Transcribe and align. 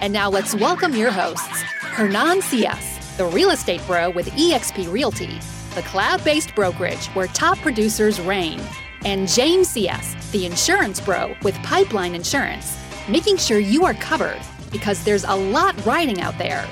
And 0.00 0.12
now 0.12 0.30
let's 0.30 0.54
welcome 0.54 0.94
your 0.94 1.10
hosts, 1.10 1.60
Hernan 1.80 2.40
Cias, 2.40 3.16
the 3.16 3.26
real 3.26 3.50
estate 3.50 3.84
bro 3.84 4.10
with 4.10 4.28
eXp 4.30 4.92
Realty, 4.92 5.40
the 5.74 5.82
cloud 5.82 6.22
based 6.22 6.54
brokerage 6.54 7.06
where 7.08 7.26
top 7.26 7.58
producers 7.58 8.20
reign, 8.20 8.60
and 9.04 9.26
James 9.26 9.74
Cias, 9.74 10.30
the 10.30 10.46
insurance 10.46 11.00
bro 11.00 11.34
with 11.42 11.56
Pipeline 11.64 12.14
Insurance, 12.14 12.78
making 13.08 13.38
sure 13.38 13.58
you 13.58 13.84
are 13.84 13.94
covered 13.94 14.40
because 14.70 15.02
there's 15.02 15.24
a 15.24 15.34
lot 15.34 15.74
riding 15.84 16.20
out 16.20 16.38
there. 16.38 16.64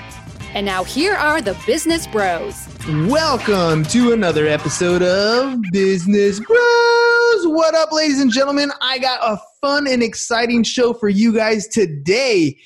And 0.55 0.65
now 0.65 0.85
here 0.85 1.15
are 1.15 1.41
the 1.41 1.61
business 1.67 2.07
bros. 2.07 2.69
Welcome 3.09 3.83
to 3.87 4.13
another 4.13 4.47
episode 4.47 5.03
of 5.03 5.61
Business 5.73 6.39
Bros. 6.39 7.47
What 7.49 7.75
up, 7.75 7.91
ladies 7.91 8.21
and 8.21 8.31
gentlemen? 8.31 8.71
I 8.81 8.99
got 8.99 9.19
a 9.21 9.37
fun 9.61 9.89
and 9.89 10.01
exciting 10.01 10.63
show 10.63 10.95
for 10.95 11.09
you 11.09 11.35
guys 11.35 11.67
today. 11.67 12.57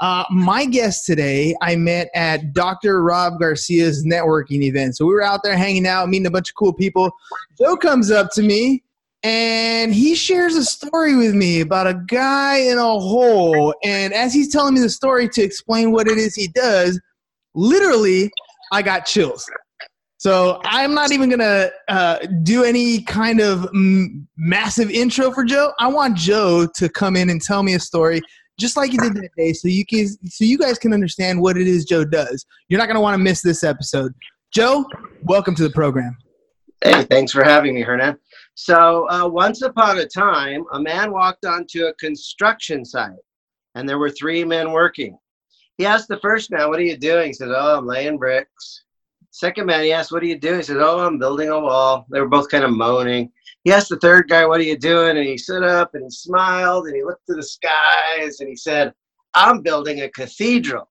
Uh, 0.00 0.24
my 0.30 0.66
guest 0.66 1.06
today, 1.06 1.54
I 1.62 1.76
met 1.76 2.10
at 2.14 2.52
Dr. 2.52 3.02
Rob 3.02 3.38
Garcia's 3.40 4.04
networking 4.04 4.62
event. 4.62 4.96
So 4.96 5.06
we 5.06 5.14
were 5.14 5.22
out 5.22 5.42
there 5.42 5.56
hanging 5.56 5.86
out, 5.86 6.08
meeting 6.08 6.26
a 6.26 6.30
bunch 6.30 6.50
of 6.50 6.54
cool 6.54 6.72
people. 6.72 7.10
Joe 7.58 7.76
comes 7.76 8.10
up 8.10 8.30
to 8.32 8.42
me 8.42 8.82
and 9.22 9.94
he 9.94 10.14
shares 10.14 10.54
a 10.54 10.64
story 10.64 11.16
with 11.16 11.34
me 11.34 11.60
about 11.60 11.86
a 11.86 11.94
guy 12.06 12.58
in 12.58 12.76
a 12.76 12.82
hole. 12.82 13.74
And 13.82 14.12
as 14.12 14.34
he's 14.34 14.52
telling 14.52 14.74
me 14.74 14.80
the 14.80 14.90
story 14.90 15.28
to 15.30 15.42
explain 15.42 15.92
what 15.92 16.08
it 16.08 16.18
is 16.18 16.34
he 16.34 16.48
does, 16.48 17.00
literally, 17.54 18.30
I 18.72 18.82
got 18.82 19.06
chills. 19.06 19.48
So 20.18 20.60
I'm 20.64 20.94
not 20.94 21.12
even 21.12 21.30
gonna 21.30 21.70
uh, 21.88 22.18
do 22.42 22.64
any 22.64 23.02
kind 23.02 23.40
of 23.40 23.64
m- 23.74 24.26
massive 24.36 24.90
intro 24.90 25.30
for 25.30 25.44
Joe. 25.44 25.72
I 25.78 25.88
want 25.88 26.16
Joe 26.16 26.66
to 26.74 26.88
come 26.88 27.16
in 27.16 27.30
and 27.30 27.40
tell 27.40 27.62
me 27.62 27.74
a 27.74 27.80
story 27.80 28.20
just 28.58 28.76
like 28.76 28.92
you 28.92 28.98
did 28.98 29.14
that 29.14 29.30
day, 29.36 29.52
so 29.52 29.68
you 29.68 29.84
can 29.84 30.06
so 30.06 30.44
you 30.44 30.58
guys 30.58 30.78
can 30.78 30.92
understand 30.92 31.40
what 31.40 31.56
it 31.56 31.66
is 31.66 31.84
Joe 31.84 32.04
does. 32.04 32.46
You're 32.68 32.78
not 32.78 32.88
gonna 32.88 33.00
want 33.00 33.14
to 33.14 33.22
miss 33.22 33.42
this 33.42 33.62
episode. 33.62 34.14
Joe, 34.52 34.86
welcome 35.22 35.54
to 35.56 35.62
the 35.62 35.70
program. 35.70 36.16
Hey, 36.82 37.04
thanks 37.04 37.32
for 37.32 37.42
having 37.42 37.74
me, 37.74 37.82
Hernan. 37.82 38.16
So, 38.54 39.08
uh, 39.10 39.28
once 39.28 39.62
upon 39.62 39.98
a 39.98 40.06
time, 40.06 40.64
a 40.72 40.80
man 40.80 41.12
walked 41.12 41.44
onto 41.44 41.86
a 41.86 41.94
construction 41.94 42.84
site, 42.84 43.10
and 43.74 43.88
there 43.88 43.98
were 43.98 44.10
three 44.10 44.44
men 44.44 44.72
working. 44.72 45.18
He 45.76 45.84
asked 45.84 46.08
the 46.08 46.20
first 46.20 46.50
man, 46.50 46.68
"What 46.68 46.78
are 46.78 46.84
you 46.84 46.96
doing?" 46.96 47.28
He 47.28 47.32
said, 47.34 47.50
"Oh, 47.50 47.78
I'm 47.78 47.86
laying 47.86 48.18
bricks." 48.18 48.84
Second 49.30 49.66
man, 49.66 49.84
he 49.84 49.92
asked, 49.92 50.12
"What 50.12 50.22
are 50.22 50.26
you 50.26 50.38
doing?" 50.38 50.58
He 50.58 50.62
said, 50.62 50.78
"Oh, 50.78 51.00
I'm 51.00 51.18
building 51.18 51.50
a 51.50 51.60
wall." 51.60 52.06
They 52.10 52.20
were 52.20 52.28
both 52.28 52.48
kind 52.48 52.64
of 52.64 52.70
moaning. 52.70 53.30
He 53.66 53.72
asked 53.72 53.88
the 53.88 53.96
third 53.96 54.28
guy, 54.28 54.46
"What 54.46 54.60
are 54.60 54.62
you 54.62 54.78
doing?" 54.78 55.16
And 55.16 55.26
he 55.26 55.36
stood 55.36 55.64
up 55.64 55.96
and 55.96 56.04
he 56.04 56.10
smiled 56.10 56.86
and 56.86 56.94
he 56.94 57.02
looked 57.02 57.26
to 57.26 57.34
the 57.34 57.42
skies 57.42 58.38
and 58.38 58.48
he 58.48 58.54
said, 58.54 58.94
"I'm 59.34 59.60
building 59.60 60.02
a 60.02 60.08
cathedral." 60.08 60.88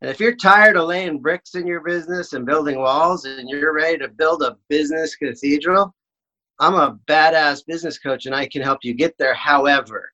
And 0.00 0.08
if 0.08 0.20
you're 0.20 0.36
tired 0.36 0.76
of 0.76 0.86
laying 0.86 1.18
bricks 1.18 1.56
in 1.56 1.66
your 1.66 1.80
business 1.80 2.32
and 2.32 2.46
building 2.46 2.78
walls 2.78 3.24
and 3.24 3.48
you're 3.48 3.74
ready 3.74 3.98
to 3.98 4.08
build 4.08 4.44
a 4.44 4.56
business 4.68 5.16
cathedral, 5.16 5.92
I'm 6.60 6.74
a 6.74 6.96
badass 7.08 7.66
business 7.66 7.98
coach 7.98 8.26
and 8.26 8.36
I 8.36 8.46
can 8.46 8.62
help 8.62 8.84
you 8.84 8.94
get 8.94 9.18
there. 9.18 9.34
However, 9.34 10.12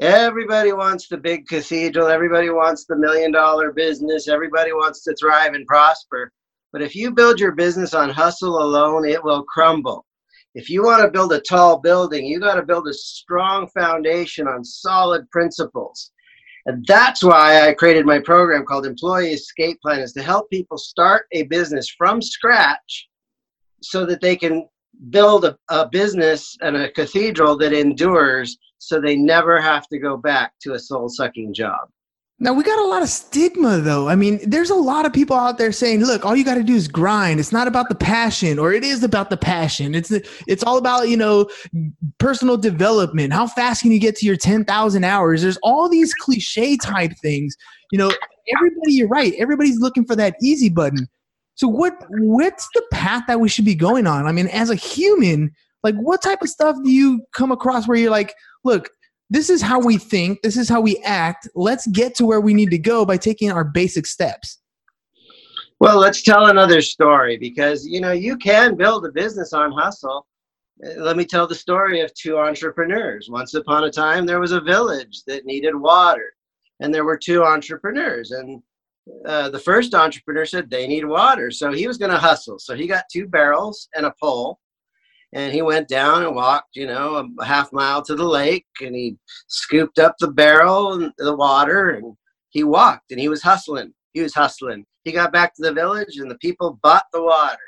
everybody 0.00 0.72
wants 0.72 1.08
the 1.08 1.18
big 1.18 1.46
cathedral, 1.46 2.08
everybody 2.08 2.48
wants 2.48 2.86
the 2.86 2.96
million 2.96 3.32
dollar 3.32 3.70
business, 3.70 4.28
everybody 4.28 4.72
wants 4.72 5.04
to 5.04 5.14
thrive 5.16 5.52
and 5.52 5.66
prosper. 5.66 6.32
But 6.72 6.80
if 6.80 6.96
you 6.96 7.10
build 7.10 7.38
your 7.38 7.52
business 7.52 7.92
on 7.92 8.08
hustle 8.08 8.62
alone, 8.62 9.06
it 9.06 9.22
will 9.22 9.42
crumble. 9.42 10.06
If 10.54 10.70
you 10.70 10.84
want 10.84 11.02
to 11.02 11.10
build 11.10 11.32
a 11.32 11.40
tall 11.40 11.78
building, 11.78 12.24
you 12.24 12.38
got 12.38 12.54
to 12.54 12.62
build 12.62 12.86
a 12.86 12.94
strong 12.94 13.68
foundation 13.68 14.46
on 14.46 14.64
solid 14.64 15.28
principles. 15.30 16.12
And 16.66 16.84
that's 16.86 17.22
why 17.22 17.68
I 17.68 17.74
created 17.74 18.06
my 18.06 18.20
program 18.20 18.64
called 18.64 18.86
Employee 18.86 19.32
Escape 19.32 19.80
Plan 19.82 20.00
is 20.00 20.12
to 20.12 20.22
help 20.22 20.48
people 20.50 20.78
start 20.78 21.26
a 21.32 21.42
business 21.42 21.90
from 21.90 22.22
scratch 22.22 23.08
so 23.82 24.06
that 24.06 24.20
they 24.20 24.36
can 24.36 24.66
build 25.10 25.44
a, 25.44 25.58
a 25.68 25.88
business 25.88 26.56
and 26.62 26.76
a 26.76 26.90
cathedral 26.92 27.58
that 27.58 27.72
endures 27.72 28.56
so 28.78 29.00
they 29.00 29.16
never 29.16 29.60
have 29.60 29.88
to 29.88 29.98
go 29.98 30.16
back 30.16 30.52
to 30.62 30.74
a 30.74 30.78
soul 30.78 31.08
sucking 31.08 31.52
job. 31.52 31.88
Now 32.40 32.52
we 32.52 32.64
got 32.64 32.80
a 32.80 32.86
lot 32.86 33.02
of 33.02 33.08
stigma 33.08 33.78
though. 33.78 34.08
I 34.08 34.16
mean, 34.16 34.40
there's 34.44 34.70
a 34.70 34.74
lot 34.74 35.06
of 35.06 35.12
people 35.12 35.36
out 35.36 35.56
there 35.56 35.70
saying, 35.70 36.00
"Look, 36.00 36.24
all 36.26 36.34
you 36.34 36.44
got 36.44 36.56
to 36.56 36.64
do 36.64 36.74
is 36.74 36.88
grind. 36.88 37.38
It's 37.38 37.52
not 37.52 37.68
about 37.68 37.88
the 37.88 37.94
passion, 37.94 38.58
or 38.58 38.72
it 38.72 38.82
is 38.82 39.04
about 39.04 39.30
the 39.30 39.36
passion. 39.36 39.94
It's 39.94 40.10
it's 40.48 40.64
all 40.64 40.76
about 40.76 41.08
you 41.08 41.16
know 41.16 41.48
personal 42.18 42.56
development. 42.56 43.32
How 43.32 43.46
fast 43.46 43.82
can 43.82 43.92
you 43.92 44.00
get 44.00 44.16
to 44.16 44.26
your 44.26 44.36
ten 44.36 44.64
thousand 44.64 45.04
hours? 45.04 45.42
There's 45.42 45.58
all 45.62 45.88
these 45.88 46.12
cliche 46.12 46.76
type 46.76 47.12
things. 47.22 47.56
You 47.92 47.98
know, 47.98 48.12
everybody. 48.56 48.94
You're 48.94 49.08
right. 49.08 49.34
Everybody's 49.38 49.78
looking 49.78 50.04
for 50.04 50.16
that 50.16 50.34
easy 50.42 50.68
button. 50.68 51.08
So 51.54 51.68
what 51.68 51.94
what's 52.10 52.68
the 52.74 52.82
path 52.90 53.24
that 53.28 53.38
we 53.38 53.48
should 53.48 53.64
be 53.64 53.76
going 53.76 54.08
on? 54.08 54.26
I 54.26 54.32
mean, 54.32 54.48
as 54.48 54.70
a 54.70 54.74
human, 54.74 55.52
like 55.84 55.94
what 55.94 56.20
type 56.20 56.42
of 56.42 56.48
stuff 56.48 56.76
do 56.82 56.90
you 56.90 57.24
come 57.32 57.52
across 57.52 57.86
where 57.86 57.96
you're 57.96 58.10
like, 58.10 58.34
look, 58.64 58.90
this 59.30 59.50
is 59.50 59.62
how 59.62 59.80
we 59.80 59.96
think, 59.96 60.42
this 60.42 60.56
is 60.56 60.68
how 60.68 60.80
we 60.80 60.98
act. 60.98 61.48
Let's 61.54 61.86
get 61.86 62.14
to 62.16 62.26
where 62.26 62.40
we 62.40 62.54
need 62.54 62.70
to 62.70 62.78
go 62.78 63.04
by 63.04 63.16
taking 63.16 63.50
our 63.50 63.64
basic 63.64 64.06
steps. 64.06 64.58
Well, 65.80 65.98
let's 65.98 66.22
tell 66.22 66.46
another 66.46 66.80
story 66.80 67.36
because 67.36 67.86
you 67.86 68.00
know 68.00 68.12
you 68.12 68.36
can 68.36 68.76
build 68.76 69.04
a 69.06 69.12
business 69.12 69.52
on 69.52 69.72
hustle. 69.72 70.26
Let 70.78 71.16
me 71.16 71.24
tell 71.24 71.46
the 71.46 71.54
story 71.54 72.00
of 72.00 72.14
two 72.14 72.38
entrepreneurs. 72.38 73.28
Once 73.30 73.54
upon 73.54 73.84
a 73.84 73.90
time, 73.90 74.26
there 74.26 74.40
was 74.40 74.52
a 74.52 74.60
village 74.60 75.22
that 75.26 75.44
needed 75.44 75.74
water, 75.74 76.32
and 76.80 76.92
there 76.92 77.04
were 77.04 77.18
two 77.18 77.44
entrepreneurs. 77.44 78.30
And 78.30 78.62
uh, 79.26 79.50
the 79.50 79.58
first 79.58 79.94
entrepreneur 79.94 80.46
said 80.46 80.70
they 80.70 80.86
need 80.86 81.04
water, 81.04 81.50
so 81.50 81.72
he 81.72 81.86
was 81.86 81.98
going 81.98 82.10
to 82.10 82.18
hustle. 82.18 82.58
So 82.58 82.74
he 82.74 82.86
got 82.86 83.04
two 83.12 83.26
barrels 83.26 83.88
and 83.94 84.06
a 84.06 84.14
pole, 84.20 84.60
and 85.34 85.52
he 85.52 85.62
went 85.62 85.88
down 85.88 86.22
and 86.22 86.34
walked, 86.34 86.76
you 86.76 86.86
know, 86.86 87.28
a 87.40 87.44
half 87.44 87.72
mile 87.72 88.00
to 88.02 88.14
the 88.14 88.24
lake, 88.24 88.66
and 88.80 88.94
he 88.94 89.16
scooped 89.48 89.98
up 89.98 90.14
the 90.18 90.30
barrel 90.30 90.92
and 90.94 91.12
the 91.18 91.34
water, 91.34 91.90
and 91.90 92.16
he 92.50 92.62
walked, 92.62 93.10
and 93.10 93.20
he 93.20 93.28
was 93.28 93.42
hustling. 93.42 93.92
He 94.12 94.20
was 94.20 94.32
hustling. 94.32 94.86
He 95.02 95.10
got 95.10 95.32
back 95.32 95.54
to 95.56 95.62
the 95.62 95.72
village, 95.72 96.18
and 96.18 96.30
the 96.30 96.38
people 96.38 96.78
bought 96.82 97.06
the 97.12 97.22
water 97.22 97.58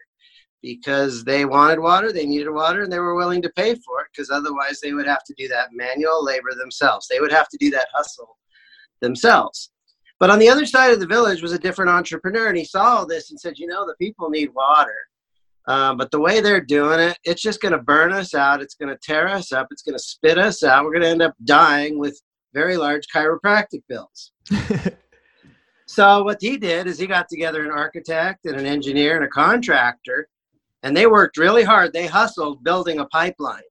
because 0.63 1.25
they 1.25 1.45
wanted 1.45 1.81
water, 1.81 2.13
they 2.13 2.25
needed 2.25 2.51
water, 2.51 2.83
and 2.83 2.93
they 2.93 3.01
were 3.01 3.17
willing 3.17 3.43
to 3.43 3.51
pay 3.51 3.75
for 3.75 4.01
it 4.01 4.07
because 4.13 4.31
otherwise 4.31 4.81
they 4.81 4.93
would 4.93 5.07
have 5.07 5.25
to 5.25 5.35
do 5.37 5.49
that 5.49 5.71
manual 5.73 6.25
labor 6.25 6.55
themselves. 6.57 7.09
They 7.09 7.21
would 7.21 7.33
have 7.33 7.49
to 7.49 7.59
do 7.59 7.71
that 7.71 7.89
hustle 7.93 8.39
themselves. 9.01 9.71
But 10.21 10.31
on 10.31 10.39
the 10.39 10.49
other 10.49 10.67
side 10.67 10.93
of 10.93 11.01
the 11.01 11.07
village 11.07 11.43
was 11.43 11.53
a 11.53 11.59
different 11.59 11.91
entrepreneur, 11.91 12.49
and 12.49 12.57
he 12.57 12.65
saw 12.65 12.99
all 12.99 13.07
this 13.07 13.31
and 13.31 13.41
said, 13.41 13.59
You 13.59 13.67
know, 13.67 13.85
the 13.85 13.97
people 13.97 14.31
need 14.31 14.55
water. 14.55 14.97
Um, 15.69 15.97
but 15.97 16.11
the 16.11 16.21
way 16.21 16.41
they're 16.41 16.61
doing 16.61 17.01
it, 17.01 17.19
it's 17.25 17.43
just 17.43 17.61
going 17.61 17.73
to 17.73 17.79
burn 17.79 18.13
us 18.13 18.35
out. 18.35 18.63
It's 18.63 18.75
going 18.75 18.89
to 18.89 18.99
tear 19.03 19.29
us 19.29 19.53
up. 19.53 19.67
It's 19.71 19.83
going 19.83 19.97
to 19.97 20.03
spit 20.03 20.39
us 20.39 20.63
out. 20.63 20.85
We're 20.85 20.93
going 20.93 21.03
to 21.03 21.09
end 21.09 21.23
up 21.23 21.35
dying 21.45 21.99
with 21.99 22.21
very 22.55 22.77
large 22.77 23.07
chiropractic 23.15 23.83
bills. 23.89 24.33
so, 25.87 26.23
what 26.23 26.39
he 26.41 26.57
did 26.57 26.87
is 26.87 26.99
he 26.99 27.07
got 27.07 27.29
together 27.29 27.65
an 27.65 27.73
architect 27.73 28.47
and 28.47 28.57
an 28.57 28.67
engineer 28.67 29.17
and 29.17 29.25
a 29.25 29.29
contractor, 29.29 30.29
and 30.85 30.97
they 30.97 31.07
worked 31.07 31.37
really 31.37 31.65
hard. 31.65 31.93
They 31.93 32.07
hustled 32.07 32.63
building 32.63 33.01
a 33.01 33.07
pipeline. 33.07 33.63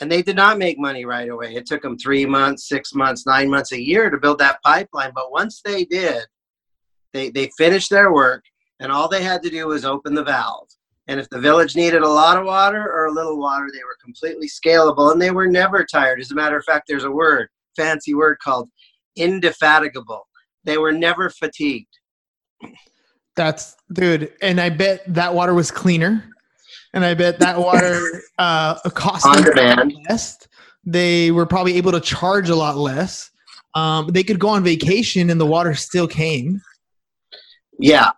And 0.00 0.10
they 0.10 0.22
did 0.22 0.34
not 0.34 0.58
make 0.58 0.78
money 0.78 1.04
right 1.04 1.28
away. 1.28 1.54
It 1.54 1.66
took 1.66 1.82
them 1.82 1.96
three 1.96 2.26
months, 2.26 2.68
six 2.68 2.92
months, 2.92 3.24
nine 3.24 3.48
months, 3.48 3.70
a 3.70 3.80
year 3.80 4.10
to 4.10 4.18
build 4.18 4.40
that 4.40 4.60
pipeline. 4.64 5.12
But 5.14 5.30
once 5.30 5.60
they 5.64 5.84
did, 5.84 6.24
they, 7.12 7.30
they 7.30 7.50
finished 7.56 7.90
their 7.90 8.12
work, 8.12 8.42
and 8.80 8.90
all 8.90 9.08
they 9.08 9.22
had 9.22 9.42
to 9.44 9.50
do 9.50 9.68
was 9.68 9.84
open 9.84 10.14
the 10.14 10.24
valve. 10.24 10.68
And 11.08 11.18
if 11.18 11.28
the 11.30 11.40
village 11.40 11.74
needed 11.74 12.02
a 12.02 12.08
lot 12.08 12.38
of 12.38 12.44
water 12.46 12.82
or 12.90 13.06
a 13.06 13.12
little 13.12 13.38
water, 13.38 13.68
they 13.72 13.82
were 13.84 13.96
completely 14.02 14.48
scalable 14.48 15.10
and 15.12 15.20
they 15.20 15.32
were 15.32 15.48
never 15.48 15.84
tired. 15.84 16.20
As 16.20 16.30
a 16.30 16.34
matter 16.34 16.56
of 16.56 16.64
fact, 16.64 16.84
there's 16.88 17.04
a 17.04 17.10
word, 17.10 17.48
fancy 17.76 18.14
word 18.14 18.38
called 18.38 18.68
indefatigable. 19.16 20.26
They 20.64 20.78
were 20.78 20.92
never 20.92 21.28
fatigued. 21.28 21.88
That's 23.34 23.76
dude, 23.92 24.32
and 24.42 24.60
I 24.60 24.68
bet 24.68 25.02
that 25.14 25.34
water 25.34 25.54
was 25.54 25.70
cleaner, 25.70 26.22
and 26.92 27.04
I 27.04 27.14
bet 27.14 27.38
that 27.40 27.58
water 27.58 27.98
uh, 28.38 28.78
cost 28.90 29.26
On 29.26 29.36
them 29.42 29.44
demand. 29.54 29.94
less. 30.08 30.46
They 30.84 31.30
were 31.30 31.46
probably 31.46 31.76
able 31.78 31.92
to 31.92 32.00
charge 32.00 32.48
a 32.50 32.54
lot 32.54 32.76
less. 32.76 33.30
um, 33.74 34.08
they 34.08 34.22
could 34.22 34.38
go 34.38 34.48
on 34.50 34.62
vacation 34.62 35.30
and 35.30 35.40
the 35.40 35.46
water 35.46 35.74
still 35.74 36.06
came. 36.06 36.60
Yeah. 37.78 38.10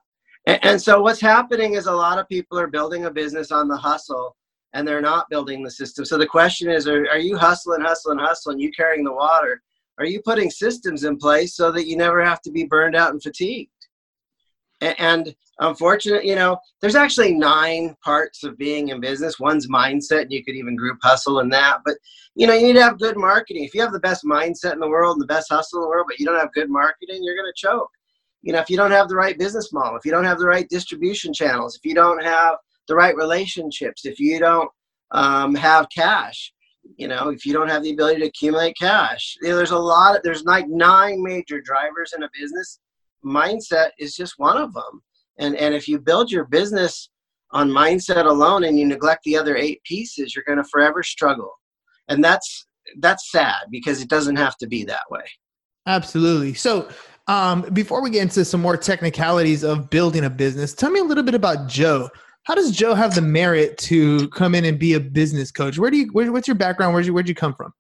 And, 0.46 0.64
and 0.64 0.82
so 0.82 1.00
what's 1.00 1.20
happening 1.20 1.74
is 1.74 1.86
a 1.86 1.92
lot 1.92 2.18
of 2.18 2.28
people 2.28 2.58
are 2.58 2.66
building 2.66 3.06
a 3.06 3.10
business 3.10 3.50
on 3.50 3.68
the 3.68 3.76
hustle 3.76 4.36
and 4.72 4.86
they're 4.86 5.00
not 5.00 5.30
building 5.30 5.62
the 5.62 5.70
system. 5.70 6.04
So 6.04 6.18
the 6.18 6.26
question 6.26 6.68
is, 6.70 6.88
are, 6.88 7.08
are 7.08 7.18
you 7.18 7.36
hustling, 7.36 7.82
hustling, 7.82 8.18
hustling, 8.18 8.58
you 8.58 8.72
carrying 8.72 9.04
the 9.04 9.12
water? 9.12 9.62
Are 9.98 10.04
you 10.04 10.20
putting 10.22 10.50
systems 10.50 11.04
in 11.04 11.16
place 11.16 11.54
so 11.54 11.70
that 11.70 11.86
you 11.86 11.96
never 11.96 12.24
have 12.24 12.42
to 12.42 12.50
be 12.50 12.64
burned 12.64 12.96
out 12.96 13.12
and 13.12 13.22
fatigued? 13.22 13.70
And, 14.80 14.94
and 14.98 15.36
unfortunately, 15.60 16.28
you 16.28 16.34
know, 16.34 16.58
there's 16.80 16.96
actually 16.96 17.34
nine 17.34 17.94
parts 18.04 18.42
of 18.42 18.58
being 18.58 18.88
in 18.88 19.00
business. 19.00 19.38
One's 19.38 19.68
mindset, 19.68 20.22
and 20.22 20.32
you 20.32 20.44
could 20.44 20.56
even 20.56 20.74
group 20.74 20.98
hustle 21.02 21.38
in 21.38 21.48
that. 21.50 21.78
But 21.84 21.96
you 22.34 22.48
know, 22.48 22.54
you 22.54 22.66
need 22.66 22.72
to 22.74 22.82
have 22.82 22.98
good 22.98 23.16
marketing. 23.16 23.62
If 23.62 23.74
you 23.74 23.80
have 23.80 23.92
the 23.92 24.00
best 24.00 24.24
mindset 24.24 24.72
in 24.72 24.80
the 24.80 24.88
world 24.88 25.14
and 25.14 25.22
the 25.22 25.32
best 25.32 25.48
hustle 25.50 25.78
in 25.78 25.82
the 25.82 25.88
world, 25.88 26.06
but 26.08 26.18
you 26.18 26.26
don't 26.26 26.40
have 26.40 26.52
good 26.52 26.68
marketing, 26.68 27.22
you're 27.22 27.36
going 27.36 27.46
to 27.46 27.52
choke. 27.54 27.90
You 28.44 28.52
know, 28.52 28.60
if 28.60 28.68
you 28.68 28.76
don't 28.76 28.90
have 28.90 29.08
the 29.08 29.16
right 29.16 29.38
business 29.38 29.72
model, 29.72 29.96
if 29.96 30.04
you 30.04 30.12
don't 30.12 30.24
have 30.24 30.38
the 30.38 30.46
right 30.46 30.68
distribution 30.68 31.32
channels, 31.32 31.76
if 31.76 31.84
you 31.84 31.94
don't 31.94 32.22
have 32.22 32.56
the 32.88 32.94
right 32.94 33.16
relationships, 33.16 34.04
if 34.04 34.20
you 34.20 34.38
don't 34.38 34.68
um, 35.12 35.54
have 35.54 35.88
cash, 35.88 36.52
you 36.96 37.08
know, 37.08 37.30
if 37.30 37.46
you 37.46 37.54
don't 37.54 37.70
have 37.70 37.82
the 37.82 37.92
ability 37.92 38.20
to 38.20 38.26
accumulate 38.26 38.76
cash, 38.78 39.34
you 39.40 39.48
know, 39.48 39.56
there's 39.56 39.70
a 39.70 39.78
lot. 39.78 40.16
Of, 40.16 40.22
there's 40.22 40.44
like 40.44 40.68
nine 40.68 41.22
major 41.22 41.62
drivers 41.62 42.12
in 42.14 42.22
a 42.22 42.28
business. 42.38 42.80
Mindset 43.24 43.92
is 43.98 44.14
just 44.14 44.34
one 44.36 44.58
of 44.58 44.74
them. 44.74 45.02
And 45.38 45.56
and 45.56 45.74
if 45.74 45.88
you 45.88 45.98
build 45.98 46.30
your 46.30 46.44
business 46.44 47.08
on 47.52 47.70
mindset 47.70 48.26
alone 48.26 48.64
and 48.64 48.78
you 48.78 48.84
neglect 48.86 49.22
the 49.24 49.38
other 49.38 49.56
eight 49.56 49.82
pieces, 49.84 50.34
you're 50.34 50.44
going 50.44 50.62
to 50.62 50.68
forever 50.70 51.02
struggle. 51.02 51.52
And 52.08 52.22
that's 52.22 52.66
that's 53.00 53.30
sad 53.30 53.68
because 53.70 54.02
it 54.02 54.10
doesn't 54.10 54.36
have 54.36 54.58
to 54.58 54.66
be 54.66 54.84
that 54.84 55.10
way. 55.10 55.24
Absolutely. 55.86 56.52
So 56.52 56.88
um, 57.26 57.62
before 57.72 58.02
we 58.02 58.10
get 58.10 58.22
into 58.22 58.44
some 58.44 58.60
more 58.60 58.76
technicalities 58.76 59.64
of 59.64 59.90
building 59.90 60.24
a 60.24 60.30
business, 60.30 60.74
tell 60.74 60.90
me 60.90 61.00
a 61.00 61.04
little 61.04 61.24
bit 61.24 61.34
about 61.34 61.68
Joe 61.68 62.10
how 62.44 62.54
does 62.54 62.70
Joe 62.70 62.94
have 62.94 63.14
the 63.14 63.22
merit 63.22 63.78
to 63.78 64.28
come 64.28 64.54
in 64.54 64.66
and 64.66 64.78
be 64.78 64.92
a 64.92 65.00
business 65.00 65.50
coach? 65.50 65.78
Where 65.78 65.90
do 65.90 65.96
you 65.96 66.06
where, 66.12 66.30
what's 66.30 66.46
your 66.46 66.54
background? 66.54 66.92
Where'd 66.92 67.06
you 67.06 67.12
where'd 67.12 67.28
you 67.28 67.34
come 67.34 67.54
from? 67.54 67.72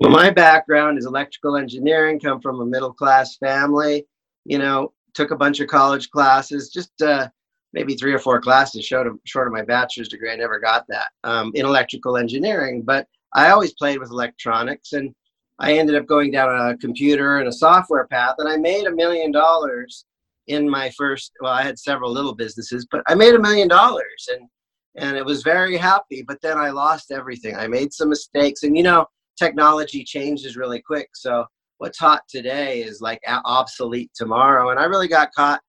Well, 0.00 0.10
my 0.10 0.30
background 0.30 0.98
is 0.98 1.06
electrical 1.06 1.56
engineering. 1.56 2.20
Come 2.20 2.40
from 2.40 2.60
a 2.60 2.66
middle 2.66 2.92
class 2.92 3.36
family. 3.36 4.06
You 4.44 4.58
know, 4.58 4.92
took 5.14 5.30
a 5.30 5.36
bunch 5.36 5.60
of 5.60 5.68
college 5.68 6.10
classes, 6.10 6.70
just 6.70 7.00
uh, 7.00 7.28
maybe 7.72 7.94
three 7.94 8.12
or 8.12 8.18
four 8.18 8.40
classes 8.40 8.84
short 8.84 9.06
of, 9.06 9.18
short 9.24 9.46
of 9.46 9.52
my 9.52 9.62
bachelor's 9.62 10.08
degree. 10.08 10.32
I 10.32 10.36
never 10.36 10.58
got 10.58 10.84
that 10.88 11.10
um, 11.24 11.52
in 11.54 11.64
electrical 11.64 12.16
engineering, 12.16 12.82
but 12.82 13.06
I 13.34 13.50
always 13.50 13.74
played 13.74 13.98
with 13.98 14.10
electronics, 14.10 14.94
and 14.94 15.14
I 15.60 15.74
ended 15.74 15.96
up 15.96 16.06
going 16.06 16.30
down 16.30 16.70
a 16.70 16.76
computer 16.78 17.38
and 17.38 17.48
a 17.48 17.52
software 17.52 18.06
path, 18.06 18.36
and 18.38 18.48
I 18.48 18.56
made 18.56 18.86
a 18.86 18.94
million 18.94 19.32
dollars 19.32 20.04
in 20.48 20.68
my 20.68 20.90
first 20.90 21.32
well 21.40 21.52
i 21.52 21.62
had 21.62 21.78
several 21.78 22.10
little 22.10 22.34
businesses 22.34 22.86
but 22.90 23.02
i 23.06 23.14
made 23.14 23.34
a 23.34 23.38
million 23.38 23.68
dollars 23.68 24.28
and 24.32 24.48
and 24.96 25.16
it 25.16 25.24
was 25.24 25.42
very 25.42 25.76
happy 25.76 26.22
but 26.26 26.40
then 26.42 26.58
i 26.58 26.70
lost 26.70 27.12
everything. 27.12 27.54
I 27.54 27.68
made 27.68 27.92
some 27.92 28.08
mistakes 28.08 28.62
and 28.64 28.76
you 28.76 28.82
know 28.82 29.06
technology 29.38 30.02
changes 30.02 30.56
really 30.56 30.82
quick 30.82 31.10
so 31.14 31.44
what's 31.76 31.98
hot 31.98 32.22
today 32.28 32.82
is 32.82 33.00
like 33.00 33.20
obsolete 33.44 34.10
tomorrow 34.14 34.70
and 34.70 34.80
i 34.80 34.84
really 34.84 35.06
got 35.08 35.32
caught 35.32 35.60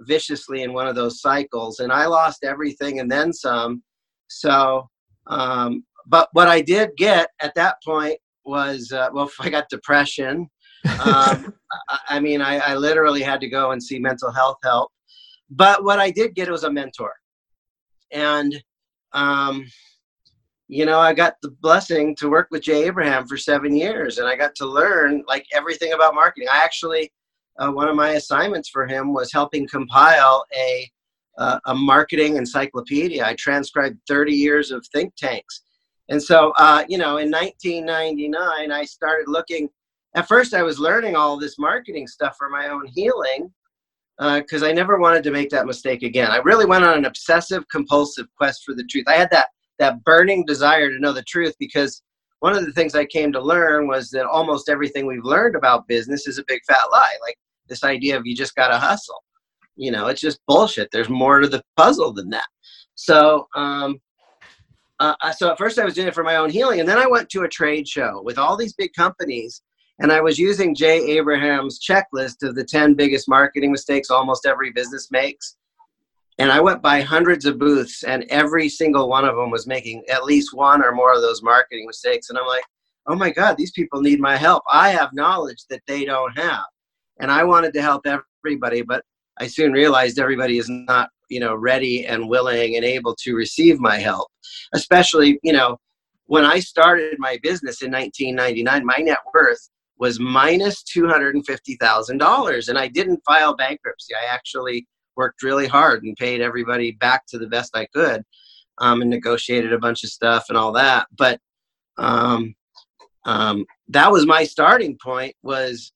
viciously 0.00 0.62
in 0.62 0.74
one 0.74 0.86
of 0.86 0.94
those 0.94 1.20
cycles 1.20 1.80
and 1.80 1.90
i 1.90 2.06
lost 2.06 2.44
everything 2.44 3.00
and 3.00 3.10
then 3.10 3.32
some. 3.32 3.82
So 4.28 4.88
um, 5.28 5.84
but 6.06 6.28
what 6.32 6.46
i 6.46 6.60
did 6.60 6.90
get 6.96 7.30
at 7.40 7.54
that 7.54 7.76
point 7.84 8.18
was 8.46 8.92
uh, 8.92 9.08
well 9.12 9.30
i 9.40 9.50
got 9.50 9.68
depression 9.68 10.48
um, 11.04 11.52
I, 12.08 12.20
mean, 12.20 12.40
I, 12.40 12.58
I 12.58 12.74
literally 12.76 13.22
had 13.22 13.40
to 13.40 13.48
go 13.48 13.72
and 13.72 13.82
see 13.82 13.98
mental 13.98 14.30
health 14.30 14.58
help. 14.62 14.90
But 15.50 15.84
what 15.84 15.98
I 15.98 16.10
did 16.10 16.34
get 16.34 16.50
was 16.50 16.64
a 16.64 16.72
mentor. 16.72 17.12
And, 18.12 18.54
um, 19.12 19.66
you 20.68 20.84
know, 20.84 20.98
I 20.98 21.12
got 21.12 21.34
the 21.42 21.50
blessing 21.60 22.16
to 22.16 22.28
work 22.28 22.48
with 22.50 22.62
Jay 22.62 22.84
Abraham 22.84 23.26
for 23.26 23.36
seven 23.36 23.74
years, 23.74 24.18
and 24.18 24.26
I 24.26 24.34
got 24.34 24.54
to 24.56 24.66
learn 24.66 25.22
like 25.28 25.46
everything 25.54 25.92
about 25.92 26.14
marketing. 26.14 26.48
I 26.52 26.62
actually, 26.64 27.12
uh, 27.58 27.70
one 27.70 27.88
of 27.88 27.94
my 27.94 28.10
assignments 28.10 28.68
for 28.68 28.86
him 28.86 29.14
was 29.14 29.32
helping 29.32 29.68
compile 29.68 30.44
a 30.56 30.90
uh, 31.38 31.60
a 31.66 31.74
marketing 31.74 32.36
encyclopedia. 32.36 33.24
I 33.24 33.34
transcribed 33.34 33.98
30 34.08 34.32
years 34.32 34.70
of 34.70 34.84
think 34.86 35.14
tanks, 35.16 35.62
and 36.08 36.22
so 36.22 36.52
uh, 36.58 36.84
you 36.88 36.98
know, 36.98 37.18
in 37.18 37.30
1999, 37.30 38.72
I 38.72 38.84
started 38.84 39.28
looking 39.28 39.68
at 40.14 40.28
first 40.28 40.54
I 40.54 40.62
was 40.62 40.78
learning 40.78 41.16
all 41.16 41.36
this 41.36 41.58
marketing 41.58 42.06
stuff 42.06 42.36
for 42.38 42.48
my 42.48 42.68
own 42.68 42.86
healing 42.86 43.52
because 44.18 44.62
uh, 44.62 44.66
I 44.66 44.72
never 44.72 44.98
wanted 44.98 45.22
to 45.24 45.30
make 45.30 45.50
that 45.50 45.66
mistake 45.66 46.02
again. 46.02 46.30
I 46.30 46.38
really 46.38 46.64
went 46.64 46.84
on 46.84 46.96
an 46.96 47.04
obsessive 47.04 47.68
compulsive 47.68 48.26
quest 48.36 48.62
for 48.64 48.74
the 48.74 48.84
truth. 48.84 49.04
I 49.06 49.14
had 49.14 49.30
that 49.30 49.48
that 49.78 50.02
burning 50.04 50.44
desire 50.46 50.90
to 50.90 50.98
know 50.98 51.12
the 51.12 51.22
truth 51.22 51.54
because 51.58 52.02
one 52.40 52.56
of 52.56 52.64
the 52.64 52.72
things 52.72 52.94
I 52.94 53.04
came 53.04 53.32
to 53.32 53.40
learn 53.40 53.88
was 53.88 54.10
that 54.10 54.26
almost 54.26 54.68
everything 54.68 55.06
we've 55.06 55.24
learned 55.24 55.56
about 55.56 55.88
business 55.88 56.26
is 56.26 56.38
a 56.38 56.44
big 56.46 56.60
fat 56.66 56.84
lie. 56.90 57.16
Like 57.20 57.36
this 57.68 57.84
idea 57.84 58.16
of 58.16 58.26
you 58.26 58.34
just 58.34 58.54
got 58.54 58.68
to 58.68 58.78
hustle. 58.78 59.22
You 59.76 59.90
know, 59.90 60.06
it's 60.06 60.20
just 60.20 60.40
bullshit. 60.46 60.90
There's 60.90 61.10
more 61.10 61.40
to 61.40 61.48
the 61.48 61.62
puzzle 61.76 62.12
than 62.12 62.30
that. 62.30 62.46
So, 62.94 63.46
um, 63.54 63.98
uh, 65.00 65.32
so 65.32 65.50
at 65.50 65.58
first 65.58 65.78
I 65.78 65.84
was 65.84 65.94
doing 65.94 66.08
it 66.08 66.14
for 66.14 66.24
my 66.24 66.36
own 66.36 66.50
healing, 66.50 66.80
and 66.80 66.88
then 66.88 66.98
I 66.98 67.06
went 67.06 67.28
to 67.30 67.42
a 67.42 67.48
trade 67.48 67.86
show 67.86 68.22
with 68.24 68.38
all 68.38 68.56
these 68.56 68.72
big 68.72 68.92
companies 68.94 69.62
and 69.98 70.12
I 70.12 70.20
was 70.20 70.38
using 70.38 70.74
Jay 70.74 70.98
Abraham's 71.16 71.80
checklist 71.80 72.46
of 72.46 72.54
the 72.54 72.64
10 72.64 72.94
biggest 72.94 73.28
marketing 73.28 73.72
mistakes 73.72 74.10
almost 74.10 74.46
every 74.46 74.70
business 74.70 75.10
makes. 75.10 75.56
And 76.38 76.52
I 76.52 76.60
went 76.60 76.82
by 76.82 77.00
hundreds 77.00 77.46
of 77.46 77.58
booths, 77.58 78.02
and 78.02 78.24
every 78.28 78.68
single 78.68 79.08
one 79.08 79.24
of 79.24 79.36
them 79.36 79.50
was 79.50 79.66
making 79.66 80.04
at 80.10 80.24
least 80.24 80.52
one 80.52 80.84
or 80.84 80.92
more 80.92 81.14
of 81.14 81.22
those 81.22 81.42
marketing 81.42 81.86
mistakes. 81.86 82.28
And 82.28 82.38
I'm 82.38 82.46
like, 82.46 82.64
oh 83.06 83.14
my 83.14 83.30
God, 83.30 83.56
these 83.56 83.70
people 83.70 84.02
need 84.02 84.20
my 84.20 84.36
help. 84.36 84.62
I 84.70 84.90
have 84.90 85.14
knowledge 85.14 85.64
that 85.70 85.80
they 85.86 86.04
don't 86.04 86.38
have. 86.38 86.64
And 87.20 87.30
I 87.30 87.42
wanted 87.44 87.72
to 87.72 87.80
help 87.80 88.06
everybody, 88.44 88.82
but 88.82 89.02
I 89.38 89.46
soon 89.46 89.72
realized 89.72 90.18
everybody 90.18 90.58
is 90.58 90.68
not, 90.68 91.08
you 91.28 91.40
know, 91.40 91.54
ready 91.54 92.06
and 92.06 92.28
willing 92.28 92.76
and 92.76 92.84
able 92.84 93.14
to 93.22 93.34
receive 93.34 93.78
my 93.78 93.98
help. 93.98 94.28
Especially, 94.74 95.38
you 95.42 95.52
know, 95.52 95.78
when 96.26 96.44
I 96.44 96.60
started 96.60 97.16
my 97.18 97.38
business 97.42 97.82
in 97.82 97.92
1999, 97.92 98.84
my 98.84 98.96
net 98.98 99.18
worth 99.32 99.68
was 99.98 100.20
minus 100.20 100.82
$250,000. 100.84 102.68
And 102.68 102.78
I 102.78 102.88
didn't 102.88 103.22
file 103.24 103.56
bankruptcy. 103.56 104.14
I 104.14 104.32
actually 104.32 104.86
worked 105.16 105.42
really 105.42 105.66
hard 105.66 106.04
and 106.04 106.16
paid 106.16 106.40
everybody 106.40 106.92
back 106.92 107.26
to 107.28 107.38
the 107.38 107.46
best 107.46 107.76
I 107.76 107.86
could 107.86 108.22
um, 108.78 109.00
and 109.00 109.10
negotiated 109.10 109.72
a 109.72 109.78
bunch 109.78 110.04
of 110.04 110.10
stuff 110.10 110.46
and 110.48 110.58
all 110.58 110.72
that. 110.72 111.06
But 111.16 111.40
um, 111.96 112.54
um, 113.24 113.64
that 113.88 114.12
was 114.12 114.26
my 114.26 114.44
starting 114.44 114.98
point 115.02 115.34
was 115.42 115.92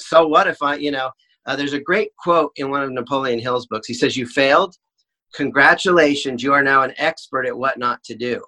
so 0.00 0.26
what 0.26 0.46
if 0.46 0.62
I, 0.62 0.76
you 0.76 0.90
know, 0.90 1.10
uh, 1.46 1.56
there's 1.56 1.72
a 1.72 1.80
great 1.80 2.10
quote 2.18 2.52
in 2.56 2.70
one 2.70 2.82
of 2.82 2.90
Napoleon 2.90 3.38
Hill's 3.38 3.66
books. 3.66 3.88
He 3.88 3.94
says, 3.94 4.16
You 4.16 4.26
failed. 4.26 4.74
Congratulations, 5.34 6.42
you 6.42 6.52
are 6.52 6.62
now 6.62 6.82
an 6.82 6.92
expert 6.98 7.46
at 7.46 7.56
what 7.56 7.78
not 7.78 8.04
to 8.04 8.14
do 8.14 8.42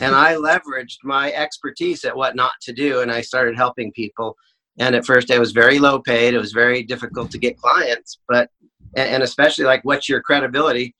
and 0.00 0.14
I 0.14 0.34
leveraged 0.34 0.98
my 1.04 1.32
expertise 1.32 2.04
at 2.04 2.16
what 2.16 2.36
not 2.36 2.52
to 2.62 2.72
do, 2.72 3.00
and 3.00 3.10
I 3.10 3.20
started 3.20 3.56
helping 3.56 3.92
people. 3.92 4.36
And 4.78 4.94
at 4.94 5.04
first, 5.04 5.30
I 5.30 5.38
was 5.38 5.52
very 5.52 5.78
low 5.78 6.00
paid. 6.00 6.34
It 6.34 6.38
was 6.38 6.52
very 6.52 6.82
difficult 6.82 7.30
to 7.32 7.38
get 7.38 7.58
clients, 7.58 8.18
but 8.28 8.48
and 8.96 9.22
especially 9.22 9.64
like, 9.64 9.84
what's 9.84 10.08
your 10.08 10.20
credibility? 10.20 10.94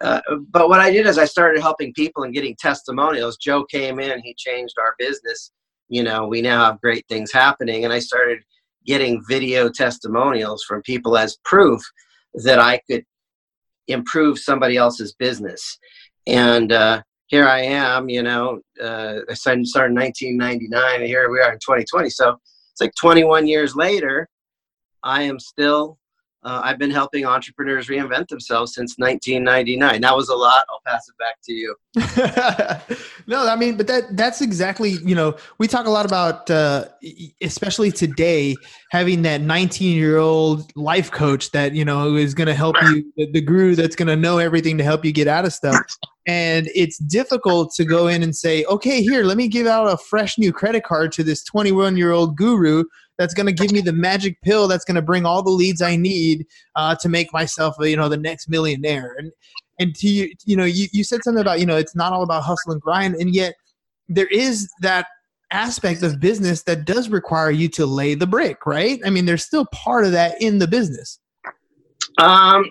Uh, 0.00 0.20
but 0.50 0.68
what 0.68 0.80
I 0.80 0.90
did 0.90 1.06
is 1.06 1.18
I 1.18 1.26
started 1.26 1.60
helping 1.60 1.92
people 1.92 2.22
and 2.22 2.32
getting 2.32 2.56
testimonials. 2.58 3.36
Joe 3.36 3.64
came 3.64 3.98
in, 3.98 4.20
he 4.20 4.34
changed 4.38 4.74
our 4.78 4.94
business. 4.98 5.52
You 5.88 6.02
know, 6.02 6.26
we 6.26 6.40
now 6.40 6.64
have 6.64 6.80
great 6.80 7.04
things 7.08 7.32
happening, 7.32 7.84
and 7.84 7.92
I 7.92 7.98
started 7.98 8.38
getting 8.86 9.22
video 9.28 9.68
testimonials 9.68 10.64
from 10.64 10.82
people 10.82 11.16
as 11.16 11.38
proof 11.44 11.82
that 12.44 12.58
I 12.58 12.80
could 12.88 13.04
improve 13.88 14.38
somebody 14.38 14.76
else's 14.76 15.14
business. 15.14 15.78
And 16.26 16.72
uh, 16.72 17.02
here 17.26 17.46
I 17.46 17.60
am, 17.60 18.08
you 18.08 18.22
know, 18.22 18.60
uh, 18.82 19.20
I 19.28 19.34
started 19.34 19.64
in 19.90 19.94
1999 19.94 20.94
and 20.94 21.04
here 21.04 21.30
we 21.30 21.40
are 21.40 21.52
in 21.52 21.58
2020. 21.58 22.10
So 22.10 22.36
it's 22.72 22.80
like 22.80 22.92
21 23.00 23.46
years 23.46 23.74
later, 23.74 24.28
I 25.02 25.22
am 25.22 25.38
still, 25.38 25.98
uh, 26.46 26.60
I've 26.62 26.78
been 26.78 26.92
helping 26.92 27.26
entrepreneurs 27.26 27.88
reinvent 27.88 28.28
themselves 28.28 28.72
since 28.72 28.96
1999. 28.98 30.00
That 30.00 30.16
was 30.16 30.28
a 30.28 30.34
lot. 30.34 30.64
I'll 30.70 30.80
pass 30.86 31.08
it 31.08 31.18
back 31.18 31.38
to 31.42 31.52
you. 31.52 31.74
no, 33.26 33.48
I 33.48 33.56
mean, 33.56 33.76
but 33.76 33.88
that 33.88 34.16
that's 34.16 34.40
exactly, 34.40 34.90
you 35.04 35.16
know, 35.16 35.34
we 35.58 35.66
talk 35.66 35.86
a 35.86 35.90
lot 35.90 36.06
about, 36.06 36.48
uh, 36.48 36.84
especially 37.42 37.90
today, 37.90 38.54
having 38.92 39.22
that 39.22 39.40
19 39.40 39.96
year 39.96 40.18
old 40.18 40.70
life 40.76 41.10
coach 41.10 41.50
that, 41.50 41.72
you 41.72 41.84
know, 41.84 42.14
is 42.14 42.32
going 42.32 42.46
to 42.46 42.54
help 42.54 42.76
you, 42.82 43.12
the, 43.16 43.28
the 43.32 43.40
guru 43.40 43.74
that's 43.74 43.96
going 43.96 44.08
to 44.08 44.16
know 44.16 44.38
everything 44.38 44.78
to 44.78 44.84
help 44.84 45.04
you 45.04 45.10
get 45.10 45.26
out 45.26 45.44
of 45.44 45.52
stuff 45.52 45.76
and 46.28 46.68
it's 46.74 46.98
difficult 46.98 47.72
to 47.72 47.84
go 47.84 48.08
in 48.08 48.24
and 48.24 48.34
say 48.34 48.64
okay 48.64 49.00
here 49.00 49.22
let 49.22 49.36
me 49.36 49.46
give 49.46 49.66
out 49.66 49.86
a 49.86 49.96
fresh 49.96 50.38
new 50.38 50.52
credit 50.52 50.82
card 50.82 51.12
to 51.12 51.22
this 51.22 51.44
21 51.44 51.96
year 51.96 52.10
old 52.10 52.36
guru 52.36 52.82
that's 53.18 53.34
going 53.34 53.46
to 53.46 53.52
give 53.52 53.72
me 53.72 53.80
the 53.80 53.92
magic 53.92 54.40
pill 54.42 54.68
that's 54.68 54.84
going 54.84 54.96
to 54.96 55.02
bring 55.02 55.24
all 55.24 55.42
the 55.42 55.50
leads 55.50 55.82
I 55.82 55.96
need 55.96 56.46
uh, 56.74 56.94
to 56.96 57.08
make 57.08 57.32
myself, 57.32 57.74
you 57.80 57.96
know, 57.96 58.08
the 58.08 58.16
next 58.16 58.48
millionaire. 58.48 59.14
And 59.18 59.32
and 59.78 59.94
to 59.96 60.08
you, 60.08 60.32
you 60.44 60.56
know, 60.56 60.64
you, 60.64 60.86
you 60.92 61.04
said 61.04 61.22
something 61.22 61.40
about, 61.40 61.60
you 61.60 61.66
know, 61.66 61.76
it's 61.76 61.94
not 61.94 62.12
all 62.12 62.22
about 62.22 62.44
hustle 62.44 62.72
and 62.72 62.80
grind, 62.80 63.14
and 63.16 63.34
yet 63.34 63.54
there 64.08 64.28
is 64.28 64.70
that 64.80 65.06
aspect 65.50 66.02
of 66.02 66.18
business 66.18 66.62
that 66.64 66.84
does 66.84 67.08
require 67.08 67.50
you 67.50 67.68
to 67.68 67.86
lay 67.86 68.14
the 68.14 68.26
brick, 68.26 68.66
right? 68.66 69.00
I 69.04 69.10
mean, 69.10 69.26
there's 69.26 69.44
still 69.44 69.66
part 69.66 70.04
of 70.04 70.12
that 70.12 70.40
in 70.40 70.58
the 70.58 70.66
business. 70.66 71.20
Um, 72.18 72.64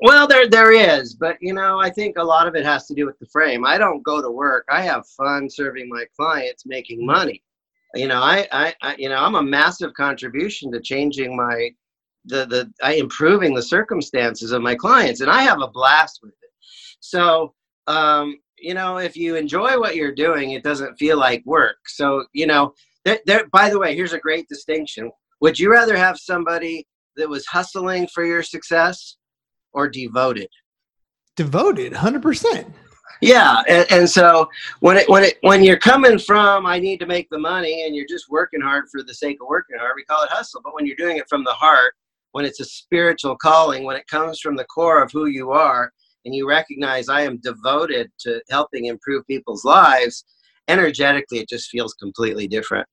well, 0.00 0.26
there 0.26 0.48
there 0.48 0.72
is, 0.72 1.14
but 1.14 1.36
you 1.40 1.52
know, 1.52 1.80
I 1.80 1.90
think 1.90 2.18
a 2.18 2.24
lot 2.24 2.46
of 2.46 2.54
it 2.54 2.64
has 2.64 2.86
to 2.86 2.94
do 2.94 3.06
with 3.06 3.18
the 3.18 3.26
frame. 3.26 3.64
I 3.64 3.78
don't 3.78 4.02
go 4.02 4.22
to 4.22 4.30
work. 4.30 4.64
I 4.68 4.82
have 4.82 5.06
fun 5.08 5.48
serving 5.50 5.88
my 5.88 6.04
clients, 6.16 6.66
making 6.66 7.04
money. 7.04 7.42
You 7.94 8.08
know, 8.08 8.20
I, 8.20 8.46
I, 8.52 8.74
I 8.82 8.96
you 8.98 9.08
know, 9.08 9.16
I'm 9.16 9.34
a 9.34 9.42
massive 9.42 9.94
contribution 9.94 10.70
to 10.72 10.80
changing 10.80 11.36
my 11.36 11.70
the 12.24 12.46
the 12.46 12.72
I 12.82 12.94
improving 12.94 13.54
the 13.54 13.62
circumstances 13.62 14.52
of 14.52 14.62
my 14.62 14.74
clients, 14.74 15.20
and 15.20 15.30
I 15.30 15.42
have 15.42 15.60
a 15.60 15.68
blast 15.68 16.20
with 16.22 16.32
it. 16.32 16.50
So, 17.00 17.54
um, 17.86 18.36
you 18.58 18.74
know, 18.74 18.98
if 18.98 19.16
you 19.16 19.36
enjoy 19.36 19.78
what 19.78 19.96
you're 19.96 20.14
doing, 20.14 20.50
it 20.50 20.62
doesn't 20.62 20.96
feel 20.96 21.18
like 21.18 21.42
work. 21.46 21.76
So, 21.86 22.24
you 22.32 22.46
know, 22.46 22.74
there, 23.04 23.20
there, 23.26 23.46
by 23.52 23.70
the 23.70 23.78
way, 23.78 23.94
here's 23.94 24.12
a 24.12 24.18
great 24.18 24.48
distinction. 24.48 25.10
Would 25.40 25.58
you 25.58 25.70
rather 25.70 25.96
have 25.96 26.18
somebody 26.18 26.86
that 27.16 27.28
was 27.28 27.46
hustling 27.46 28.08
for 28.12 28.24
your 28.24 28.42
success 28.42 29.16
or 29.72 29.88
devoted? 29.88 30.48
Devoted, 31.36 31.92
100%. 31.92 32.72
Yeah, 33.20 33.62
and, 33.68 33.86
and 33.90 34.10
so 34.10 34.48
when 34.80 34.96
it 34.96 35.08
when 35.08 35.24
it 35.24 35.38
when 35.42 35.64
you're 35.64 35.78
coming 35.78 36.18
from 36.18 36.66
I 36.66 36.78
need 36.78 36.98
to 37.00 37.06
make 37.06 37.28
the 37.30 37.38
money 37.38 37.84
and 37.84 37.94
you're 37.94 38.06
just 38.08 38.30
working 38.30 38.60
hard 38.60 38.84
for 38.90 39.02
the 39.02 39.14
sake 39.14 39.38
of 39.40 39.48
working 39.48 39.78
hard, 39.78 39.92
we 39.96 40.04
call 40.04 40.22
it 40.22 40.30
hustle. 40.30 40.60
But 40.62 40.74
when 40.74 40.86
you're 40.86 40.96
doing 40.96 41.16
it 41.16 41.28
from 41.28 41.44
the 41.44 41.52
heart, 41.52 41.94
when 42.32 42.44
it's 42.44 42.60
a 42.60 42.64
spiritual 42.64 43.36
calling, 43.36 43.84
when 43.84 43.96
it 43.96 44.06
comes 44.06 44.40
from 44.40 44.56
the 44.56 44.64
core 44.66 45.02
of 45.02 45.10
who 45.12 45.26
you 45.26 45.50
are, 45.50 45.92
and 46.24 46.34
you 46.34 46.48
recognize 46.48 47.08
I 47.08 47.22
am 47.22 47.38
devoted 47.38 48.10
to 48.20 48.40
helping 48.50 48.86
improve 48.86 49.26
people's 49.26 49.64
lives, 49.64 50.24
energetically 50.68 51.38
it 51.38 51.48
just 51.48 51.70
feels 51.70 51.94
completely 51.94 52.46
different. 52.46 52.86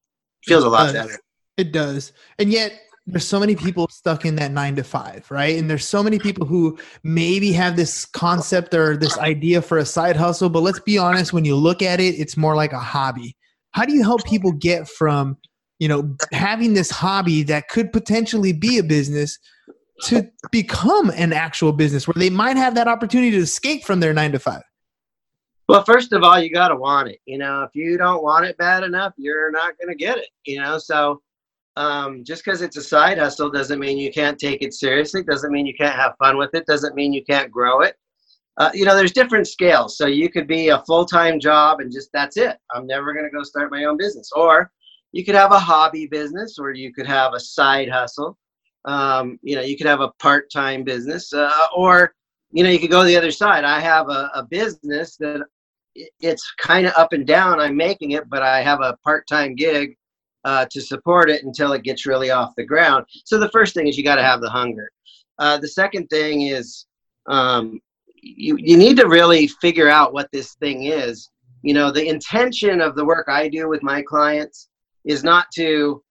It 0.44 0.50
feels 0.50 0.64
a 0.64 0.70
lot 0.70 0.94
better. 0.94 1.20
It 1.58 1.72
does. 1.72 2.12
And 2.40 2.52
yet 2.52 2.82
there's 3.08 3.28
so 3.28 3.40
many 3.40 3.56
people 3.56 3.88
stuck 3.90 4.26
in 4.26 4.36
that 4.36 4.52
nine 4.52 4.76
to 4.76 4.84
five, 4.84 5.30
right? 5.30 5.58
And 5.58 5.70
there's 5.70 5.86
so 5.86 6.02
many 6.02 6.18
people 6.18 6.48
who 6.48 6.78
maybe 7.04 7.52
have 7.52 7.76
this 7.76 8.06
concept 8.06 8.74
or 8.74 8.98
this 8.98 9.18
idea 9.20 9.62
for 9.62 9.78
a 9.78 9.86
side 9.86 10.16
hustle, 10.16 10.50
but 10.50 10.62
let's 10.62 10.80
be 10.80 10.98
honest, 10.98 11.32
when 11.32 11.46
you 11.46 11.56
look 11.56 11.82
at 11.82 12.00
it, 12.00 12.16
it's 12.16 12.36
more 12.36 12.56
like 12.56 12.74
a 12.74 12.80
hobby. 12.80 13.36
How 13.72 13.86
do 13.86 13.94
you 13.94 14.02
help 14.02 14.24
people 14.26 14.52
get 14.52 14.88
from, 14.88 15.38
you 15.78 15.88
know, 15.88 16.16
having 16.32 16.74
this 16.74 16.90
hobby 16.90 17.44
that 17.44 17.68
could 17.70 17.92
potentially 17.92 18.54
be 18.54 18.80
a 18.80 18.84
business 18.84 19.38
to 20.04 20.28
become 20.52 21.12
an 21.12 21.32
actual 21.32 21.74
business 21.74 22.08
where 22.08 22.16
they 22.18 22.30
might 22.30 22.58
have 22.58 22.76
that 22.76 22.88
opportunity 22.88 23.32
to 23.32 23.38
escape 23.38 23.84
from 23.84 24.00
their 24.00 24.14
nine 24.14 24.32
to 24.32 24.40
five? 24.40 24.64
Well, 25.68 25.84
first 25.84 26.14
of 26.14 26.24
all, 26.24 26.40
you 26.40 26.52
got 26.52 26.70
to 26.70 26.76
want 26.76 27.10
it. 27.10 27.20
You 27.26 27.38
know, 27.38 27.64
if 27.64 27.72
you 27.74 27.98
don't 27.98 28.24
want 28.24 28.46
it 28.46 28.58
bad 28.58 28.84
enough, 28.84 29.14
you're 29.18 29.52
not 29.52 29.78
going 29.80 29.90
to 29.90 29.96
get 29.96 30.18
it. 30.18 30.28
You 30.46 30.60
know, 30.60 30.78
so 30.78 31.22
um, 31.78 32.24
just 32.24 32.44
because 32.44 32.62
it's 32.62 32.78
a 32.78 32.84
side 32.84 33.18
hustle 33.18 33.50
doesn't 33.50 33.80
mean 33.80 33.98
you 33.98 34.12
can't 34.12 34.40
take 34.40 34.62
it 34.62 34.74
seriously. 34.74 35.24
Doesn't 35.24 35.52
mean 35.52 35.66
you 35.66 35.74
can't 35.74 35.96
have 35.96 36.16
fun 36.18 36.38
with 36.38 36.54
it. 36.54 36.66
Doesn't 36.66 36.96
mean 36.96 37.12
you 37.12 37.24
can't 37.24 37.52
grow 37.52 37.82
it. 37.82 37.98
Uh, 38.58 38.72
you 38.74 38.86
know, 38.86 38.96
there's 38.96 39.12
different 39.12 39.48
scales. 39.48 39.98
So 39.98 40.08
you 40.08 40.30
could 40.30 40.48
be 40.48 40.70
a 40.70 40.84
full 40.86 41.06
time 41.06 41.40
job 41.40 41.82
and 41.82 41.92
just 41.92 42.10
that's 42.14 42.38
it. 42.38 42.58
I'm 42.74 42.88
never 42.88 43.14
going 43.14 43.26
to 43.26 43.36
go 43.36 43.44
start 43.44 43.72
my 43.72 43.84
own 43.84 43.98
business. 43.98 44.32
Or 44.34 44.72
you 45.12 45.26
could 45.26 45.36
have 45.36 45.52
a 45.52 45.60
hobby 45.60 46.08
business, 46.08 46.58
or 46.58 46.74
you 46.74 46.94
could 46.94 47.08
have 47.08 47.34
a 47.34 47.40
side 47.40 47.90
hustle. 47.90 48.38
Um, 48.86 49.40
you 49.42 49.56
know, 49.56 49.62
you 49.62 49.78
could 49.78 49.88
have 49.88 50.02
a 50.02 50.12
part 50.20 50.50
time 50.52 50.84
business, 50.84 51.34
uh, 51.34 51.52
or 51.76 52.14
you 52.52 52.64
know, 52.64 52.70
you 52.70 52.80
could 52.80 52.92
go 52.92 53.04
the 53.04 53.18
other 53.18 53.32
side. 53.32 53.66
I 53.66 53.80
have 53.80 54.10
a, 54.10 54.32
a 54.36 54.44
business 54.44 55.18
that 55.18 55.42
it's 56.22 56.54
kind 56.58 56.86
of 56.86 56.94
up 56.96 57.12
and 57.12 57.26
down. 57.26 57.60
I'm 57.60 57.76
making 57.76 58.12
it, 58.12 58.30
but 58.30 58.44
I 58.44 58.62
have 58.62 58.82
a 58.82 58.98
part 59.04 59.28
time 59.28 59.56
gig 59.56 59.98
uh, 60.46 60.66
to 60.70 60.80
support 60.80 61.30
it 61.30 61.44
until 61.44 61.74
it 61.74 61.84
gets 61.84 62.06
really 62.06 62.30
off 62.30 62.56
the 62.56 62.64
ground. 62.64 63.06
So 63.26 63.38
the 63.38 63.50
first 63.50 63.74
thing 63.74 63.88
is 63.88 63.98
you 63.98 64.04
got 64.04 64.16
to 64.16 64.24
have 64.24 64.42
the 64.42 64.50
hunger. 64.50 64.92
Uh, 65.40 65.58
the 65.58 65.68
second 65.68 66.08
thing 66.08 66.44
is 66.44 66.86
um, 67.28 67.82
you 68.16 68.56
you 68.58 68.78
need 68.78 68.96
to 68.98 69.08
really 69.08 69.48
figure 69.48 69.90
out 69.90 70.14
what 70.14 70.32
this 70.32 70.54
thing 70.56 70.84
is. 70.84 71.30
You 71.64 71.74
know, 71.74 71.92
the 71.92 72.08
intention 72.08 72.80
of 72.80 72.96
the 72.96 73.04
work 73.04 73.28
I 73.28 73.50
do 73.50 73.68
with 73.68 73.82
my 73.82 74.04
clients 74.04 74.70
is 75.04 75.24
not 75.24 75.48
to 75.56 76.04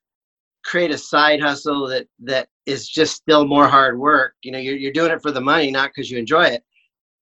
create 0.65 0.91
a 0.91 0.99
side 0.99 1.41
hustle 1.41 1.87
that 1.89 2.07
that 2.25 2.49
is 2.67 2.89
just 2.89 3.15
still 3.15 3.47
more 3.47 3.69
hard 3.69 3.99
work. 3.99 4.35
You 4.43 4.51
know, 4.51 4.59
you're 4.59 4.77
you're 4.77 4.93
doing 4.93 5.13
it 5.13 5.23
for 5.23 5.31
the 5.31 5.41
money, 5.41 5.71
not 5.71 5.91
because 5.95 6.11
you 6.11 6.19
enjoy 6.19 6.47
it. 6.47 6.65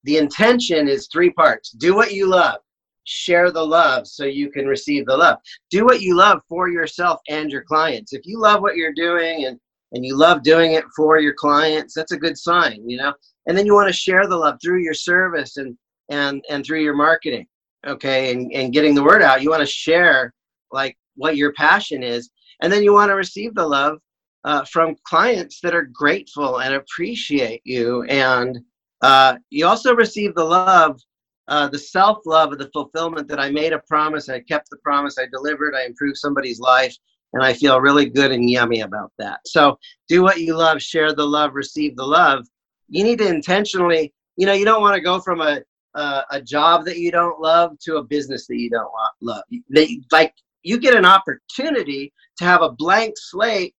The 0.03 0.17
intention 0.17 0.87
is 0.87 1.07
three 1.07 1.29
parts: 1.29 1.69
do 1.69 1.95
what 1.95 2.11
you 2.11 2.25
love 2.27 2.57
share 3.05 3.51
the 3.51 3.65
love 3.65 4.07
so 4.07 4.25
you 4.25 4.49
can 4.49 4.65
receive 4.65 5.05
the 5.05 5.17
love. 5.17 5.37
Do 5.69 5.85
what 5.85 6.01
you 6.01 6.15
love 6.15 6.41
for 6.47 6.69
yourself 6.69 7.19
and 7.29 7.51
your 7.51 7.63
clients. 7.63 8.13
If 8.13 8.21
you 8.25 8.39
love 8.39 8.61
what 8.61 8.75
you're 8.75 8.93
doing 8.93 9.45
and 9.45 9.59
and 9.93 10.03
you 10.03 10.17
love 10.17 10.41
doing 10.41 10.73
it 10.73 10.85
for 10.95 11.19
your 11.19 11.35
clients, 11.35 11.93
that's 11.93 12.11
a 12.11 12.17
good 12.17 12.37
sign, 12.37 12.87
you 12.89 12.97
know. 12.97 13.13
And 13.45 13.55
then 13.55 13.65
you 13.65 13.75
want 13.75 13.89
to 13.89 13.93
share 13.93 14.25
the 14.25 14.35
love 14.35 14.57
through 14.61 14.81
your 14.81 14.95
service 14.95 15.57
and 15.57 15.77
and 16.09 16.43
and 16.49 16.65
through 16.65 16.81
your 16.81 16.95
marketing, 16.95 17.47
okay, 17.85 18.31
and 18.31 18.51
and 18.53 18.73
getting 18.73 18.95
the 18.95 19.03
word 19.03 19.21
out. 19.21 19.41
You 19.41 19.49
want 19.49 19.61
to 19.61 19.67
share 19.67 20.33
like 20.71 20.97
what 21.15 21.37
your 21.37 21.53
passion 21.53 22.03
is, 22.03 22.29
and 22.61 22.73
then 22.73 22.83
you 22.83 22.93
want 22.93 23.09
to 23.09 23.15
receive 23.15 23.53
the 23.53 23.67
love 23.67 23.99
uh, 24.45 24.65
from 24.65 24.95
clients 25.05 25.59
that 25.61 25.75
are 25.75 25.89
grateful 25.93 26.59
and 26.59 26.73
appreciate 26.73 27.61
you, 27.63 28.03
and 28.03 28.59
uh, 29.01 29.35
you 29.49 29.67
also 29.67 29.93
receive 29.93 30.33
the 30.33 30.43
love 30.43 30.99
uh, 31.47 31.67
the 31.67 31.79
self 31.79 32.19
love 32.25 32.51
of 32.51 32.57
the 32.57 32.69
fulfillment 32.73 33.27
that 33.27 33.39
I 33.39 33.49
made 33.49 33.73
a 33.73 33.79
promise, 33.87 34.29
I 34.29 34.39
kept 34.39 34.69
the 34.69 34.77
promise, 34.77 35.17
I 35.17 35.25
delivered, 35.31 35.75
I 35.75 35.85
improved 35.85 36.17
somebody's 36.17 36.59
life, 36.59 36.95
and 37.33 37.43
I 37.43 37.53
feel 37.53 37.81
really 37.81 38.09
good 38.09 38.31
and 38.31 38.49
yummy 38.49 38.81
about 38.81 39.11
that. 39.19 39.39
So 39.45 39.77
do 40.07 40.23
what 40.23 40.39
you 40.39 40.55
love, 40.55 40.81
share 40.81 41.13
the 41.13 41.25
love, 41.25 41.53
receive 41.53 41.95
the 41.95 42.05
love. 42.05 42.45
You 42.89 43.03
need 43.03 43.19
to 43.19 43.27
intentionally, 43.27 44.13
you 44.37 44.45
know, 44.45 44.53
you 44.53 44.65
don't 44.65 44.81
want 44.81 44.95
to 44.95 45.01
go 45.01 45.19
from 45.19 45.41
a 45.41 45.61
uh, 45.95 46.23
a 46.31 46.41
job 46.41 46.85
that 46.85 46.97
you 46.97 47.11
don't 47.11 47.39
love 47.39 47.77
to 47.79 47.97
a 47.97 48.03
business 48.03 48.47
that 48.47 48.57
you 48.57 48.69
don't 48.69 48.91
want, 48.91 49.13
love. 49.21 49.43
They, 49.69 50.01
like 50.11 50.33
you 50.63 50.79
get 50.79 50.95
an 50.95 51.05
opportunity 51.05 52.11
to 52.37 52.45
have 52.45 52.61
a 52.61 52.71
blank 52.71 53.13
slate 53.15 53.75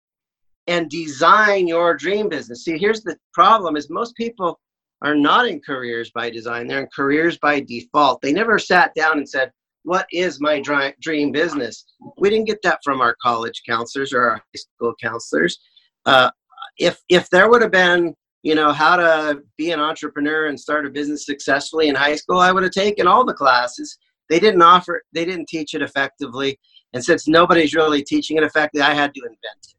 and 0.66 0.88
design 0.88 1.66
your 1.66 1.96
dream 1.96 2.28
business. 2.28 2.64
See, 2.64 2.78
here's 2.78 3.02
the 3.02 3.16
problem: 3.32 3.76
is 3.76 3.90
most 3.90 4.14
people 4.16 4.60
are 5.02 5.14
not 5.14 5.46
in 5.46 5.60
careers 5.60 6.10
by 6.10 6.30
design, 6.30 6.66
they're 6.66 6.80
in 6.80 6.88
careers 6.94 7.38
by 7.38 7.60
default. 7.60 8.20
They 8.22 8.32
never 8.32 8.58
sat 8.58 8.94
down 8.94 9.18
and 9.18 9.28
said, 9.28 9.50
What 9.82 10.06
is 10.12 10.40
my 10.40 10.62
dream 11.00 11.32
business? 11.32 11.84
We 12.18 12.30
didn't 12.30 12.46
get 12.46 12.62
that 12.62 12.80
from 12.82 13.00
our 13.00 13.16
college 13.22 13.62
counselors 13.66 14.12
or 14.12 14.22
our 14.22 14.36
high 14.36 14.42
school 14.56 14.94
counselors. 15.00 15.58
Uh, 16.06 16.30
if, 16.78 17.00
if 17.08 17.28
there 17.30 17.50
would 17.50 17.62
have 17.62 17.70
been, 17.70 18.14
you 18.42 18.54
know, 18.54 18.72
how 18.72 18.96
to 18.96 19.40
be 19.56 19.70
an 19.70 19.80
entrepreneur 19.80 20.46
and 20.46 20.58
start 20.58 20.86
a 20.86 20.90
business 20.90 21.24
successfully 21.24 21.88
in 21.88 21.94
high 21.94 22.16
school, 22.16 22.38
I 22.38 22.52
would 22.52 22.62
have 22.62 22.72
taken 22.72 23.06
all 23.06 23.24
the 23.24 23.32
classes. 23.34 23.98
They 24.28 24.40
didn't 24.40 24.62
offer, 24.62 25.02
they 25.12 25.24
didn't 25.24 25.48
teach 25.48 25.74
it 25.74 25.82
effectively. 25.82 26.58
And 26.92 27.04
since 27.04 27.26
nobody's 27.28 27.74
really 27.74 28.02
teaching 28.02 28.36
it 28.36 28.42
effectively, 28.42 28.82
I 28.82 28.94
had 28.94 29.14
to 29.14 29.20
invent 29.20 29.38
it. 29.62 29.74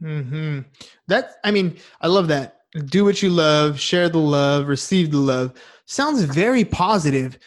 Hmm. 0.00 0.60
That 1.08 1.36
I 1.44 1.50
mean, 1.50 1.76
I 2.00 2.08
love 2.08 2.28
that 2.28 2.53
do 2.86 3.04
what 3.04 3.22
you 3.22 3.30
love, 3.30 3.78
share 3.78 4.08
the 4.08 4.18
love, 4.18 4.66
receive 4.66 5.10
the 5.10 5.18
love. 5.18 5.52
Sounds 5.86 6.22
very 6.22 6.64
positive. 6.64 7.38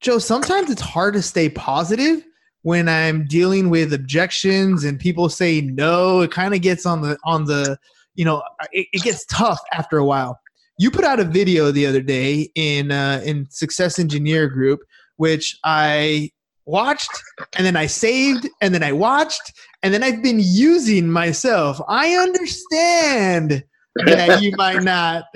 Joe, 0.00 0.18
sometimes 0.18 0.70
it's 0.70 0.82
hard 0.82 1.14
to 1.14 1.22
stay 1.22 1.48
positive 1.48 2.24
when 2.62 2.88
I'm 2.88 3.26
dealing 3.26 3.70
with 3.70 3.92
objections 3.92 4.84
and 4.84 4.98
people 4.98 5.28
say 5.28 5.60
no. 5.60 6.20
It 6.20 6.30
kind 6.30 6.54
of 6.54 6.60
gets 6.60 6.86
on 6.86 7.02
the 7.02 7.18
on 7.24 7.44
the 7.44 7.78
you 8.14 8.24
know 8.24 8.42
it, 8.72 8.86
it, 8.92 9.02
gets 9.02 9.24
tough 9.26 9.60
after 9.72 9.98
a 9.98 10.04
while. 10.04 10.38
You 10.78 10.90
put 10.90 11.04
out 11.04 11.20
a 11.20 11.24
video 11.24 11.70
the 11.70 11.86
other 11.86 12.02
day 12.02 12.50
in 12.54 12.92
uh, 12.92 13.22
in 13.24 13.46
Success 13.50 13.98
Engineer 13.98 14.48
Group, 14.48 14.80
which 15.16 15.58
I 15.64 16.30
watched 16.66 17.10
and 17.56 17.64
then 17.64 17.76
I 17.76 17.86
saved 17.86 18.48
and 18.60 18.74
then 18.74 18.82
I 18.82 18.92
watched 18.92 19.52
and 19.82 19.94
then 19.94 20.02
I've 20.02 20.22
been 20.22 20.40
using 20.40 21.10
myself. 21.10 21.80
I 21.88 22.10
understand 22.16 23.64
that 24.06 24.42
you 24.42 24.52
might 24.56 24.82
not 24.82 25.24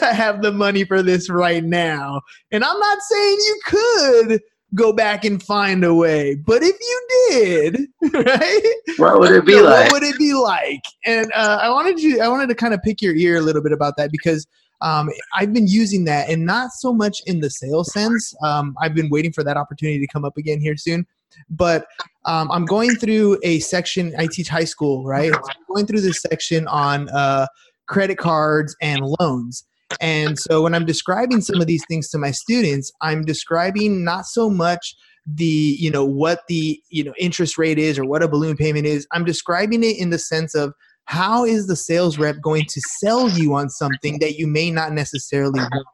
have 0.00 0.42
the 0.42 0.52
money 0.52 0.84
for 0.84 1.02
this 1.02 1.30
right 1.30 1.64
now. 1.64 2.20
And 2.52 2.64
I'm 2.64 2.78
not 2.78 2.98
saying 3.00 3.38
you 3.38 3.60
could 3.64 4.40
go 4.74 4.92
back 4.92 5.24
and 5.24 5.42
find 5.42 5.84
a 5.84 5.94
way, 5.94 6.34
but 6.34 6.62
if 6.62 6.76
you 6.80 7.08
did, 7.30 7.86
right? 8.12 8.74
What 8.96 9.20
would 9.20 9.30
it 9.30 9.46
be 9.46 9.60
like? 9.60 9.90
What 9.90 10.00
would 10.00 10.02
it 10.02 10.18
be 10.18 10.34
like? 10.34 10.82
And 11.06 11.30
uh, 11.34 11.58
I 11.62 11.70
wanted 11.70 12.00
you, 12.00 12.20
I 12.20 12.28
wanted 12.28 12.48
to 12.48 12.54
kind 12.54 12.74
of 12.74 12.82
pick 12.82 13.00
your 13.00 13.14
ear 13.14 13.36
a 13.36 13.40
little 13.40 13.62
bit 13.62 13.72
about 13.72 13.96
that 13.98 14.10
because 14.10 14.46
um, 14.80 15.10
I've 15.34 15.52
been 15.52 15.66
using 15.66 16.04
that, 16.04 16.28
and 16.28 16.44
not 16.44 16.72
so 16.72 16.92
much 16.92 17.22
in 17.26 17.40
the 17.40 17.48
sales 17.48 17.92
sense. 17.92 18.34
Um, 18.42 18.74
I've 18.82 18.94
been 18.94 19.08
waiting 19.08 19.32
for 19.32 19.42
that 19.44 19.56
opportunity 19.56 19.98
to 20.00 20.06
come 20.06 20.24
up 20.24 20.36
again 20.36 20.60
here 20.60 20.76
soon. 20.76 21.06
but 21.50 21.86
um, 22.26 22.50
I'm 22.50 22.64
going 22.64 22.94
through 22.96 23.38
a 23.42 23.60
section. 23.60 24.14
I 24.18 24.26
teach 24.26 24.48
high 24.48 24.64
school, 24.64 25.04
right? 25.04 25.32
So 25.32 25.38
I'm 25.38 25.74
going 25.74 25.86
through 25.86 26.00
this 26.00 26.20
section 26.20 26.66
on 26.68 27.08
uh, 27.10 27.46
credit 27.94 28.18
cards 28.18 28.74
and 28.82 29.02
loans. 29.20 29.64
And 30.00 30.36
so 30.36 30.62
when 30.62 30.74
I'm 30.74 30.84
describing 30.84 31.40
some 31.40 31.60
of 31.60 31.68
these 31.68 31.84
things 31.88 32.08
to 32.10 32.18
my 32.18 32.32
students, 32.32 32.90
I'm 33.00 33.24
describing 33.24 34.04
not 34.04 34.26
so 34.26 34.50
much 34.50 34.96
the 35.26 35.76
you 35.78 35.90
know 35.90 36.04
what 36.04 36.40
the 36.48 36.78
you 36.90 37.02
know 37.04 37.14
interest 37.18 37.56
rate 37.56 37.78
is 37.78 37.98
or 37.98 38.04
what 38.04 38.22
a 38.22 38.28
balloon 38.28 38.56
payment 38.56 38.86
is. 38.86 39.06
I'm 39.12 39.24
describing 39.24 39.84
it 39.84 39.96
in 39.96 40.10
the 40.10 40.18
sense 40.18 40.54
of 40.56 40.74
how 41.04 41.44
is 41.44 41.66
the 41.66 41.76
sales 41.76 42.18
rep 42.18 42.36
going 42.42 42.64
to 42.68 42.80
sell 42.98 43.28
you 43.28 43.54
on 43.54 43.70
something 43.70 44.18
that 44.18 44.34
you 44.34 44.48
may 44.48 44.70
not 44.70 44.92
necessarily 44.92 45.60
want. 45.60 45.86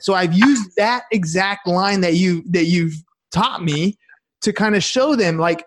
So 0.00 0.14
I've 0.14 0.34
used 0.34 0.72
that 0.76 1.04
exact 1.12 1.68
line 1.68 2.00
that 2.00 2.14
you 2.14 2.42
that 2.50 2.64
you've 2.64 2.94
taught 3.32 3.62
me 3.62 3.96
to 4.42 4.52
kind 4.52 4.74
of 4.74 4.82
show 4.82 5.14
them 5.14 5.38
like 5.38 5.64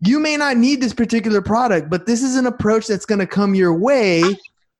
you 0.00 0.18
may 0.18 0.36
not 0.36 0.56
need 0.56 0.80
this 0.80 0.94
particular 0.94 1.42
product, 1.42 1.90
but 1.90 2.06
this 2.06 2.22
is 2.22 2.36
an 2.36 2.46
approach 2.46 2.86
that's 2.86 3.04
going 3.04 3.18
to 3.18 3.26
come 3.26 3.54
your 3.54 3.74
way 3.74 4.22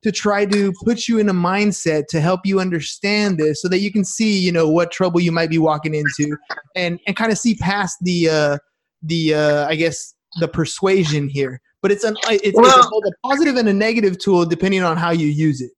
to 0.08 0.12
try 0.12 0.46
to 0.46 0.72
put 0.84 1.06
you 1.06 1.18
in 1.18 1.28
a 1.28 1.34
mindset 1.34 2.06
to 2.08 2.18
help 2.18 2.40
you 2.44 2.60
understand 2.60 3.36
this 3.36 3.60
so 3.60 3.68
that 3.68 3.80
you 3.80 3.92
can 3.92 4.04
see, 4.04 4.38
you 4.38 4.50
know, 4.50 4.66
what 4.66 4.90
trouble 4.90 5.20
you 5.20 5.30
might 5.30 5.50
be 5.50 5.58
walking 5.58 5.94
into 5.94 6.34
and 6.76 6.98
and 7.06 7.14
kind 7.14 7.30
of 7.30 7.36
see 7.36 7.54
past 7.56 7.98
the 8.00 8.28
uh 8.28 8.58
the 9.02 9.34
uh 9.34 9.68
I 9.68 9.74
guess 9.76 10.14
the 10.40 10.48
persuasion 10.48 11.28
here. 11.28 11.60
But 11.82 11.92
it's 11.92 12.04
an 12.04 12.16
it's, 12.24 12.56
Well- 12.56 12.78
it's 12.78 12.88
both 12.88 13.04
a 13.04 13.12
positive 13.28 13.56
and 13.56 13.68
a 13.68 13.72
negative 13.74 14.18
tool 14.18 14.46
depending 14.46 14.82
on 14.82 14.96
how 14.96 15.10
you 15.10 15.26
use 15.26 15.60
it. 15.60 15.72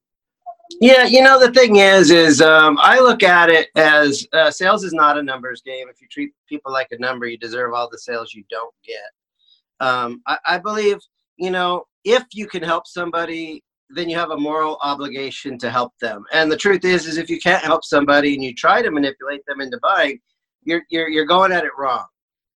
Yeah, 0.80 1.04
you 1.04 1.20
know 1.20 1.40
the 1.44 1.52
thing 1.52 1.76
is, 1.76 2.12
is 2.12 2.40
um, 2.40 2.78
I 2.80 3.00
look 3.00 3.24
at 3.24 3.50
it 3.50 3.68
as 3.74 4.24
uh, 4.32 4.52
sales 4.52 4.84
is 4.84 4.92
not 4.92 5.18
a 5.18 5.22
numbers 5.22 5.60
game. 5.62 5.88
If 5.90 6.00
you 6.00 6.06
treat 6.08 6.30
people 6.48 6.72
like 6.72 6.86
a 6.92 6.98
number, 6.98 7.26
you 7.26 7.36
deserve 7.36 7.74
all 7.74 7.90
the 7.90 7.98
sales 7.98 8.32
you 8.32 8.44
don't 8.48 8.72
get. 8.86 9.86
Um, 9.86 10.22
I, 10.28 10.38
I 10.46 10.58
believe, 10.58 10.98
you 11.36 11.50
know, 11.50 11.86
if 12.04 12.22
you 12.32 12.46
can 12.46 12.62
help 12.62 12.86
somebody, 12.86 13.64
then 13.94 14.08
you 14.08 14.16
have 14.16 14.30
a 14.30 14.36
moral 14.36 14.78
obligation 14.82 15.58
to 15.58 15.70
help 15.70 15.92
them. 16.00 16.24
And 16.32 16.50
the 16.50 16.56
truth 16.56 16.84
is, 16.84 17.06
is 17.06 17.18
if 17.18 17.28
you 17.28 17.40
can't 17.40 17.64
help 17.64 17.84
somebody 17.84 18.34
and 18.34 18.42
you 18.42 18.54
try 18.54 18.82
to 18.82 18.90
manipulate 18.90 19.44
them 19.46 19.60
into 19.60 19.78
buying, 19.82 20.20
you're 20.62 20.82
you're 20.90 21.08
you're 21.08 21.26
going 21.26 21.52
at 21.52 21.64
it 21.64 21.72
wrong. 21.78 22.04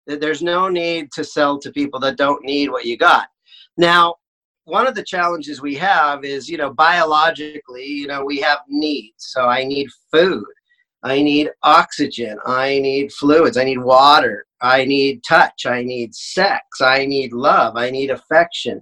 There's 0.06 0.42
no 0.42 0.68
need 0.68 1.12
to 1.13 1.24
sell 1.24 1.58
to 1.60 1.72
people 1.72 2.00
that 2.02 2.18
don't 2.18 2.44
need 2.44 2.70
what 2.70 2.86
you 2.86 2.98
got. 2.98 3.28
Now, 3.78 4.16
one 4.66 4.86
of 4.88 4.96
the 4.96 5.04
challenges 5.04 5.62
we 5.62 5.75
have 5.75 6.24
is 6.24 6.50
you 6.50 6.58
know 6.58 6.74
biologically 6.74 7.86
you 7.86 8.08
know 8.08 8.24
we 8.24 8.40
have 8.40 8.60
needs. 8.68 9.16
So 9.18 9.48
i 9.48 9.63
need 9.63 9.88
food. 10.12 10.46
I 11.06 11.22
need 11.22 11.50
oxygen. 11.63 12.38
I 12.46 12.80
need 12.80 13.12
fluids. 13.12 13.58
I 13.58 13.66
need 13.66 13.80
water. 13.80 14.46
I 14.62 14.86
need 14.86 15.22
touch. 15.28 15.66
I 15.66 15.84
need 15.84 16.16
sex. 16.16 16.63
I 16.82 17.06
need 17.06 17.34
love. 17.34 17.75
I 17.75 17.90
need 17.90 18.10
affection 18.10 18.82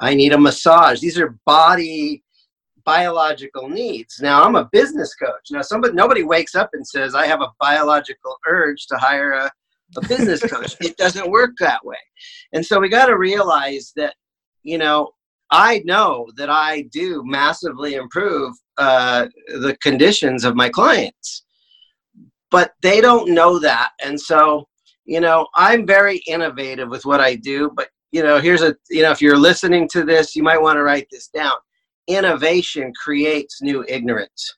i 0.00 0.14
need 0.14 0.32
a 0.32 0.38
massage 0.38 1.00
these 1.00 1.18
are 1.18 1.38
body 1.46 2.22
biological 2.84 3.68
needs 3.68 4.20
now 4.20 4.42
i'm 4.42 4.56
a 4.56 4.68
business 4.72 5.14
coach 5.14 5.50
now 5.50 5.62
somebody 5.62 5.94
nobody 5.94 6.22
wakes 6.22 6.54
up 6.54 6.70
and 6.72 6.86
says 6.86 7.14
i 7.14 7.26
have 7.26 7.42
a 7.42 7.52
biological 7.60 8.36
urge 8.46 8.86
to 8.86 8.96
hire 8.96 9.32
a, 9.32 9.50
a 9.96 10.08
business 10.08 10.40
coach 10.40 10.76
it 10.80 10.96
doesn't 10.96 11.30
work 11.30 11.50
that 11.58 11.84
way 11.84 11.98
and 12.52 12.64
so 12.64 12.80
we 12.80 12.88
got 12.88 13.06
to 13.06 13.18
realize 13.18 13.92
that 13.96 14.14
you 14.62 14.78
know 14.78 15.10
I 15.50 15.82
know 15.84 16.28
that 16.36 16.48
I 16.48 16.82
do 16.92 17.22
massively 17.24 17.94
improve 17.94 18.54
uh, 18.78 19.26
the 19.48 19.76
conditions 19.82 20.44
of 20.44 20.54
my 20.54 20.68
clients, 20.68 21.44
but 22.50 22.72
they 22.82 23.00
don't 23.00 23.32
know 23.34 23.58
that. 23.58 23.90
And 24.04 24.20
so, 24.20 24.68
you 25.04 25.20
know, 25.20 25.48
I'm 25.56 25.86
very 25.86 26.18
innovative 26.28 26.88
with 26.88 27.04
what 27.04 27.20
I 27.20 27.34
do. 27.34 27.70
But, 27.74 27.88
you 28.12 28.22
know, 28.22 28.40
here's 28.40 28.62
a, 28.62 28.74
you 28.90 29.02
know, 29.02 29.10
if 29.10 29.20
you're 29.22 29.38
listening 29.38 29.88
to 29.92 30.04
this, 30.04 30.34
you 30.34 30.42
might 30.42 30.60
want 30.60 30.76
to 30.76 30.82
write 30.82 31.06
this 31.10 31.28
down. 31.28 31.52
Innovation 32.08 32.92
creates 33.00 33.62
new 33.62 33.84
ignorance. 33.88 34.56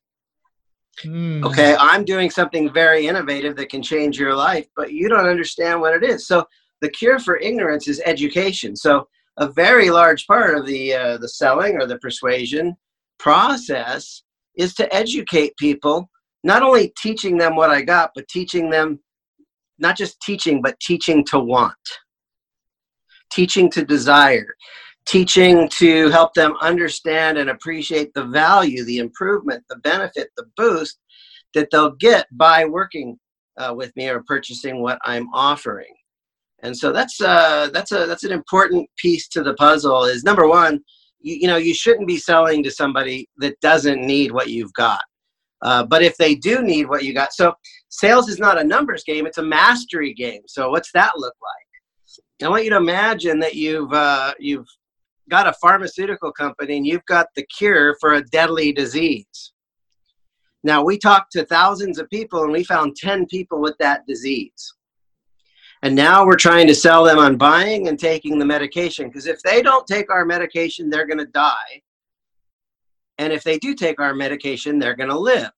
Hmm. 1.03 1.45
Okay. 1.45 1.77
I'm 1.79 2.05
doing 2.05 2.31
something 2.31 2.73
very 2.73 3.07
innovative 3.07 3.57
that 3.57 3.71
can 3.71 3.83
change 3.83 4.19
your 4.19 4.35
life, 4.35 4.67
but 4.77 4.93
you 4.93 5.09
don't 5.09 5.29
understand 5.29 5.81
what 5.81 5.95
it 5.95 6.03
is. 6.03 6.27
So, 6.27 6.45
the 6.81 6.91
cure 6.91 7.19
for 7.19 7.37
ignorance 7.37 7.87
is 7.87 8.03
education. 8.05 8.75
So, 8.75 9.07
a 9.38 9.49
very 9.49 9.91
large 9.91 10.27
part 10.27 10.57
of 10.57 10.67
the 10.67 10.95
uh, 10.95 11.19
the 11.19 11.29
selling 11.29 11.77
or 11.77 11.87
the 11.87 11.99
persuasion 11.99 12.77
process 13.19 14.23
is 14.57 14.75
to 14.75 14.95
educate 14.95 15.57
people 15.57 16.11
not 16.45 16.62
only 16.62 16.93
teaching 17.01 17.38
them 17.38 17.57
what 17.57 17.71
i 17.71 17.81
got 17.81 18.11
but 18.15 18.27
teaching 18.29 18.69
them 18.69 18.99
not 19.79 19.97
just 19.97 20.21
teaching 20.21 20.61
but 20.61 20.79
teaching 20.81 21.25
to 21.25 21.38
want 21.38 21.73
teaching 23.33 23.71
to 23.71 23.85
desire 23.85 24.55
teaching 25.05 25.68
to 25.68 26.09
help 26.11 26.33
them 26.35 26.55
understand 26.61 27.37
and 27.37 27.51
appreciate 27.51 28.12
the 28.14 28.25
value 28.25 28.85
the 28.85 28.99
improvement 28.99 29.62
the 29.68 29.77
benefit 29.77 30.29
the 30.37 30.45
boost 30.57 30.99
that 31.55 31.68
they'll 31.71 31.97
get 31.97 32.27
by 32.33 32.64
working 32.64 33.18
uh, 33.59 33.75
with 33.75 33.95
me 33.97 34.09
or 34.09 34.23
purchasing 34.23 34.81
what 34.81 34.99
i'm 35.05 35.29
offering. 35.35 35.92
And 36.62 36.77
so 36.77 36.92
that's 36.92 37.21
uh 37.21 37.71
that's 37.73 37.92
a 37.92 38.07
that's 38.07 38.25
an 38.25 38.33
important 38.33 38.88
piece 38.97 39.29
to 39.29 39.42
the 39.42 39.55
puzzle 39.55 40.05
is 40.05 40.23
number 40.23 40.49
one 40.49 40.81
you, 41.21 41.35
you 41.40 41.47
know 41.49 41.57
you 41.57 41.75
shouldn't 41.75 42.07
be 42.07 42.18
selling 42.18 42.62
to 42.62 42.71
somebody 42.71 43.29
that 43.38 43.61
doesn't 43.61 44.01
need 44.01 44.33
what 44.33 44.51
you've 44.51 44.73
got. 44.75 45.03
Uh, 45.62 45.85
but 45.85 46.03
if 46.03 46.16
they 46.16 46.35
do 46.35 46.62
need 46.62 46.88
what 46.88 47.05
you 47.05 47.12
got 47.12 47.33
so 47.33 47.53
sales 47.88 48.29
is 48.29 48.38
not 48.38 48.61
a 48.61 48.64
numbers 48.64 49.03
game 49.05 49.27
it's 49.27 49.38
a 49.38 49.42
mastery 49.42 50.14
game. 50.14 50.42
So 50.47 50.71
what's 50.71 50.92
that 50.92 51.12
look 51.16 51.35
like 51.42 51.62
i 52.42 52.48
want 52.48 52.64
you 52.64 52.70
to 52.70 52.77
imagine 52.77 53.38
that 53.38 53.55
you've 53.55 53.92
uh, 53.92 54.33
you've 54.38 54.66
got 55.29 55.46
a 55.46 55.53
pharmaceutical 55.55 56.33
company 56.33 56.77
and 56.77 56.87
you've 56.87 57.05
got 57.07 57.27
the 57.37 57.46
cure 57.46 57.96
for 58.01 58.14
a 58.14 58.25
deadly 58.27 58.72
disease 58.72 59.53
now 60.64 60.83
we 60.85 60.98
talked 60.98 61.33
to 61.33 61.44
thousands 61.46 61.98
of 61.98 62.09
people 62.11 62.42
and 62.42 62.53
we 62.53 62.64
found 62.64 62.96
10 62.96 63.27
people 63.27 63.61
with 63.61 63.77
that 63.79 64.07
disease 64.07 64.75
and 65.83 65.96
now 65.96 66.25
we're 66.25 66.37
trying 66.37 66.68
to 66.68 66.75
sell 66.77 67.03
them 67.03 67.18
on 67.18 67.37
buying 67.37 67.88
and 67.88 67.98
taking 67.98 68.38
the 68.38 68.44
medication 68.44 69.09
because 69.09 69.27
if 69.27 69.42
they 69.42 69.62
don't 69.62 69.87
take 69.87 70.11
our 70.11 70.25
medication, 70.25 70.88
they're 70.88 71.09
going 71.09 71.18
to 71.18 71.27
die. 71.27 71.83
And 73.18 73.33
if 73.33 73.42
they 73.42 73.59
do 73.59 73.75
take 73.75 74.01
our 74.01 74.14
medication, 74.14 74.79
they're 74.79 74.94
going 74.94 75.11
to 75.11 75.18
live. 75.18 75.51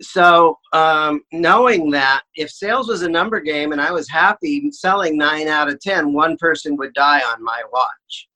So, 0.00 0.58
um, 0.72 1.20
knowing 1.32 1.90
that 1.92 2.22
if 2.34 2.50
sales 2.50 2.88
was 2.88 3.02
a 3.02 3.08
number 3.08 3.40
game 3.40 3.72
and 3.72 3.80
I 3.80 3.92
was 3.92 4.08
happy 4.08 4.70
selling 4.72 5.16
nine 5.16 5.46
out 5.46 5.68
of 5.68 5.80
ten 5.80 6.12
one 6.12 6.36
person 6.38 6.76
would 6.76 6.94
die 6.94 7.20
on 7.20 7.42
my 7.42 7.62
watch. 7.72 8.28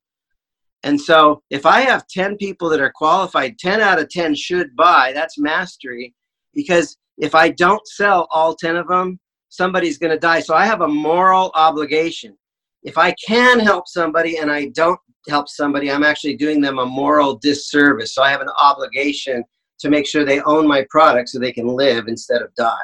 And 0.85 1.01
so, 1.01 1.43
if 1.51 1.67
I 1.67 1.81
have 1.81 2.07
10 2.07 2.37
people 2.37 2.69
that 2.69 2.81
are 2.81 2.93
qualified, 2.95 3.59
10 3.59 3.81
out 3.81 3.99
of 3.99 4.09
10 4.09 4.37
should 4.37 4.77
buy. 4.77 5.11
That's 5.13 5.39
mastery. 5.39 6.15
Because 6.55 6.97
if 7.19 7.35
I 7.35 7.51
don't 7.51 7.87
sell 7.89 8.29
all 8.31 8.55
10 8.55 8.77
of 8.77 8.87
them, 8.87 9.19
somebody's 9.49 9.99
going 9.99 10.13
to 10.13 10.19
die. 10.19 10.41
So 10.41 10.55
I 10.55 10.67
have 10.67 10.83
a 10.83 10.89
moral 10.89 11.51
obligation. 11.55 12.37
If 12.83 12.97
I 12.97 13.15
can 13.27 13.59
help 13.59 13.89
somebody 13.89 14.39
and 14.39 14.51
I 14.51 14.67
don't 14.69 15.01
help 15.29 15.49
somebody, 15.49 15.91
I'm 15.91 16.05
actually 16.05 16.37
doing 16.37 16.61
them 16.61 16.79
a 16.79 16.87
moral 16.87 17.37
disservice. 17.37 18.15
So 18.15 18.23
I 18.23 18.31
have 18.31 18.41
an 18.41 18.51
obligation 18.61 19.43
to 19.81 19.91
make 19.91 20.07
sure 20.07 20.25
they 20.25 20.41
own 20.43 20.67
my 20.67 20.85
product 20.91 21.29
so 21.29 21.39
they 21.39 21.53
can 21.53 21.69
live 21.69 22.09
instead 22.09 22.43
of 22.43 22.55
die. 22.55 22.77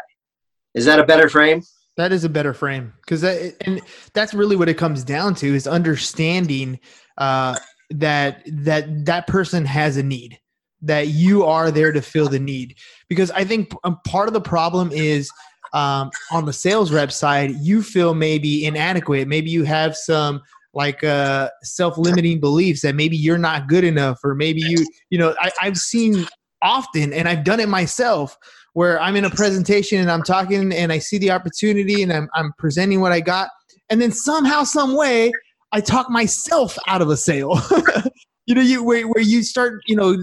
Is 0.74 0.84
that 0.86 0.98
a 0.98 1.04
better 1.04 1.28
frame? 1.28 1.62
That 1.96 2.12
is 2.12 2.24
a 2.24 2.28
better 2.28 2.52
frame 2.52 2.92
because 3.00 3.20
that 3.20 3.54
and 3.66 3.80
that's 4.14 4.34
really 4.34 4.56
what 4.56 4.68
it 4.68 4.74
comes 4.74 5.04
down 5.04 5.36
to 5.36 5.54
is 5.54 5.68
understanding 5.68 6.80
uh, 7.18 7.56
that 7.90 8.42
that 8.46 9.04
that 9.06 9.26
person 9.28 9.64
has 9.64 9.96
a 9.96 10.02
need 10.02 10.38
that 10.82 11.08
you 11.08 11.44
are 11.44 11.70
there 11.70 11.92
to 11.92 12.02
fill 12.02 12.28
the 12.28 12.38
need 12.38 12.76
because 13.08 13.30
I 13.30 13.44
think 13.44 13.72
um, 13.84 14.00
part 14.06 14.28
of 14.28 14.34
the 14.34 14.40
problem 14.40 14.90
is 14.92 15.30
um, 15.72 16.10
on 16.32 16.44
the 16.44 16.52
sales 16.52 16.92
rep 16.92 17.12
side 17.12 17.52
you 17.60 17.80
feel 17.80 18.12
maybe 18.12 18.66
inadequate 18.66 19.28
maybe 19.28 19.50
you 19.50 19.62
have 19.62 19.96
some 19.96 20.42
like 20.74 21.04
uh, 21.04 21.48
self-limiting 21.62 22.40
beliefs 22.40 22.82
that 22.82 22.96
maybe 22.96 23.16
you're 23.16 23.38
not 23.38 23.68
good 23.68 23.84
enough 23.84 24.18
or 24.24 24.34
maybe 24.34 24.60
you 24.60 24.84
you 25.10 25.18
know 25.18 25.34
I, 25.40 25.52
I've 25.60 25.78
seen 25.78 26.26
often 26.64 27.12
and 27.12 27.28
I've 27.28 27.44
done 27.44 27.60
it 27.60 27.68
myself 27.68 28.36
where 28.72 29.00
I'm 29.00 29.14
in 29.14 29.24
a 29.24 29.30
presentation 29.30 30.00
and 30.00 30.10
I'm 30.10 30.22
talking 30.22 30.72
and 30.72 30.92
I 30.92 30.98
see 30.98 31.18
the 31.18 31.30
opportunity 31.30 32.02
and 32.02 32.12
I'm, 32.12 32.28
I'm 32.34 32.52
presenting 32.58 33.00
what 33.00 33.12
I 33.12 33.20
got. 33.20 33.48
And 33.88 34.00
then 34.00 34.10
somehow, 34.10 34.64
some 34.64 34.96
way, 34.96 35.32
I 35.72 35.80
talk 35.80 36.10
myself 36.10 36.76
out 36.88 37.00
of 37.00 37.08
a 37.08 37.16
sale. 37.16 37.60
you 38.46 38.54
know, 38.54 38.60
you 38.60 38.82
where, 38.82 39.06
where 39.06 39.22
you 39.22 39.42
start, 39.42 39.80
you 39.86 39.94
know, 39.94 40.16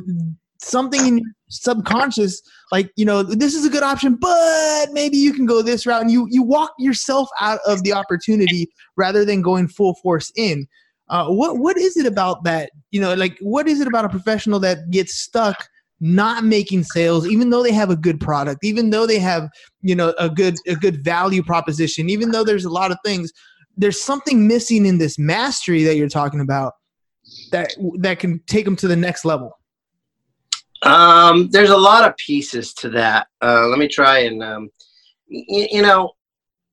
something 0.59 1.05
in 1.07 1.17
your 1.19 1.27
subconscious, 1.49 2.41
like, 2.71 2.91
you 2.95 3.05
know, 3.05 3.23
this 3.23 3.53
is 3.53 3.65
a 3.65 3.69
good 3.69 3.83
option, 3.83 4.15
but 4.15 4.91
maybe 4.91 5.17
you 5.17 5.33
can 5.33 5.45
go 5.45 5.61
this 5.61 5.85
route 5.85 6.01
and 6.01 6.11
you 6.11 6.27
you 6.29 6.43
walk 6.43 6.71
yourself 6.77 7.29
out 7.39 7.59
of 7.65 7.83
the 7.83 7.93
opportunity 7.93 8.69
rather 8.97 9.25
than 9.25 9.41
going 9.41 9.67
full 9.67 9.95
force 9.95 10.31
in. 10.35 10.67
Uh, 11.09 11.27
what 11.27 11.57
what 11.57 11.77
is 11.77 11.97
it 11.97 12.05
about 12.05 12.43
that? 12.43 12.71
You 12.91 13.01
know, 13.01 13.13
like 13.13 13.37
what 13.41 13.67
is 13.67 13.81
it 13.81 13.87
about 13.87 14.05
a 14.05 14.09
professional 14.09 14.59
that 14.59 14.89
gets 14.89 15.15
stuck 15.15 15.67
not 16.01 16.43
making 16.43 16.83
sales 16.83 17.27
even 17.27 17.49
though 17.49 17.61
they 17.61 17.71
have 17.71 17.91
a 17.91 17.95
good 17.95 18.19
product 18.19 18.63
even 18.63 18.89
though 18.89 19.05
they 19.05 19.19
have 19.19 19.47
you 19.81 19.95
know 19.95 20.13
a 20.17 20.27
good 20.27 20.55
a 20.67 20.75
good 20.75 21.03
value 21.03 21.43
proposition 21.43 22.09
even 22.09 22.31
though 22.31 22.43
there's 22.43 22.65
a 22.65 22.69
lot 22.69 22.91
of 22.91 22.97
things 23.05 23.31
there's 23.77 24.01
something 24.01 24.47
missing 24.47 24.85
in 24.85 24.97
this 24.97 25.17
mastery 25.17 25.83
that 25.83 25.95
you're 25.95 26.09
talking 26.09 26.41
about 26.41 26.73
that 27.51 27.73
that 27.99 28.19
can 28.19 28.39
take 28.47 28.65
them 28.65 28.75
to 28.77 28.87
the 28.87 28.95
next 28.95 29.25
level. 29.25 29.57
Um, 30.83 31.49
there's 31.51 31.69
a 31.69 31.77
lot 31.77 32.07
of 32.07 32.17
pieces 32.17 32.73
to 32.75 32.89
that. 32.89 33.27
Uh, 33.41 33.67
let 33.67 33.77
me 33.77 33.87
try 33.87 34.19
and 34.19 34.43
um, 34.43 34.69
y- 35.29 35.67
you 35.71 35.81
know 35.81 36.11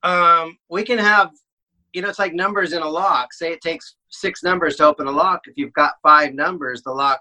um, 0.02 0.56
we 0.70 0.82
can 0.82 0.98
have 0.98 1.30
you 1.92 2.02
know 2.02 2.08
it's 2.08 2.18
like 2.18 2.34
numbers 2.34 2.72
in 2.72 2.82
a 2.82 2.88
lock. 2.88 3.32
Say 3.32 3.52
it 3.52 3.60
takes 3.60 3.96
six 4.08 4.42
numbers 4.42 4.76
to 4.76 4.84
open 4.84 5.06
a 5.06 5.12
lock. 5.12 5.42
If 5.46 5.56
you've 5.56 5.72
got 5.74 5.94
five 6.02 6.34
numbers 6.34 6.82
the 6.82 6.92
lock 6.92 7.20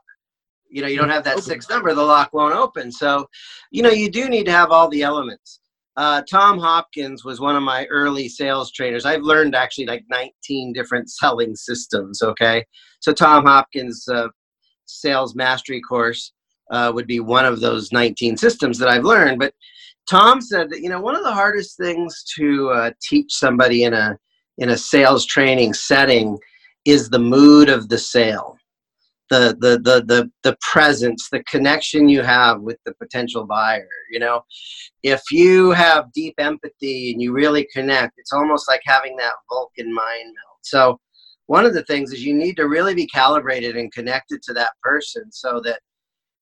you 0.69 0.82
know 0.82 0.88
you 0.88 0.97
don't 0.97 1.10
have 1.10 1.23
that 1.23 1.39
sixth 1.39 1.69
number 1.69 1.93
the 1.93 2.03
lock 2.03 2.34
won't 2.34 2.56
open. 2.56 2.91
So 2.91 3.27
you 3.71 3.82
know 3.82 3.89
you 3.89 4.10
do 4.10 4.30
need 4.30 4.45
to 4.45 4.51
have 4.51 4.71
all 4.71 4.89
the 4.89 5.03
elements. 5.03 5.60
Uh, 5.95 6.21
tom 6.30 6.60
hopkins 6.60 7.25
was 7.25 7.39
one 7.39 7.56
of 7.56 7.63
my 7.63 7.86
early 7.86 8.30
sales 8.30 8.71
trainers. 8.71 9.06
I've 9.06 9.23
learned 9.23 9.56
actually 9.56 9.88
like 9.88 10.06
19 10.10 10.73
different 10.73 11.10
selling 11.10 11.56
systems 11.56 12.21
okay? 12.21 12.63
So 12.99 13.13
tom 13.13 13.45
hopkins 13.45 14.08
uh, 14.08 14.27
sales 14.86 15.36
mastery 15.36 15.82
course 15.82 16.34
uh, 16.71 16.91
would 16.93 17.08
be 17.08 17.19
one 17.19 17.45
of 17.45 17.62
those 17.62 17.91
19 17.91 18.38
systems 18.38 18.77
that 18.77 18.89
i've 18.89 19.06
learned. 19.06 19.39
But 19.39 19.53
tom 20.10 20.41
said 20.41 20.69
that 20.69 20.82
you 20.82 20.89
know 20.89 21.01
one 21.01 21.15
of 21.15 21.23
the 21.23 21.34
hardest 21.34 21.77
things 21.77 22.23
to 22.38 22.69
uh, 22.69 22.91
teach 23.01 23.34
somebody 23.34 23.84
in 23.84 23.93
a 23.93 24.17
in 24.60 24.69
a 24.69 24.77
sales 24.77 25.25
training 25.25 25.73
setting 25.73 26.38
is 26.86 27.10
the 27.10 27.19
mood 27.19 27.69
of 27.69 27.89
the 27.89 27.97
sale 27.97 28.57
the 29.30 29.58
the 29.60 29.80
the 29.80 30.04
the 30.06 30.32
the 30.44 30.58
presence 30.62 31.30
the 31.32 31.44
connection 31.44 32.08
you 32.08 32.22
have 32.22 32.62
with 32.62 32.78
the 32.86 32.94
potential 32.96 33.46
buyer 33.46 33.88
you 34.12 34.20
know? 34.20 34.42
If 35.04 35.22
you 35.32 35.72
have 35.72 36.12
deep 36.13 36.36
empathy 36.38 37.12
and 37.12 37.22
you 37.22 37.32
really 37.34 37.68
connect 37.74 38.13
it's 38.18 38.34
almost 38.34 38.68
like 38.68 38.82
having 38.86 39.16
that 39.18 39.34
vulcan 39.50 39.94
mind 39.94 40.26
meld 40.26 40.60
so 40.62 41.00
one 41.48 41.66
of 41.66 41.74
the 41.74 41.84
things 41.84 42.12
is 42.12 42.26
you 42.26 42.34
need 42.34 42.58
to 42.58 42.68
really 42.68 42.94
be 42.94 43.08
calibrated 43.08 43.78
and 43.78 43.92
connected 43.94 44.42
to 44.44 44.54
that 44.54 44.74
person 44.84 45.32
so 45.32 45.62
that 45.63 45.80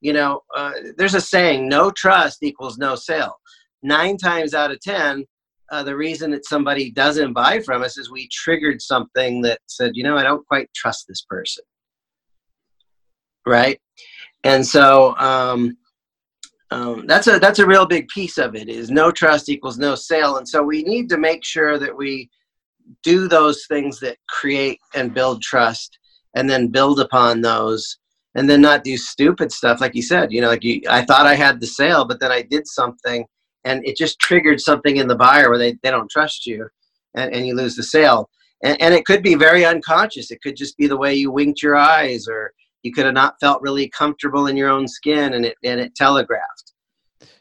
you 0.01 0.13
know 0.13 0.41
uh, 0.55 0.73
there's 0.97 1.15
a 1.15 1.21
saying 1.21 1.67
no 1.69 1.91
trust 1.91 2.43
equals 2.43 2.77
no 2.77 2.95
sale. 2.95 3.35
Nine 3.83 4.17
times 4.17 4.55
out 4.55 4.71
of 4.71 4.81
ten 4.81 5.25
uh, 5.71 5.83
the 5.83 5.95
reason 5.95 6.31
that 6.31 6.45
somebody 6.45 6.91
doesn't 6.91 7.33
buy 7.33 7.59
from 7.59 7.83
us 7.83 7.97
is 7.97 8.11
we 8.11 8.27
triggered 8.31 8.81
something 8.81 9.41
that 9.41 9.59
said 9.67 9.91
you 9.93 10.03
know 10.03 10.17
i 10.17 10.23
don't 10.23 10.45
quite 10.47 10.69
trust 10.73 11.05
this 11.07 11.25
person 11.29 11.63
right? 13.45 13.79
And 14.43 14.65
so 14.65 15.15
um, 15.17 15.77
um, 16.71 17.05
that's 17.07 17.27
a 17.27 17.39
that's 17.39 17.59
a 17.59 17.65
real 17.65 17.85
big 17.85 18.07
piece 18.09 18.37
of 18.37 18.55
it. 18.55 18.69
Is 18.69 18.89
no 18.89 19.11
trust 19.11 19.49
equals 19.49 19.77
no 19.77 19.95
sale, 19.95 20.37
and 20.37 20.47
so 20.47 20.63
we 20.63 20.83
need 20.83 21.09
to 21.09 21.17
make 21.17 21.43
sure 21.43 21.77
that 21.79 21.95
we 21.95 22.29
do 23.03 23.27
those 23.27 23.65
things 23.67 23.99
that 23.99 24.17
create 24.29 24.79
and 24.93 25.13
build 25.13 25.41
trust, 25.41 25.97
and 26.35 26.49
then 26.49 26.67
build 26.67 26.99
upon 26.99 27.41
those, 27.41 27.97
and 28.35 28.49
then 28.49 28.61
not 28.61 28.83
do 28.83 28.97
stupid 28.97 29.51
stuff 29.51 29.81
like 29.81 29.95
you 29.95 30.01
said. 30.01 30.31
You 30.31 30.41
know, 30.41 30.49
like 30.49 30.63
you, 30.63 30.81
I 30.89 31.03
thought 31.03 31.25
I 31.25 31.35
had 31.35 31.59
the 31.59 31.67
sale, 31.67 32.05
but 32.05 32.19
then 32.19 32.31
I 32.31 32.41
did 32.41 32.67
something, 32.67 33.25
and 33.63 33.85
it 33.85 33.97
just 33.97 34.19
triggered 34.19 34.59
something 34.59 34.97
in 34.97 35.07
the 35.07 35.15
buyer 35.15 35.49
where 35.49 35.59
they, 35.59 35.77
they 35.81 35.91
don't 35.91 36.09
trust 36.09 36.45
you, 36.45 36.67
and, 37.15 37.33
and 37.33 37.47
you 37.47 37.55
lose 37.55 37.75
the 37.75 37.83
sale. 37.83 38.29
And, 38.63 38.81
and 38.81 38.93
it 38.93 39.05
could 39.05 39.23
be 39.23 39.35
very 39.35 39.65
unconscious. 39.65 40.31
It 40.31 40.41
could 40.41 40.55
just 40.55 40.77
be 40.77 40.87
the 40.87 40.97
way 40.97 41.13
you 41.13 41.31
winked 41.31 41.61
your 41.61 41.75
eyes 41.75 42.27
or 42.27 42.51
you 42.85 42.93
could 42.93 43.05
have 43.05 43.15
not 43.15 43.35
felt 43.39 43.61
really 43.61 43.89
comfortable 43.89 44.47
in 44.47 44.55
your 44.55 44.69
own 44.69 44.87
skin 44.87 45.33
and 45.33 45.45
it 45.45 45.57
and 45.63 45.79
it 45.79 45.95
telegraphed. 45.95 46.73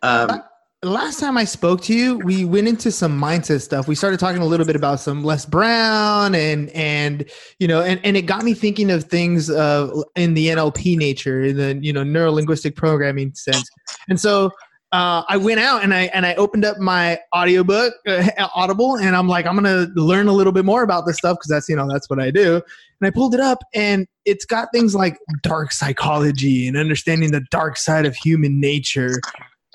Um, 0.03 0.43
last 0.83 1.19
time 1.19 1.39
i 1.39 1.45
spoke 1.45 1.81
to 1.81 1.95
you 1.95 2.19
we 2.19 2.45
went 2.45 2.69
into 2.69 2.91
some 2.91 3.19
mindset 3.19 3.61
stuff. 3.61 3.87
We 3.87 3.95
started 3.95 4.21
talking 4.21 4.43
a 4.43 4.47
little 4.47 4.67
bit 4.67 4.77
about 4.77 5.01
some 5.01 5.23
les 5.23 5.47
brown 5.47 6.35
and 6.35 6.71
and 6.71 7.25
you 7.59 7.69
know 7.69 7.83
and, 7.83 8.01
and 8.05 8.17
it 8.17 8.23
got 8.23 8.43
me 8.43 8.55
thinking 8.55 8.91
of 8.91 9.05
things 9.05 9.51
uh, 9.51 9.91
in 10.17 10.35
the 10.35 10.49
nlp 10.49 10.97
nature 10.97 11.43
in 11.43 11.57
the 11.57 11.79
you 11.81 11.93
know 11.93 12.03
neuro 12.03 12.33
linguistic 12.33 12.75
programming 12.75 13.35
sense. 13.35 13.69
And 14.09 14.19
so 14.19 14.51
uh, 14.95 15.25
I 15.29 15.37
went 15.37 15.59
out 15.59 15.83
and 15.83 15.93
I 15.93 16.03
and 16.15 16.25
I 16.25 16.35
opened 16.37 16.65
up 16.65 16.79
my 16.79 17.19
audiobook, 17.35 17.95
uh, 18.07 18.29
Audible, 18.55 18.95
and 18.95 19.17
I'm 19.17 19.27
like, 19.27 19.45
I'm 19.45 19.57
gonna 19.57 19.89
learn 19.97 20.29
a 20.29 20.33
little 20.33 20.53
bit 20.53 20.65
more 20.65 20.85
about 20.85 21.05
this 21.05 21.17
stuff 21.17 21.37
because 21.39 21.49
that's 21.49 21.69
you 21.69 21.75
know 21.75 21.89
that's 21.89 22.09
what 22.09 22.21
I 22.21 22.31
do. 22.31 22.63
And 23.01 23.09
I 23.09 23.11
pulled 23.11 23.35
it 23.35 23.41
up, 23.41 23.59
and 23.75 24.07
it's 24.25 24.45
got 24.45 24.69
things 24.73 24.95
like 24.95 25.19
dark 25.43 25.73
psychology 25.73 26.69
and 26.69 26.77
understanding 26.77 27.33
the 27.33 27.45
dark 27.51 27.77
side 27.77 28.07
of 28.07 28.15
human 28.15 28.61
nature. 28.61 29.21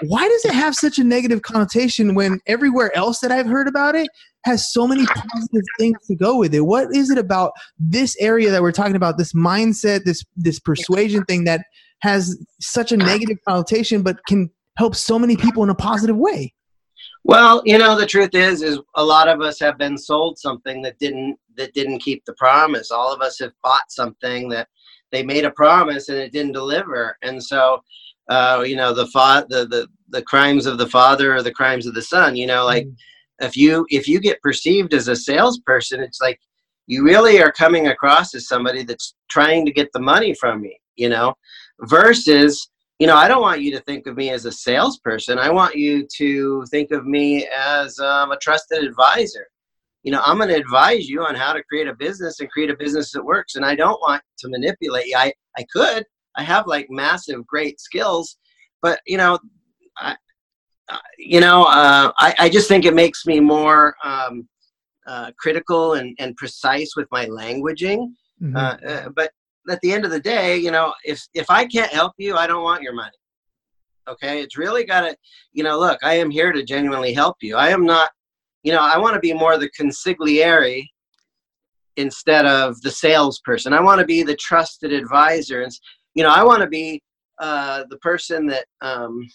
Why 0.04 0.26
does 0.26 0.46
it 0.46 0.54
have 0.54 0.74
such 0.74 0.98
a 0.98 1.04
negative 1.04 1.42
connotation 1.42 2.16
when 2.16 2.40
everywhere 2.48 2.96
else 2.96 3.20
that 3.20 3.30
I've 3.30 3.46
heard 3.46 3.68
about 3.68 3.96
it 3.96 4.08
has 4.46 4.72
so 4.72 4.88
many 4.88 5.06
positive 5.06 5.66
things 5.78 5.98
to 6.08 6.16
go 6.16 6.38
with 6.38 6.56
it? 6.56 6.62
What 6.62 6.96
is 6.96 7.10
it 7.10 7.18
about 7.18 7.52
this 7.78 8.16
area 8.22 8.52
that 8.52 8.62
we're 8.62 8.72
talking 8.72 8.96
about, 8.96 9.18
this 9.18 9.34
mindset, 9.34 10.06
this 10.06 10.24
this 10.38 10.62
persuasion 10.62 11.26
thing 11.26 11.44
that 11.44 11.66
has 12.04 12.42
such 12.62 12.94
a 12.94 12.98
negative 12.98 13.36
connotation, 13.46 14.02
but 14.02 14.26
can 14.26 14.50
help 14.80 14.96
so 14.96 15.20
many 15.20 15.36
people 15.36 15.62
in 15.62 15.70
a 15.70 15.76
positive 15.76 16.16
way? 16.16 16.54
Well, 17.26 17.62
you 17.66 17.78
know, 17.78 18.00
the 18.00 18.06
truth 18.06 18.34
is, 18.34 18.62
is 18.62 18.80
a 18.96 19.04
lot 19.04 19.28
of 19.28 19.42
us 19.42 19.60
have 19.60 19.78
been 19.78 19.98
sold 19.98 20.40
something 20.40 20.82
that 20.84 20.98
didn't 21.00 21.38
that 21.58 21.74
didn't 21.74 22.00
keep 22.00 22.24
the 22.24 22.34
promise. 22.36 22.90
All 22.90 23.14
of 23.14 23.22
us 23.22 23.38
have 23.40 23.52
bought 23.62 23.92
something 23.92 24.48
that 24.50 24.70
they 25.12 25.22
made 25.22 25.44
a 25.44 25.52
promise 25.52 26.08
and 26.08 26.18
it 26.18 26.32
didn't 26.32 26.54
deliver. 26.54 27.18
And 27.22 27.44
so, 27.44 27.84
uh, 28.30 28.64
you 28.66 28.78
know, 28.78 28.94
the, 28.94 29.08
fa- 29.08 29.46
the 29.50 29.68
the 29.68 29.88
the 30.10 30.22
crimes 30.22 30.66
of 30.66 30.78
the 30.78 30.88
father 30.88 31.36
or 31.36 31.44
the 31.44 31.52
crimes 31.52 31.86
of 31.86 31.94
the 31.94 32.02
son. 32.02 32.38
You 32.38 32.48
know, 32.48 32.64
like 32.66 32.86
mm. 32.86 32.96
if 33.40 33.58
you 33.58 33.86
if 33.90 34.08
you 34.08 34.22
get 34.22 34.42
perceived 34.42 34.94
as 34.94 35.10
a 35.10 35.16
salesperson, 35.16 36.00
it's 36.00 36.22
like 36.22 36.40
you 36.88 37.04
really 37.04 37.42
are 37.44 37.52
coming 37.52 37.88
across 37.88 38.34
as 38.34 38.48
somebody 38.48 38.84
that's 38.84 39.14
trying 39.30 39.66
to 39.66 39.74
get 39.74 39.90
the 39.92 40.00
money 40.00 40.34
from 40.36 40.62
me. 40.62 40.80
You 40.96 41.10
know, 41.10 41.34
versus 41.82 42.70
you 43.00 43.08
know, 43.08 43.16
I 43.16 43.30
don't 43.30 43.42
want 43.42 43.62
you 43.62 43.72
to 43.72 43.80
think 43.82 44.08
of 44.08 44.18
me 44.18 44.30
as 44.30 44.46
a 44.46 44.52
salesperson. 44.52 45.40
I 45.40 45.50
want 45.50 45.76
you 45.76 46.06
to 46.18 46.66
think 46.70 46.92
of 46.92 47.06
me 47.06 47.48
as 47.48 47.98
um, 48.00 48.32
a 48.32 48.38
trusted 48.38 48.84
advisor. 48.84 49.48
You 50.04 50.12
know, 50.12 50.22
I'm 50.26 50.38
going 50.38 50.50
to 50.50 50.56
advise 50.56 51.08
you 51.08 51.24
on 51.24 51.34
how 51.34 51.54
to 51.54 51.64
create 51.64 51.88
a 51.88 51.94
business 51.94 52.42
and 52.42 52.50
create 52.52 52.70
a 52.70 52.76
business 52.76 53.12
that 53.14 53.24
works. 53.24 53.56
And 53.56 53.66
I 53.66 53.74
don't 53.74 54.00
want 54.02 54.22
to 54.40 54.50
manipulate 54.50 55.08
you. 55.08 55.16
I, 55.18 55.32
I 55.58 55.66
could. 55.72 56.04
I 56.36 56.44
have 56.44 56.68
like 56.68 56.88
massive, 56.90 57.48
great 57.48 57.80
skills, 57.80 58.38
but 58.82 59.00
you 59.08 59.18
know, 59.18 59.40
I, 59.98 60.16
you 61.18 61.40
know, 61.40 61.64
uh, 61.64 62.12
I, 62.18 62.36
I 62.38 62.50
just 62.50 62.68
think 62.68 62.86
it 62.86 62.94
makes 62.94 63.26
me 63.26 63.40
more 63.40 63.96
um, 64.04 64.48
uh, 65.08 65.32
critical 65.40 65.94
and, 65.94 66.16
and 66.20 66.36
precise 66.36 66.96
with 66.96 67.08
my 67.12 67.26
languaging. 67.28 68.08
Mm-hmm. 68.42 68.56
Uh, 68.56 68.78
uh 68.88 69.10
but 69.10 69.32
at 69.70 69.80
the 69.82 69.92
end 69.92 70.06
of 70.06 70.12
the 70.12 70.20
day, 70.20 70.58
you 70.58 70.72
know, 70.72 70.94
if 71.04 71.22
if 71.34 71.50
I 71.50 71.66
can't 71.66 71.92
help 71.92 72.14
you, 72.18 72.36
I 72.36 72.48
don't 72.48 72.64
want 72.64 72.84
your 72.84 72.94
money. 72.94 73.16
Okay, 74.08 74.42
it's 74.42 74.58
really 74.58 74.84
got 74.84 75.02
to, 75.02 75.16
you 75.54 75.64
know, 75.64 75.78
look, 75.78 76.00
I 76.04 76.16
am 76.16 76.32
here 76.32 76.52
to 76.52 76.64
genuinely 76.64 77.14
help 77.14 77.38
you. 77.42 77.56
I 77.56 77.70
am 77.70 77.86
not, 77.86 78.10
you 78.64 78.72
know, 78.72 78.82
I 78.82 78.98
want 78.98 79.14
to 79.14 79.20
be 79.20 79.34
more 79.34 79.58
the 79.58 79.70
consigliere 79.80 80.84
instead 81.98 82.46
of 82.46 82.82
the 82.82 82.90
salesperson. 82.90 83.74
I 83.74 83.82
want 83.82 84.00
to 84.00 84.06
be 84.06 84.24
the 84.24 84.36
trusted 84.36 84.92
advisor, 84.92 85.62
and 85.62 85.72
you 86.16 86.24
know, 86.24 86.32
I 86.32 86.44
want 86.44 86.62
to 86.62 86.68
be 86.68 87.02
uh, 87.40 87.84
the 87.90 87.98
person 87.98 88.46
that 88.48 88.66
um, 88.82 89.28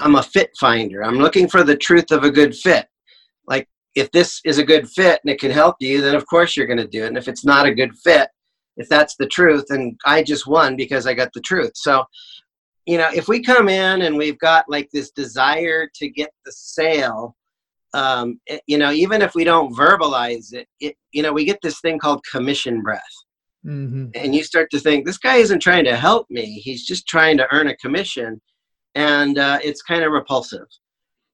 I'm 0.00 0.16
a 0.16 0.22
fit 0.22 0.50
finder. 0.58 1.04
I'm 1.04 1.18
looking 1.18 1.48
for 1.48 1.62
the 1.62 1.76
truth 1.76 2.10
of 2.10 2.24
a 2.24 2.30
good 2.30 2.54
fit. 2.54 2.86
Like 3.46 3.68
if 3.94 4.10
this 4.12 4.40
is 4.44 4.58
a 4.58 4.64
good 4.64 4.88
fit 4.88 5.20
and 5.24 5.32
it 5.32 5.40
can 5.40 5.50
help 5.50 5.76
you, 5.80 6.00
then 6.00 6.14
of 6.14 6.26
course 6.26 6.56
you're 6.56 6.66
going 6.66 6.78
to 6.78 6.86
do 6.86 7.04
it. 7.04 7.08
And 7.08 7.18
if 7.18 7.28
it's 7.28 7.44
not 7.44 7.66
a 7.66 7.74
good 7.74 7.92
fit, 8.04 8.28
if 8.80 8.88
that's 8.88 9.14
the 9.16 9.26
truth 9.26 9.66
and 9.68 9.98
i 10.04 10.22
just 10.22 10.46
won 10.46 10.74
because 10.74 11.06
i 11.06 11.14
got 11.14 11.32
the 11.34 11.40
truth. 11.40 11.72
So 11.74 12.04
you 12.86 12.98
know 12.98 13.10
if 13.14 13.28
we 13.28 13.42
come 13.42 13.68
in 13.68 14.02
and 14.02 14.16
we've 14.16 14.38
got 14.38 14.64
like 14.68 14.88
this 14.92 15.10
desire 15.10 15.88
to 15.94 16.08
get 16.08 16.30
the 16.44 16.52
sale 16.52 17.36
um, 17.92 18.40
it, 18.46 18.62
you 18.66 18.78
know 18.78 18.90
even 18.90 19.20
if 19.20 19.34
we 19.34 19.44
don't 19.44 19.74
verbalize 19.74 20.52
it, 20.52 20.66
it 20.80 20.96
you 21.12 21.22
know 21.22 21.32
we 21.32 21.44
get 21.44 21.60
this 21.62 21.80
thing 21.80 21.98
called 21.98 22.24
commission 22.30 22.82
breath. 22.82 23.16
Mm-hmm. 23.66 24.06
and 24.14 24.34
you 24.34 24.42
start 24.42 24.70
to 24.70 24.78
think 24.78 25.04
this 25.04 25.18
guy 25.18 25.36
isn't 25.36 25.60
trying 25.60 25.84
to 25.84 25.94
help 25.94 26.26
me. 26.30 26.46
He's 26.64 26.86
just 26.86 27.06
trying 27.06 27.36
to 27.36 27.46
earn 27.52 27.68
a 27.68 27.76
commission. 27.76 28.40
And 28.94 29.36
uh, 29.36 29.58
it's 29.62 29.82
kind 29.82 30.02
of 30.02 30.12
repulsive. 30.12 30.66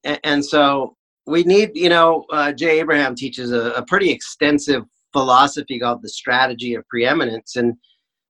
And, 0.02 0.18
and, 0.24 0.44
so 0.44 0.96
we 1.28 1.44
need 1.44 1.70
you 1.74 1.88
know 1.88 2.24
uh, 2.32 2.50
jay 2.52 2.80
abraham 2.80 3.14
teaches 3.14 3.52
a, 3.52 3.70
a 3.72 3.86
pretty 3.86 4.10
extensive 4.10 4.82
philosophy 5.16 5.80
called 5.80 6.02
the 6.02 6.10
strategy 6.10 6.74
of 6.74 6.86
preeminence. 6.88 7.56
And 7.56 7.74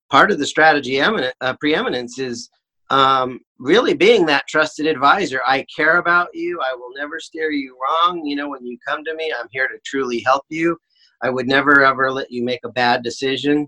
part 0.08 0.30
of 0.30 0.38
the 0.38 0.46
strategy 0.46 1.00
eminent, 1.00 1.34
uh, 1.40 1.54
preeminence 1.56 2.20
is 2.20 2.48
um, 2.90 3.40
really 3.58 3.94
being 3.94 4.24
that 4.26 4.46
trusted 4.46 4.86
advisor. 4.86 5.40
I 5.44 5.66
care 5.74 5.96
about 5.96 6.28
you. 6.32 6.60
I 6.60 6.76
will 6.76 6.92
never 6.96 7.18
steer 7.18 7.50
you 7.50 7.76
wrong. 7.82 8.24
You 8.24 8.36
know, 8.36 8.48
when 8.48 8.64
you 8.64 8.78
come 8.86 9.04
to 9.04 9.14
me, 9.16 9.32
I'm 9.36 9.48
here 9.50 9.66
to 9.66 9.78
truly 9.84 10.22
help 10.24 10.44
you. 10.48 10.78
I 11.22 11.30
would 11.30 11.48
never 11.48 11.84
ever 11.84 12.12
let 12.12 12.30
you 12.30 12.44
make 12.44 12.60
a 12.64 12.68
bad 12.68 13.02
decision. 13.02 13.66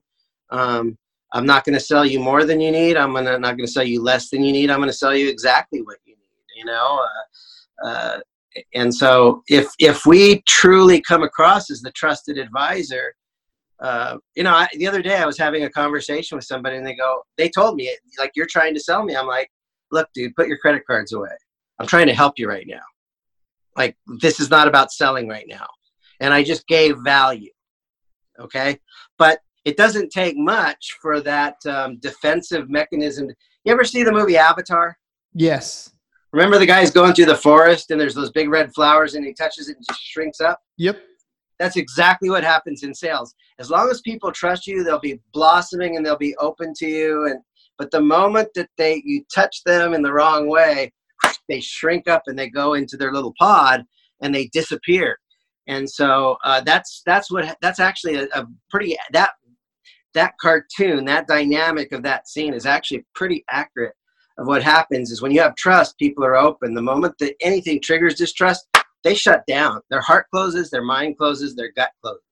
Um, 0.51 0.97
I'm 1.33 1.47
not 1.47 1.65
going 1.65 1.75
to 1.75 1.85
sell 1.85 2.07
you 2.07 2.21
more 2.21 2.45
than 2.45 2.61
you 2.61 2.71
need. 2.71 2.97
I'm 2.97 3.13
gonna, 3.13 3.39
not 3.39 3.57
going 3.57 3.67
to 3.67 3.73
sell 3.73 3.83
you 3.83 4.01
less 4.01 4.31
than 4.31 4.45
you 4.45 4.53
need. 4.53 4.71
I'm 4.71 4.79
going 4.79 4.89
to 4.89 5.03
sell 5.05 5.15
you 5.15 5.29
exactly 5.29 5.83
what 5.83 5.99
you 6.05 6.15
need. 6.15 6.61
You 6.61 6.67
know, 6.67 7.05
uh, 7.85 7.87
uh, 7.89 8.19
and 8.75 8.95
so 8.95 9.43
if 9.49 9.69
if 9.79 10.07
we 10.07 10.43
truly 10.47 11.01
come 11.01 11.23
across 11.23 11.71
as 11.71 11.81
the 11.81 11.93
trusted 11.93 12.39
advisor, 12.39 13.15
uh, 13.81 14.17
you 14.35 14.43
know, 14.43 14.55
I, 14.55 14.69
the 14.75 14.87
other 14.87 15.03
day 15.03 15.17
I 15.17 15.27
was 15.27 15.39
having 15.39 15.65
a 15.65 15.71
conversation 15.71 16.37
with 16.37 16.45
somebody, 16.45 16.77
and 16.77 16.87
they 16.87 16.95
go, 16.95 17.23
they 17.37 17.49
told 17.49 17.77
me 17.77 17.95
like 18.19 18.33
you're 18.35 18.47
trying 18.47 18.75
to 18.75 18.81
sell 18.81 19.05
me. 19.05 19.17
I'm 19.17 19.27
like, 19.27 19.51
look, 19.93 20.09
dude, 20.15 20.35
put 20.35 20.49
your 20.49 20.59
credit 20.59 20.83
cards 20.87 21.13
away. 21.13 21.31
I'm 21.79 21.87
trying 21.87 22.07
to 22.07 22.15
help 22.15 22.39
you 22.39 22.49
right 22.49 22.67
now. 22.67 22.83
Like 23.77 23.97
this 24.21 24.41
is 24.41 24.51
not 24.51 24.69
about 24.69 24.93
selling 24.93 25.29
right 25.29 25.47
now, 25.49 25.67
and 26.21 26.35
I 26.35 26.43
just 26.43 26.67
gave 26.67 26.97
value. 26.99 27.53
Okay, 28.41 28.79
but 29.19 29.41
it 29.65 29.77
doesn't 29.77 30.11
take 30.11 30.37
much 30.37 30.97
for 31.01 31.21
that 31.21 31.57
um, 31.67 31.99
defensive 31.99 32.71
mechanism. 32.71 33.29
You 33.65 33.73
ever 33.73 33.85
see 33.85 34.03
the 34.03 34.13
movie 34.13 34.37
Avatar? 34.37 34.97
Yes. 35.35 35.93
Remember 36.39 36.57
the 36.61 36.67
guy's 36.67 36.93
going 36.93 37.15
through 37.15 37.25
the 37.25 37.35
forest 37.35 37.91
and 37.91 38.01
there's 38.01 38.15
those 38.15 38.31
big 38.31 38.49
red 38.49 38.73
flowers 38.73 39.17
and 39.17 39.27
he 39.27 39.35
touches 39.35 39.69
it 39.69 39.77
and 39.77 39.85
just 39.85 40.01
shrinks 40.01 40.41
up? 40.41 40.61
Yep. 40.77 41.03
That's 41.59 41.75
exactly 41.75 42.31
what 42.31 42.45
happens 42.45 42.85
in 42.85 42.95
sales. 42.95 43.35
As 43.59 43.71
long 43.71 43.91
as 43.91 44.01
people 44.03 44.31
trust 44.31 44.65
you, 44.65 44.85
they'll 44.85 45.01
be 45.01 45.19
blossoming 45.33 45.97
and 45.97 46.07
they'll 46.07 46.17
be 46.17 46.37
open 46.37 46.75
to 46.75 46.87
you. 46.87 47.27
And 47.27 47.41
but 47.77 47.91
the 47.91 48.01
moment 48.01 48.51
that 48.55 48.69
they 48.79 49.03
you 49.05 49.25
touch 49.35 49.65
them 49.65 49.95
in 49.95 50.01
the 50.01 50.13
wrong 50.13 50.49
way, 50.49 50.93
they 51.49 51.59
shrink 51.59 52.07
up 52.07 52.23
and 52.29 52.39
they 52.39 52.49
go 52.49 52.75
into 52.75 52.97
their 52.97 53.13
little 53.13 53.35
pod 53.37 53.85
and 54.23 54.33
they 54.33 54.47
disappear. 54.53 55.19
And 55.67 55.91
so 55.91 56.37
uh, 56.45 56.61
that's 56.61 57.03
that's 57.05 57.33
what 57.33 57.59
that's 57.61 57.81
actually 57.81 58.15
a, 58.15 58.29
a 58.33 58.47
pretty 58.71 58.97
that 59.11 59.31
that 60.15 60.35
cartoon 60.41 61.05
that 61.07 61.27
dynamic 61.27 61.91
of 61.91 62.05
that 62.05 62.29
scene 62.29 62.55
is 62.55 62.65
actually 62.65 63.05
pretty 63.13 63.45
accurate 63.51 63.97
of 64.39 64.47
what 64.47 64.63
happens 64.63 65.11
is 65.11 65.21
when 65.21 65.33
you 65.33 65.41
have 65.41 65.57
trust, 65.57 65.99
people 65.99 66.25
are 66.25 66.37
open. 66.37 66.75
The 66.75 66.83
moment 66.83 67.19
that 67.19 67.35
anything 67.41 67.81
triggers 67.81 68.15
distrust, 68.15 68.67
they 69.05 69.15
shut 69.15 69.45
down. 69.47 69.81
Their 69.91 70.01
heart 70.01 70.27
closes, 70.31 70.71
their 70.71 70.83
mind 70.83 71.19
closes, 71.19 71.57
their 71.57 71.73
gut 71.73 71.91
closes. 72.01 72.23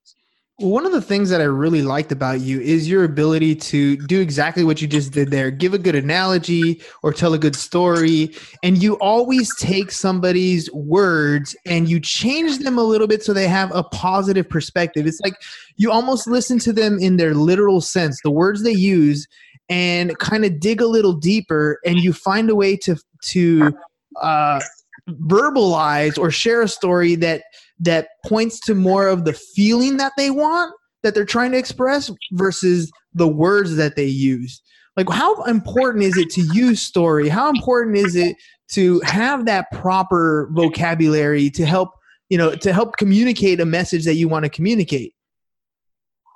One 0.59 0.87
of 0.87 0.93
the 0.93 1.03
things 1.03 1.29
that 1.29 1.43
I 1.43 1.45
really 1.45 1.83
liked 1.83 2.13
about 2.13 2.41
you 2.41 2.59
is 2.63 2.89
your 2.89 3.05
ability 3.05 3.57
to 3.57 3.99
do 4.07 4.23
exactly 4.23 4.65
what 4.65 4.81
you 4.81 4.89
just 4.89 5.13
did 5.13 5.31
there. 5.31 5.51
Give 5.51 5.75
a 5.75 5.79
good 5.79 5.95
analogy 5.95 6.81
or 7.03 7.13
tell 7.13 7.35
a 7.35 7.39
good 7.39 7.55
story. 7.55 8.35
And 8.63 8.83
you 8.83 8.95
always 8.95 9.55
take 9.57 9.91
somebody's 9.91 10.73
words 10.73 11.55
and 11.67 11.91
you 11.91 12.01
change 12.01 12.61
them 12.61 12.79
a 12.79 12.83
little 12.83 13.07
bit 13.07 13.23
so 13.23 13.35
they 13.35 13.49
have 13.49 13.71
a 13.75 13.83
positive 13.83 14.49
perspective. 14.49 15.07
It's 15.07 15.21
like 15.21 15.35
you 15.77 15.93
almost 15.93 16.27
listen 16.27 16.59
to 16.61 16.73
them 16.73 16.99
in 16.99 17.19
their 17.19 17.35
literal 17.35 17.83
sense, 17.83 18.19
the 18.23 18.31
words 18.31 18.63
they 18.63 18.73
use, 18.73 19.29
and 19.69 20.17
kind 20.19 20.45
of 20.45 20.61
dig 20.61 20.81
a 20.81 20.87
little 20.87 21.13
deeper 21.13 21.81
and 21.85 21.99
you 21.99 22.13
find 22.13 22.51
a 22.51 22.55
way 22.55 22.77
to 22.77 22.97
to 23.23 23.77
uh, 24.21 24.61
verbalize 25.09 26.19
or 26.19 26.31
share 26.31 26.63
a 26.63 26.69
story 26.69 27.15
that 27.15 27.43
that 27.79 28.09
points 28.25 28.61
to 28.61 28.75
more 28.75 29.09
of 29.09 29.25
the 29.25 29.33
feeling 29.33 29.97
that 29.97 30.13
they 30.17 30.31
want 30.31 30.73
that 31.03 31.15
they're 31.15 31.25
trying 31.25 31.53
to 31.53 31.59
express 31.59 32.11
versus 32.33 32.91
the 33.15 33.29
words 33.29 33.77
that 33.77 33.97
they 33.97 34.07
use 34.07 34.63
like 34.97 35.11
how 35.11 35.43
important 35.43 36.05
is 36.05 36.17
it 36.17 36.31
to 36.31 36.41
use 36.55 36.81
story? 36.81 37.29
How 37.29 37.51
important 37.51 37.97
is 37.97 38.17
it 38.17 38.37
to 38.71 39.01
have 39.01 39.45
that 39.45 39.71
proper 39.71 40.49
vocabulary 40.53 41.51
to 41.51 41.67
help 41.67 41.91
you 42.31 42.39
know 42.39 42.55
to 42.57 42.73
help 42.73 42.97
communicate 42.97 43.61
a 43.61 43.67
message 43.67 44.05
that 44.07 44.15
you 44.15 44.29
want 44.29 44.45
to 44.45 44.49
communicate? 44.49 45.13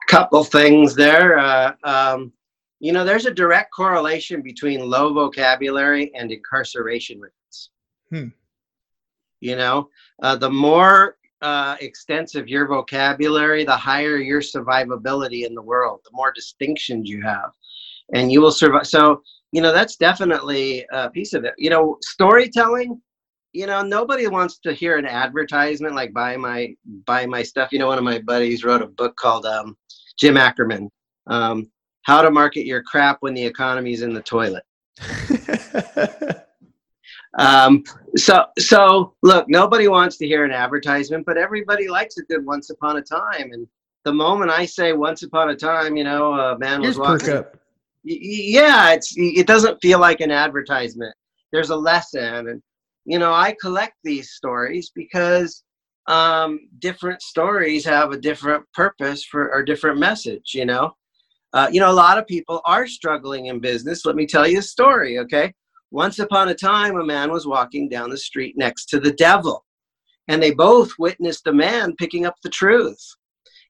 Couple 0.09 0.45
things 0.45 0.95
there 0.95 1.39
uh, 1.39 1.73
um, 1.85 2.33
you 2.81 2.93
know, 2.93 3.05
there's 3.05 3.27
a 3.27 3.31
direct 3.31 3.73
correlation 3.73 4.41
between 4.41 4.89
low 4.89 5.13
vocabulary 5.13 6.11
and 6.15 6.33
incarceration 6.33 7.21
rates. 7.21 7.71
Hmm. 8.11 8.29
You 9.41 9.57
know, 9.57 9.91
uh, 10.23 10.37
the 10.37 10.51
more 10.51 11.17
uh, 11.43 11.77
extensive 11.81 12.49
your 12.49 12.67
vocabulary, 12.67 13.65
the 13.65 13.77
higher 13.77 14.17
your 14.17 14.41
survivability 14.41 15.47
in 15.47 15.55
the 15.55 15.63
world, 15.63 16.01
the 16.05 16.11
more 16.13 16.33
distinctions 16.33 17.09
you 17.09 17.23
have, 17.23 17.53
and 18.15 18.33
you 18.33 18.41
will 18.41 18.53
survive. 18.53 18.87
So, 18.87 19.23
you 19.53 19.61
know, 19.61 19.73
that's 19.73 19.97
definitely 19.97 20.87
a 20.93 21.11
piece 21.11 21.35
of 21.35 21.45
it. 21.45 21.55
You 21.59 21.71
know, 21.71 21.99
storytelling. 22.03 23.01
You 23.53 23.67
know, 23.67 23.83
nobody 23.83 24.29
wants 24.29 24.59
to 24.61 24.73
hear 24.73 24.97
an 24.97 25.07
advertisement 25.07 25.95
like 25.95 26.13
"buy 26.13 26.37
my 26.37 26.75
buy 27.07 27.27
my 27.27 27.43
stuff." 27.43 27.73
You 27.73 27.79
know, 27.79 27.89
one 27.89 27.99
of 27.99 28.05
my 28.05 28.21
buddies 28.21 28.65
wrote 28.65 28.83
a 28.83 28.87
book 28.87 29.17
called 29.17 29.45
um, 29.45 29.77
Jim 30.19 30.37
Ackerman. 30.37 30.89
Um, 31.27 31.71
how 32.03 32.23
to 32.23 32.31
market 32.31 32.67
your 32.67 32.83
crap 32.83 33.19
when 33.21 33.35
the 33.35 33.45
economy's 33.45 34.03
in 34.03 34.15
the 34.15 34.23
toilet. 34.23 34.65
um, 37.39 37.85
so, 38.17 38.47
so 38.59 39.15
look, 39.23 39.47
nobody 39.49 39.89
wants 39.89 40.17
to 40.19 40.27
hear 40.27 40.45
an 40.45 40.53
advertisement, 40.53 41.25
but 41.27 41.37
everybody 41.37 41.89
likes 41.89 42.17
a 42.19 42.23
good 42.23 42.45
once 42.45 42.71
upon 42.71 42.97
a 42.97 43.03
time. 43.03 43.53
And 43.53 43.67
the 44.05 44.13
moment 44.13 44.51
I 44.51 44.67
say 44.67 44.93
once 44.93 45.23
upon 45.23 45.51
a 45.51 45.57
time, 45.57 45.97
you 45.97 46.05
know, 46.05 46.33
a 46.33 46.59
man 46.59 46.83
Here's 46.83 46.99
was 46.99 47.21
walking. 47.21 47.37
Up. 47.37 47.57
Yeah, 48.03 48.93
it's 48.93 49.15
it 49.17 49.47
doesn't 49.47 49.81
feel 49.83 49.99
like 49.99 50.21
an 50.21 50.31
advertisement. 50.31 51.15
There's 51.53 51.71
a 51.71 51.77
lesson, 51.77 52.49
and 52.49 52.63
you 53.05 53.19
know, 53.19 53.33
I 53.33 53.55
collect 53.61 53.95
these 54.05 54.31
stories 54.31 54.91
because 54.95 55.63
um, 56.07 56.61
different 56.79 57.21
stories 57.21 57.85
have 57.85 58.13
a 58.13 58.19
different 58.19 58.65
purpose 58.73 59.25
for 59.25 59.53
or 59.53 59.63
different 59.63 59.99
message. 59.99 60.53
You 60.55 60.65
know, 60.65 60.95
uh, 61.53 61.69
you 61.73 61.81
know, 61.81 61.91
a 61.91 61.93
lot 61.93 62.19
of 62.19 62.27
people 62.27 62.61
are 62.65 62.87
struggling 62.87 63.47
in 63.47 63.59
business. 63.59 64.05
Let 64.05 64.17
me 64.17 64.27
tell 64.27 64.47
you 64.47 64.61
a 64.61 64.63
story, 64.63 65.19
okay? 65.19 65.53
Once 65.91 66.21
upon 66.21 66.49
a 66.49 66.55
time, 66.55 66.97
a 66.97 67.05
man 67.05 67.31
was 67.31 67.47
walking 67.47 67.89
down 67.89 68.11
the 68.11 68.17
street 68.17 68.57
next 68.57 68.87
to 68.87 69.01
the 69.01 69.13
devil, 69.13 69.65
and 70.29 70.41
they 70.41 70.53
both 70.53 70.93
witnessed 70.99 71.47
a 71.49 71.53
man 71.53 71.97
picking 71.97 72.27
up 72.27 72.37
the 72.43 72.51
truth. 72.51 73.05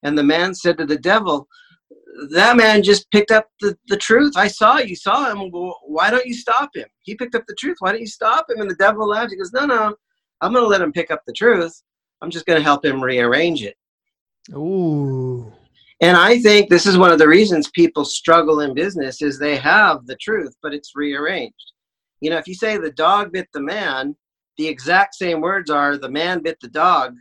And 0.02 0.16
the 0.16 0.22
man 0.22 0.54
said 0.54 0.76
to 0.78 0.86
the 0.86 0.98
devil, 0.98 1.48
That 2.32 2.56
man 2.56 2.82
just 2.82 3.10
picked 3.10 3.30
up 3.30 3.46
the, 3.60 3.76
the 3.88 3.96
truth. 3.96 4.34
I 4.36 4.48
saw 4.48 4.78
you 4.78 4.96
saw 4.96 5.30
him. 5.30 5.50
why 5.50 6.10
don't 6.10 6.26
you 6.26 6.34
stop 6.34 6.70
him? 6.74 6.86
He 7.00 7.14
picked 7.14 7.34
up 7.34 7.44
the 7.48 7.56
truth. 7.58 7.76
Why 7.80 7.92
don't 7.92 8.00
you 8.00 8.06
stop 8.06 8.46
him? 8.50 8.60
And 8.60 8.70
the 8.70 8.76
devil 8.76 9.08
laughed. 9.08 9.30
He 9.30 9.36
goes, 9.36 9.52
No, 9.52 9.64
no, 9.64 9.94
I'm 10.42 10.52
going 10.52 10.64
to 10.64 10.68
let 10.68 10.82
him 10.82 10.92
pick 10.92 11.10
up 11.10 11.22
the 11.26 11.32
truth. 11.32 11.82
I'm 12.20 12.30
just 12.30 12.44
going 12.44 12.58
to 12.58 12.64
help 12.64 12.84
him 12.84 13.02
rearrange 13.02 13.62
it. 13.62 13.76
Ooh. 14.54 15.52
And 16.00 16.16
I 16.16 16.40
think 16.40 16.70
this 16.70 16.86
is 16.86 16.96
one 16.96 17.12
of 17.12 17.18
the 17.18 17.28
reasons 17.28 17.70
people 17.74 18.04
struggle 18.04 18.60
in 18.60 18.74
business 18.74 19.20
is 19.20 19.38
they 19.38 19.56
have 19.56 20.06
the 20.06 20.16
truth, 20.16 20.54
but 20.62 20.72
it's 20.72 20.92
rearranged. 20.94 21.72
You 22.20 22.30
know, 22.30 22.38
if 22.38 22.46
you 22.46 22.54
say 22.54 22.78
the 22.78 22.92
dog 22.92 23.32
bit 23.32 23.48
the 23.52 23.60
man, 23.60 24.16
the 24.56 24.66
exact 24.66 25.14
same 25.14 25.40
words 25.40 25.70
are 25.70 25.98
the 25.98 26.10
man 26.10 26.42
bit 26.42 26.56
the 26.60 26.68
dog, 26.68 27.14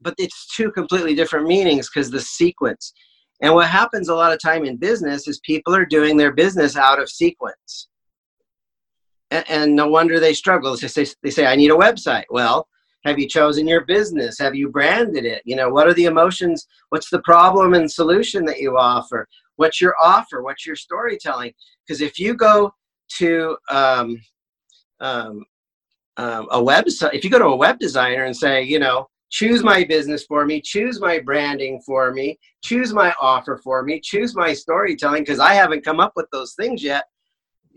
but 0.00 0.14
it's 0.18 0.54
two 0.54 0.70
completely 0.70 1.14
different 1.14 1.46
meanings 1.46 1.88
because 1.88 2.10
the 2.10 2.20
sequence. 2.20 2.92
And 3.42 3.54
what 3.54 3.68
happens 3.68 4.08
a 4.08 4.14
lot 4.14 4.32
of 4.32 4.40
time 4.40 4.64
in 4.64 4.76
business 4.76 5.26
is 5.26 5.40
people 5.40 5.74
are 5.74 5.86
doing 5.86 6.16
their 6.16 6.32
business 6.32 6.76
out 6.76 7.00
of 7.00 7.08
sequence. 7.08 7.88
And, 9.30 9.44
and 9.48 9.76
no 9.76 9.88
wonder 9.88 10.20
they 10.20 10.34
struggle. 10.34 10.76
They 10.76 10.88
say, 10.88 11.06
they 11.22 11.30
say, 11.30 11.46
I 11.46 11.56
need 11.56 11.70
a 11.70 11.76
website. 11.76 12.24
Well, 12.30 12.68
have 13.04 13.18
you 13.18 13.28
chosen 13.28 13.66
your 13.66 13.84
business? 13.84 14.38
Have 14.38 14.54
you 14.54 14.68
branded 14.68 15.24
it? 15.24 15.42
You 15.44 15.56
know, 15.56 15.70
what 15.70 15.86
are 15.86 15.94
the 15.94 16.04
emotions? 16.04 16.66
What's 16.90 17.10
the 17.10 17.22
problem 17.22 17.74
and 17.74 17.90
solution 17.90 18.44
that 18.44 18.60
you 18.60 18.76
offer? 18.76 19.26
What's 19.56 19.80
your 19.80 19.94
offer? 20.02 20.42
What's 20.42 20.66
your 20.66 20.76
storytelling? 20.76 21.52
Because 21.86 22.00
if 22.00 22.18
you 22.18 22.34
go 22.34 22.74
to 23.18 23.56
um, 23.70 24.20
um, 25.00 25.44
um, 26.16 26.48
a 26.50 26.58
website, 26.58 27.14
if 27.14 27.24
you 27.24 27.30
go 27.30 27.38
to 27.38 27.46
a 27.46 27.56
web 27.56 27.78
designer 27.78 28.24
and 28.24 28.36
say, 28.36 28.62
you 28.62 28.78
know, 28.78 29.08
choose 29.30 29.62
my 29.62 29.84
business 29.84 30.24
for 30.24 30.44
me, 30.44 30.60
choose 30.60 31.00
my 31.00 31.18
branding 31.20 31.80
for 31.86 32.12
me, 32.12 32.38
choose 32.62 32.92
my 32.92 33.14
offer 33.20 33.60
for 33.62 33.82
me, 33.82 34.00
choose 34.00 34.34
my 34.34 34.52
storytelling, 34.52 35.22
because 35.22 35.38
I 35.38 35.54
haven't 35.54 35.84
come 35.84 36.00
up 36.00 36.12
with 36.16 36.26
those 36.32 36.54
things 36.54 36.82
yet 36.82 37.04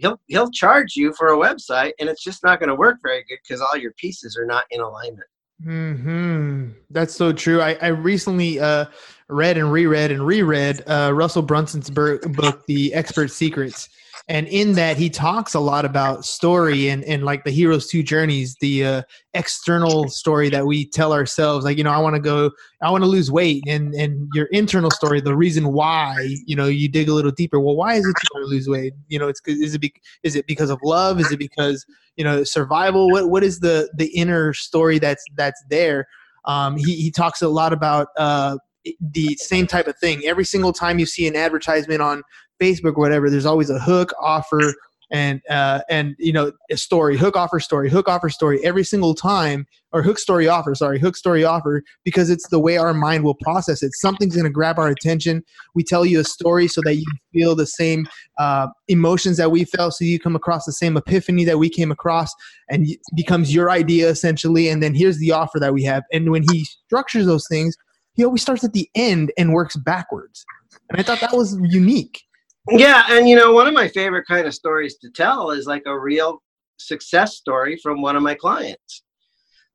he'll 0.03 0.19
he'll 0.27 0.51
charge 0.51 0.95
you 0.95 1.13
for 1.13 1.29
a 1.29 1.37
website 1.37 1.93
and 1.99 2.09
it's 2.09 2.23
just 2.23 2.43
not 2.43 2.59
going 2.59 2.69
to 2.69 2.75
work 2.75 2.97
very 3.01 3.23
good 3.27 3.37
because 3.41 3.61
all 3.61 3.77
your 3.77 3.93
pieces 3.93 4.37
are 4.37 4.45
not 4.45 4.65
in 4.69 4.81
alignment. 4.81 5.27
Hmm 5.63 6.71
That's 6.89 7.15
so 7.15 7.31
true. 7.31 7.61
I, 7.61 7.77
I 7.81 7.87
recently 7.87 8.59
uh, 8.59 8.85
read 9.29 9.57
and 9.57 9.71
reread 9.71 10.11
and 10.11 10.25
reread 10.27 10.83
uh, 10.87 11.11
Russell 11.13 11.41
Brunson's 11.41 11.89
book, 11.89 12.21
The 12.67 12.93
Expert 12.93 13.31
Secrets, 13.31 13.87
and 14.27 14.47
in 14.47 14.73
that 14.73 14.97
he 14.97 15.09
talks 15.09 15.53
a 15.53 15.59
lot 15.59 15.85
about 15.85 16.25
story 16.25 16.89
and, 16.89 17.03
and 17.05 17.23
like 17.23 17.43
the 17.43 17.51
hero's 17.51 17.87
two 17.87 18.03
journeys 18.03 18.55
the 18.61 18.85
uh, 18.85 19.01
external 19.33 20.07
story 20.07 20.49
that 20.49 20.65
we 20.65 20.85
tell 20.85 21.13
ourselves 21.13 21.65
like 21.65 21.77
you 21.77 21.83
know 21.83 21.91
i 21.91 21.97
want 21.97 22.15
to 22.15 22.21
go 22.21 22.49
i 22.81 22.89
want 22.89 23.03
to 23.03 23.09
lose 23.09 23.31
weight 23.31 23.63
and 23.67 23.93
and 23.93 24.29
your 24.33 24.45
internal 24.47 24.91
story 24.91 25.19
the 25.19 25.35
reason 25.35 25.73
why 25.73 26.35
you 26.45 26.55
know 26.55 26.67
you 26.67 26.89
dig 26.89 27.09
a 27.09 27.13
little 27.13 27.31
deeper. 27.31 27.59
Well 27.59 27.75
why 27.75 27.95
is 27.95 28.05
it 28.05 28.15
you 28.23 28.29
want 28.33 28.45
to 28.45 28.49
lose 28.49 28.69
weight? 28.69 28.93
You 29.07 29.19
know 29.19 29.27
it's 29.27 29.41
is 29.45 29.73
it 29.73 29.81
be, 29.81 29.93
is 30.23 30.35
it 30.35 30.47
because 30.47 30.69
of 30.69 30.79
love? 30.83 31.19
Is 31.19 31.31
it 31.31 31.39
because 31.39 31.85
you 32.15 32.23
know 32.23 32.43
survival? 32.43 33.09
What 33.09 33.29
what 33.29 33.43
is 33.43 33.59
the 33.59 33.89
the 33.97 34.07
inner 34.07 34.53
story 34.53 34.99
that's 34.99 35.23
that's 35.35 35.61
there? 35.69 36.07
Um, 36.45 36.77
he, 36.77 36.95
he 36.95 37.11
talks 37.11 37.41
a 37.41 37.47
lot 37.47 37.71
about 37.71 38.09
uh, 38.17 38.57
the 38.99 39.35
same 39.35 39.65
type 39.65 39.87
of 39.87 39.97
thing. 39.97 40.21
Every 40.25 40.43
single 40.43 40.73
time 40.73 40.99
you 40.99 41.05
see 41.05 41.25
an 41.25 41.37
advertisement 41.37 42.01
on 42.01 42.21
Facebook, 42.61 42.97
whatever, 42.97 43.29
there's 43.29 43.45
always 43.45 43.69
a 43.69 43.79
hook 43.79 44.13
offer 44.19 44.73
and 45.13 45.41
uh, 45.49 45.81
and 45.89 46.15
you 46.17 46.33
know 46.33 46.51
a 46.71 46.75
story 46.75 47.15
hook 47.15 47.37
offer 47.37 47.59
story 47.59 47.89
hook 47.89 48.09
offer 48.09 48.29
story 48.29 48.59
every 48.65 48.83
single 48.83 49.13
time 49.13 49.67
or 49.91 50.01
hook 50.01 50.17
story 50.17 50.47
offer 50.47 50.73
sorry 50.73 50.99
hook 50.99 51.15
story 51.15 51.43
offer 51.43 51.83
because 52.03 52.31
it's 52.31 52.49
the 52.49 52.59
way 52.59 52.77
our 52.77 52.93
mind 52.93 53.23
will 53.23 53.35
process 53.35 53.83
it. 53.83 53.91
Something's 53.93 54.35
going 54.35 54.45
to 54.45 54.51
grab 54.51 54.79
our 54.79 54.87
attention. 54.87 55.43
We 55.75 55.83
tell 55.83 56.03
you 56.03 56.19
a 56.19 56.23
story 56.23 56.67
so 56.67 56.81
that 56.83 56.95
you 56.95 57.05
feel 57.31 57.55
the 57.55 57.67
same 57.67 58.07
uh, 58.39 58.67
emotions 58.87 59.37
that 59.37 59.51
we 59.51 59.65
felt 59.65 59.93
so 59.93 60.03
you 60.03 60.19
come 60.19 60.35
across 60.35 60.65
the 60.65 60.73
same 60.73 60.97
epiphany 60.97 61.45
that 61.45 61.59
we 61.59 61.69
came 61.69 61.91
across 61.91 62.33
and 62.69 62.89
it 62.89 62.99
becomes 63.15 63.53
your 63.53 63.69
idea 63.69 64.09
essentially 64.09 64.67
and 64.67 64.81
then 64.81 64.95
here's 64.95 65.19
the 65.19 65.31
offer 65.31 65.59
that 65.59 65.73
we 65.73 65.83
have. 65.83 66.03
And 66.11 66.31
when 66.31 66.43
he 66.51 66.65
structures 66.65 67.25
those 67.25 67.47
things 67.47 67.75
he 68.15 68.23
always 68.23 68.43
starts 68.43 68.63
at 68.63 68.73
the 68.73 68.87
end 68.93 69.31
and 69.37 69.53
works 69.53 69.75
backwards. 69.75 70.45
And 70.89 70.99
i 70.99 71.03
thought 71.03 71.19
that 71.21 71.35
was 71.35 71.57
unique 71.61 72.23
yeah, 72.69 73.03
and 73.09 73.27
you 73.27 73.35
know, 73.35 73.51
one 73.51 73.67
of 73.67 73.73
my 73.73 73.87
favorite 73.89 74.25
kind 74.25 74.47
of 74.47 74.53
stories 74.53 74.97
to 74.99 75.09
tell 75.09 75.51
is 75.51 75.65
like 75.65 75.83
a 75.85 75.99
real 75.99 76.41
success 76.77 77.35
story 77.35 77.77
from 77.81 78.01
one 78.01 78.15
of 78.15 78.23
my 78.23 78.35
clients. 78.35 79.03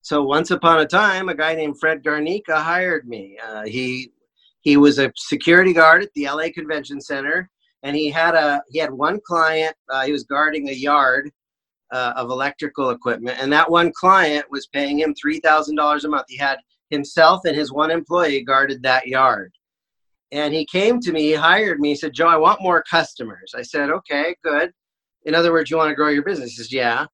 So 0.01 0.23
once 0.23 0.51
upon 0.51 0.81
a 0.81 0.87
time, 0.87 1.29
a 1.29 1.35
guy 1.35 1.55
named 1.55 1.79
Fred 1.79 2.03
Garnica 2.03 2.57
hired 2.57 3.07
me. 3.07 3.37
Uh, 3.47 3.65
he 3.67 4.11
he 4.61 4.77
was 4.77 4.99
a 4.99 5.13
security 5.17 5.73
guard 5.73 6.03
at 6.03 6.11
the 6.15 6.27
LA 6.27 6.47
Convention 6.55 7.01
Center, 7.01 7.51
and 7.83 7.95
he 7.95 8.09
had 8.09 8.35
a 8.35 8.63
he 8.71 8.79
had 8.79 8.93
one 8.93 9.21
client. 9.27 9.75
Uh, 9.91 10.07
he 10.07 10.13
was 10.13 10.25
guarding 10.25 10.71
a 10.71 10.73
yard 10.73 11.31
uh, 11.93 12.15
of 12.17 12.31
electrical 12.31 12.91
equipment, 12.91 13.37
and 13.39 13.53
that 13.53 13.71
one 13.71 13.93
client 13.93 14.47
was 14.51 14.67
paying 14.69 14.99
him 14.99 15.15
three 15.15 15.41
thousand 15.41 15.77
dollars 15.77 16.05
a 16.05 16.09
month. 16.09 16.25
He 16.29 16.39
had 16.39 16.59
himself 16.89 17.45
and 17.45 17.55
his 17.55 17.71
one 17.71 17.91
employee 17.91 18.43
guarded 18.43 18.83
that 18.83 19.07
yard 19.07 19.53
and 20.33 20.53
he 20.53 20.67
came 20.67 21.01
to 21.01 21.13
me 21.13 21.23
he 21.23 21.35
hired 21.35 21.81
me 21.81 21.91
he 21.91 21.95
said 21.95 22.13
joe 22.13 22.27
i 22.27 22.37
want 22.37 22.63
more 22.63 22.83
customers. 22.83 23.55
I 23.57 23.63
said 23.63 23.91
okay 23.91 24.35
good. 24.43 24.73
In 25.25 25.35
other 25.35 25.53
words 25.53 25.71
you 25.71 25.77
want 25.77 25.91
to 25.91 25.95
grow 25.95 26.09
your 26.09 26.23
business? 26.23 26.51
He 26.51 26.57
says 26.57 26.73
yeah. 26.73 27.07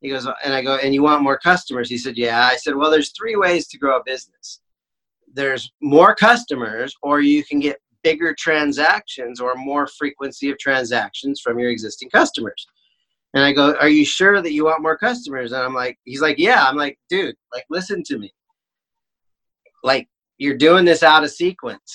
He 0.00 0.08
goes 0.08 0.26
and 0.44 0.54
i 0.54 0.62
go 0.62 0.76
and 0.76 0.94
you 0.94 1.02
want 1.02 1.22
more 1.22 1.38
customers? 1.38 1.88
He 1.88 1.98
said 1.98 2.16
yeah. 2.16 2.46
I 2.46 2.56
said 2.56 2.74
well 2.74 2.90
there's 2.90 3.12
three 3.12 3.36
ways 3.36 3.66
to 3.68 3.78
grow 3.78 3.98
a 3.98 4.04
business. 4.04 4.60
There's 5.32 5.72
more 5.80 6.14
customers 6.14 6.94
or 7.02 7.20
you 7.20 7.44
can 7.44 7.60
get 7.60 7.78
bigger 8.02 8.34
transactions 8.38 9.40
or 9.40 9.54
more 9.54 9.86
frequency 9.86 10.50
of 10.50 10.58
transactions 10.58 11.40
from 11.40 11.58
your 11.58 11.70
existing 11.70 12.10
customers. 12.10 12.66
And 13.34 13.44
i 13.44 13.52
go 13.52 13.74
are 13.76 13.88
you 13.88 14.04
sure 14.04 14.42
that 14.42 14.52
you 14.52 14.64
want 14.64 14.82
more 14.82 14.96
customers? 14.96 15.52
And 15.52 15.62
i'm 15.62 15.74
like 15.74 15.98
he's 16.04 16.20
like 16.20 16.38
yeah. 16.38 16.64
I'm 16.66 16.76
like 16.76 16.98
dude 17.08 17.34
like 17.52 17.64
listen 17.68 18.02
to 18.04 18.18
me. 18.18 18.32
Like 19.82 20.08
you're 20.38 20.56
doing 20.56 20.84
this 20.84 21.02
out 21.02 21.24
of 21.24 21.30
sequence 21.30 21.94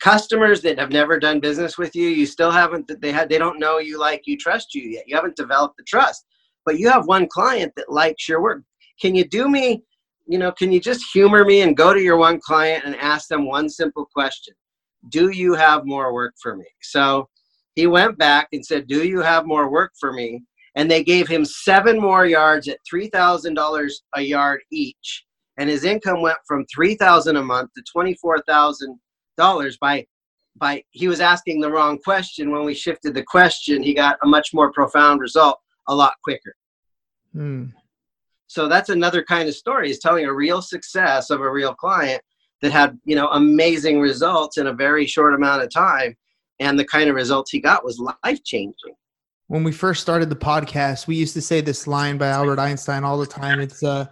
customers 0.00 0.60
that 0.62 0.78
have 0.78 0.90
never 0.90 1.18
done 1.18 1.40
business 1.40 1.78
with 1.78 1.94
you, 1.94 2.08
you 2.08 2.26
still 2.26 2.50
haven't. 2.50 2.90
They 3.00 3.12
had. 3.12 3.28
They 3.28 3.38
don't 3.38 3.60
know 3.60 3.78
you, 3.78 3.98
like 3.98 4.22
you, 4.26 4.36
trust 4.36 4.74
you 4.74 4.82
yet. 4.82 5.04
You 5.06 5.16
haven't 5.16 5.36
developed 5.36 5.76
the 5.76 5.84
trust. 5.84 6.24
But 6.64 6.78
you 6.78 6.90
have 6.90 7.06
one 7.06 7.26
client 7.26 7.72
that 7.76 7.90
likes 7.90 8.28
your 8.28 8.42
work. 8.42 8.62
Can 9.00 9.14
you 9.14 9.24
do 9.24 9.48
me? 9.48 9.82
You 10.26 10.38
know, 10.38 10.52
can 10.52 10.70
you 10.70 10.80
just 10.80 11.04
humor 11.12 11.44
me 11.44 11.62
and 11.62 11.76
go 11.76 11.94
to 11.94 12.00
your 12.00 12.16
one 12.16 12.40
client 12.40 12.84
and 12.84 12.94
ask 12.96 13.28
them 13.28 13.46
one 13.46 13.68
simple 13.68 14.06
question? 14.14 14.54
Do 15.08 15.30
you 15.30 15.54
have 15.54 15.86
more 15.86 16.12
work 16.12 16.34
for 16.42 16.56
me? 16.56 16.66
So 16.82 17.28
he 17.74 17.86
went 17.86 18.18
back 18.18 18.48
and 18.52 18.64
said, 18.64 18.86
Do 18.86 19.06
you 19.06 19.20
have 19.20 19.46
more 19.46 19.70
work 19.70 19.92
for 19.98 20.12
me? 20.12 20.42
And 20.76 20.90
they 20.90 21.02
gave 21.02 21.26
him 21.26 21.44
seven 21.44 21.98
more 21.98 22.26
yards 22.26 22.68
at 22.68 22.78
$3,000 22.92 23.90
a 24.14 24.20
yard 24.20 24.60
each. 24.70 25.24
And 25.58 25.68
his 25.68 25.84
income 25.84 26.22
went 26.22 26.38
from 26.46 26.64
3000 26.72 27.36
a 27.36 27.42
month 27.42 27.70
to 27.74 27.82
24000 27.92 29.00
dollars 29.44 29.76
by 29.80 30.06
by 30.56 30.82
he 30.90 31.06
was 31.08 31.20
asking 31.20 31.60
the 31.60 31.70
wrong 31.70 31.98
question. 31.98 32.50
When 32.52 32.64
we 32.64 32.74
shifted 32.74 33.14
the 33.14 33.22
question 33.36 33.82
he 33.82 33.94
got 33.94 34.18
a 34.22 34.26
much 34.26 34.48
more 34.52 34.70
profound 34.72 35.20
result 35.20 35.58
a 35.88 35.94
lot 35.94 36.14
quicker. 36.22 36.54
Hmm. 37.32 37.66
so 38.48 38.66
that's 38.66 38.88
another 38.88 39.22
kind 39.22 39.48
of 39.48 39.54
story 39.54 39.88
is 39.88 40.00
telling 40.00 40.24
a 40.26 40.32
real 40.32 40.60
success 40.60 41.30
of 41.30 41.40
a 41.40 41.50
real 41.58 41.74
client 41.74 42.20
that 42.60 42.72
had 42.72 42.98
you 43.04 43.14
know 43.14 43.28
amazing 43.28 44.00
results 44.00 44.58
in 44.58 44.66
a 44.66 44.72
very 44.86 45.06
short 45.06 45.32
amount 45.34 45.62
of 45.62 45.70
time 45.70 46.12
and 46.58 46.76
the 46.76 46.84
kind 46.84 47.08
of 47.08 47.14
results 47.14 47.52
he 47.52 47.60
got 47.60 47.84
was 47.84 48.02
life 48.24 48.42
changing 48.42 48.94
when 49.46 49.62
we 49.62 49.70
first 49.70 50.00
started 50.00 50.28
the 50.28 50.42
podcast 50.52 51.06
we 51.06 51.14
used 51.14 51.34
to 51.34 51.40
say 51.50 51.60
this 51.60 51.86
line 51.86 52.18
by 52.18 52.26
albert 52.26 52.58
einstein 52.58 53.04
all 53.04 53.18
the 53.18 53.32
time. 53.42 53.60
It's 53.60 53.82
uh 53.84 54.06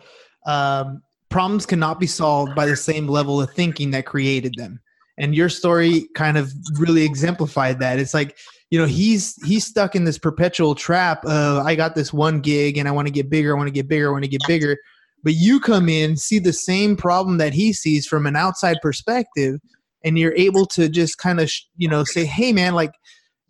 um, 0.46 1.02
problems 1.28 1.66
cannot 1.66 2.00
be 2.00 2.06
solved 2.06 2.54
by 2.54 2.66
the 2.66 2.76
same 2.76 3.06
level 3.06 3.40
of 3.40 3.50
thinking 3.52 3.90
that 3.90 4.06
created 4.06 4.54
them 4.56 4.80
and 5.18 5.34
your 5.34 5.48
story 5.48 6.08
kind 6.14 6.38
of 6.38 6.52
really 6.78 7.04
exemplified 7.04 7.80
that. 7.80 7.98
It's 7.98 8.14
like 8.14 8.38
you 8.70 8.78
know 8.78 8.86
he's 8.86 9.34
he's 9.44 9.66
stuck 9.66 9.94
in 9.94 10.04
this 10.04 10.18
perpetual 10.18 10.74
trap 10.74 11.24
of 11.24 11.64
i 11.66 11.74
got 11.74 11.94
this 11.94 12.12
one 12.12 12.40
gig 12.40 12.76
and 12.76 12.86
i 12.86 12.90
want 12.90 13.08
to 13.08 13.12
get 13.12 13.30
bigger 13.30 13.54
i 13.54 13.56
want 13.56 13.66
to 13.66 13.72
get 13.72 13.88
bigger 13.88 14.08
i 14.08 14.12
want 14.12 14.24
to 14.24 14.30
get 14.30 14.42
bigger. 14.46 14.76
But 15.24 15.34
you 15.34 15.58
come 15.58 15.88
in 15.88 16.16
see 16.16 16.38
the 16.38 16.52
same 16.52 16.96
problem 16.96 17.38
that 17.38 17.52
he 17.52 17.72
sees 17.72 18.06
from 18.06 18.26
an 18.26 18.36
outside 18.36 18.76
perspective 18.82 19.58
and 20.04 20.18
you're 20.18 20.34
able 20.34 20.64
to 20.66 20.88
just 20.88 21.18
kind 21.18 21.40
of 21.40 21.50
you 21.76 21.88
know 21.88 22.04
say 22.04 22.24
hey 22.24 22.52
man 22.52 22.74
like 22.74 22.92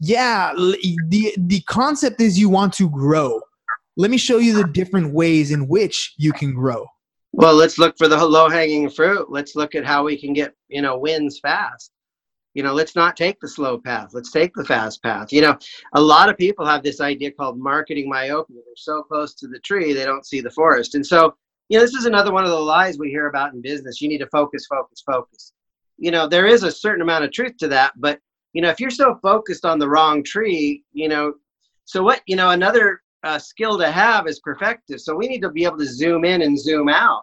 yeah 0.00 0.52
the 0.56 1.34
the 1.36 1.60
concept 1.66 2.20
is 2.20 2.38
you 2.38 2.48
want 2.48 2.72
to 2.74 2.88
grow. 2.88 3.40
Let 3.96 4.12
me 4.12 4.16
show 4.16 4.38
you 4.38 4.54
the 4.54 4.62
different 4.62 5.12
ways 5.12 5.50
in 5.50 5.66
which 5.66 6.14
you 6.16 6.32
can 6.32 6.54
grow 6.54 6.86
well, 7.32 7.54
let's 7.54 7.78
look 7.78 7.96
for 7.98 8.08
the 8.08 8.24
low 8.24 8.48
hanging 8.48 8.90
fruit. 8.90 9.30
Let's 9.30 9.54
look 9.54 9.74
at 9.74 9.84
how 9.84 10.04
we 10.04 10.18
can 10.18 10.32
get, 10.32 10.54
you 10.68 10.82
know, 10.82 10.98
wins 10.98 11.38
fast. 11.40 11.92
You 12.54 12.62
know, 12.62 12.72
let's 12.72 12.96
not 12.96 13.16
take 13.16 13.38
the 13.40 13.48
slow 13.48 13.78
path. 13.78 14.10
Let's 14.12 14.32
take 14.32 14.52
the 14.54 14.64
fast 14.64 15.02
path. 15.02 15.32
You 15.32 15.42
know, 15.42 15.56
a 15.94 16.00
lot 16.00 16.28
of 16.28 16.36
people 16.36 16.66
have 16.66 16.82
this 16.82 17.00
idea 17.00 17.30
called 17.30 17.58
marketing 17.58 18.08
myopia. 18.08 18.56
They're 18.64 18.74
so 18.76 19.02
close 19.02 19.34
to 19.34 19.46
the 19.46 19.60
tree, 19.60 19.92
they 19.92 20.04
don't 20.04 20.26
see 20.26 20.40
the 20.40 20.50
forest. 20.50 20.94
And 20.94 21.06
so, 21.06 21.36
you 21.68 21.78
know, 21.78 21.84
this 21.84 21.94
is 21.94 22.06
another 22.06 22.32
one 22.32 22.44
of 22.44 22.50
the 22.50 22.58
lies 22.58 22.98
we 22.98 23.10
hear 23.10 23.28
about 23.28 23.52
in 23.52 23.60
business. 23.60 24.00
You 24.00 24.08
need 24.08 24.18
to 24.18 24.26
focus, 24.28 24.66
focus, 24.66 25.02
focus. 25.06 25.52
You 25.98 26.10
know, 26.10 26.26
there 26.26 26.46
is 26.46 26.62
a 26.62 26.72
certain 26.72 27.02
amount 27.02 27.24
of 27.24 27.32
truth 27.32 27.56
to 27.58 27.68
that, 27.68 27.92
but 27.96 28.18
you 28.54 28.62
know, 28.62 28.70
if 28.70 28.80
you're 28.80 28.90
so 28.90 29.18
focused 29.22 29.64
on 29.64 29.78
the 29.78 29.88
wrong 29.88 30.24
tree, 30.24 30.82
you 30.92 31.08
know, 31.08 31.34
so 31.84 32.02
what, 32.02 32.22
you 32.26 32.36
know, 32.36 32.50
another 32.50 33.02
uh, 33.24 33.38
skill 33.38 33.78
to 33.78 33.90
have 33.90 34.26
is 34.26 34.40
perfective. 34.46 35.00
So 35.00 35.14
we 35.14 35.28
need 35.28 35.42
to 35.42 35.50
be 35.50 35.64
able 35.64 35.78
to 35.78 35.86
zoom 35.86 36.24
in 36.24 36.42
and 36.42 36.58
zoom 36.58 36.88
out. 36.88 37.22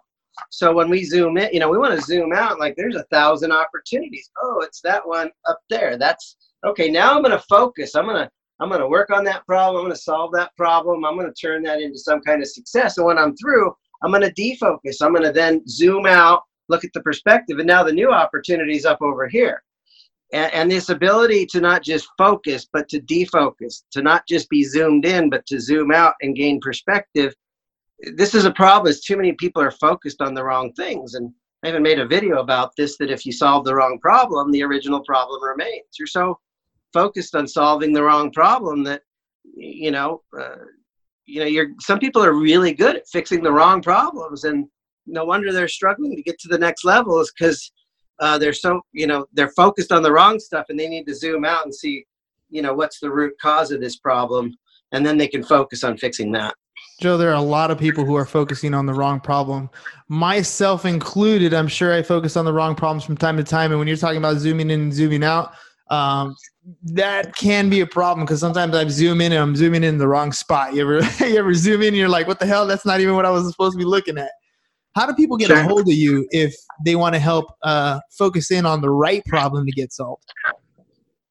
So 0.50 0.72
when 0.72 0.90
we 0.90 1.04
zoom 1.04 1.38
in, 1.38 1.48
you 1.52 1.60
know, 1.60 1.70
we 1.70 1.78
want 1.78 1.98
to 1.98 2.04
zoom 2.04 2.32
out 2.34 2.60
like 2.60 2.74
there's 2.76 2.96
a 2.96 3.04
thousand 3.04 3.52
opportunities. 3.52 4.30
Oh, 4.42 4.60
it's 4.62 4.80
that 4.82 5.06
one 5.06 5.30
up 5.48 5.60
there. 5.70 5.96
That's 5.96 6.36
okay. 6.66 6.90
Now 6.90 7.14
I'm 7.14 7.22
going 7.22 7.36
to 7.36 7.44
focus. 7.48 7.94
I'm 7.94 8.04
going 8.04 8.22
to 8.22 8.30
I'm 8.60 8.68
going 8.68 8.80
to 8.80 8.88
work 8.88 9.10
on 9.10 9.24
that 9.24 9.46
problem. 9.46 9.76
I'm 9.76 9.84
going 9.84 9.96
to 9.96 10.00
solve 10.00 10.32
that 10.32 10.54
problem. 10.56 11.04
I'm 11.04 11.16
going 11.16 11.32
to 11.32 11.40
turn 11.40 11.62
that 11.64 11.80
into 11.80 11.98
some 11.98 12.20
kind 12.20 12.40
of 12.40 12.48
success. 12.48 12.96
And 12.96 13.06
when 13.06 13.18
I'm 13.18 13.36
through, 13.36 13.74
I'm 14.02 14.10
going 14.10 14.22
to 14.22 14.32
defocus. 14.32 15.02
I'm 15.02 15.12
going 15.12 15.24
to 15.24 15.32
then 15.32 15.66
zoom 15.68 16.06
out, 16.06 16.42
look 16.68 16.82
at 16.82 16.92
the 16.94 17.02
perspective, 17.02 17.58
and 17.58 17.66
now 17.66 17.82
the 17.82 17.92
new 17.92 18.10
opportunity 18.10 18.74
is 18.74 18.86
up 18.86 19.02
over 19.02 19.28
here 19.28 19.62
and, 20.32 20.52
and 20.52 20.70
this 20.70 20.88
ability 20.88 21.46
to 21.46 21.60
not 21.60 21.82
just 21.82 22.08
focus 22.18 22.66
but 22.72 22.88
to 22.88 23.00
defocus 23.00 23.82
to 23.92 24.02
not 24.02 24.26
just 24.28 24.48
be 24.48 24.64
zoomed 24.64 25.04
in 25.04 25.30
but 25.30 25.46
to 25.46 25.60
zoom 25.60 25.92
out 25.92 26.14
and 26.22 26.36
gain 26.36 26.60
perspective. 26.60 27.34
This 28.14 28.34
is 28.34 28.44
a 28.44 28.50
problem 28.50 28.90
is 28.90 29.00
too 29.00 29.16
many 29.16 29.32
people 29.32 29.62
are 29.62 29.70
focused 29.70 30.20
on 30.20 30.34
the 30.34 30.44
wrong 30.44 30.72
things. 30.72 31.14
And 31.14 31.32
i 31.64 31.68
even 31.68 31.82
made 31.82 31.98
a 31.98 32.06
video 32.06 32.40
about 32.40 32.72
this 32.76 32.96
that 32.98 33.10
if 33.10 33.24
you 33.24 33.32
solve 33.32 33.64
the 33.64 33.74
wrong 33.74 33.98
problem 34.00 34.50
the 34.50 34.62
original 34.62 35.00
problem 35.04 35.42
remains. 35.42 35.86
You're 35.98 36.06
so 36.06 36.38
focused 36.92 37.34
on 37.34 37.46
solving 37.46 37.92
the 37.92 38.02
wrong 38.02 38.30
problem 38.32 38.82
that 38.84 39.02
you 39.54 39.90
know 39.90 40.22
uh, 40.38 40.56
you 41.24 41.40
know 41.40 41.46
you're 41.46 41.68
some 41.80 41.98
people 41.98 42.22
are 42.24 42.32
really 42.32 42.72
good 42.72 42.96
at 42.96 43.08
fixing 43.08 43.42
the 43.42 43.52
wrong 43.52 43.80
problems. 43.80 44.44
And 44.44 44.66
no 45.06 45.24
wonder 45.24 45.52
they're 45.52 45.68
struggling 45.68 46.16
to 46.16 46.22
get 46.22 46.38
to 46.40 46.48
the 46.48 46.58
next 46.58 46.84
level 46.84 47.20
is 47.20 47.32
because 47.38 47.70
uh, 48.20 48.38
they're 48.38 48.52
so 48.52 48.80
you 48.92 49.06
know 49.06 49.26
they're 49.32 49.50
focused 49.50 49.92
on 49.92 50.02
the 50.02 50.10
wrong 50.10 50.38
stuff 50.38 50.66
and 50.68 50.78
they 50.78 50.88
need 50.88 51.06
to 51.06 51.14
zoom 51.14 51.44
out 51.44 51.64
and 51.64 51.74
see 51.74 52.04
you 52.50 52.62
know 52.62 52.74
what's 52.74 53.00
the 53.00 53.10
root 53.10 53.34
cause 53.40 53.70
of 53.70 53.80
this 53.80 53.96
problem 53.96 54.54
and 54.92 55.04
then 55.04 55.16
they 55.16 55.28
can 55.28 55.42
focus 55.42 55.84
on 55.84 55.96
fixing 55.96 56.32
that 56.32 56.54
joe 57.00 57.16
there 57.16 57.30
are 57.30 57.34
a 57.34 57.40
lot 57.40 57.70
of 57.70 57.78
people 57.78 58.04
who 58.04 58.14
are 58.14 58.26
focusing 58.26 58.74
on 58.74 58.86
the 58.86 58.94
wrong 58.94 59.20
problem 59.20 59.68
myself 60.08 60.84
included 60.84 61.52
i'm 61.52 61.68
sure 61.68 61.92
i 61.92 62.02
focus 62.02 62.36
on 62.36 62.44
the 62.44 62.52
wrong 62.52 62.74
problems 62.74 63.04
from 63.04 63.16
time 63.16 63.36
to 63.36 63.44
time 63.44 63.70
and 63.70 63.78
when 63.78 63.88
you're 63.88 63.96
talking 63.96 64.18
about 64.18 64.36
zooming 64.36 64.70
in 64.70 64.80
and 64.80 64.94
zooming 64.94 65.24
out 65.24 65.52
um, 65.88 66.34
that 66.82 67.36
can 67.36 67.70
be 67.70 67.80
a 67.80 67.86
problem 67.86 68.24
because 68.24 68.40
sometimes 68.40 68.74
I 68.74 68.86
zoom 68.88 69.20
in 69.20 69.32
and 69.32 69.40
I'm 69.40 69.54
zooming 69.54 69.84
in 69.84 69.98
the 69.98 70.08
wrong 70.08 70.32
spot. 70.32 70.74
You 70.74 70.82
ever 70.82 71.00
you 71.24 71.38
ever 71.38 71.54
zoom 71.54 71.82
in 71.82 71.88
and 71.88 71.96
you're 71.96 72.08
like, 72.08 72.26
what 72.26 72.40
the 72.40 72.46
hell? 72.46 72.66
That's 72.66 72.84
not 72.84 73.00
even 73.00 73.14
what 73.14 73.24
I 73.24 73.30
was 73.30 73.48
supposed 73.48 73.74
to 73.74 73.78
be 73.78 73.84
looking 73.84 74.18
at. 74.18 74.30
How 74.96 75.06
do 75.06 75.14
people 75.14 75.36
get 75.36 75.50
a 75.50 75.62
hold 75.62 75.82
of 75.82 75.94
you 75.94 76.26
if 76.30 76.56
they 76.84 76.96
want 76.96 77.14
to 77.14 77.20
help 77.20 77.54
uh, 77.62 78.00
focus 78.10 78.50
in 78.50 78.66
on 78.66 78.80
the 78.80 78.90
right 78.90 79.22
problem 79.26 79.66
to 79.66 79.72
get 79.72 79.92
solved? 79.92 80.24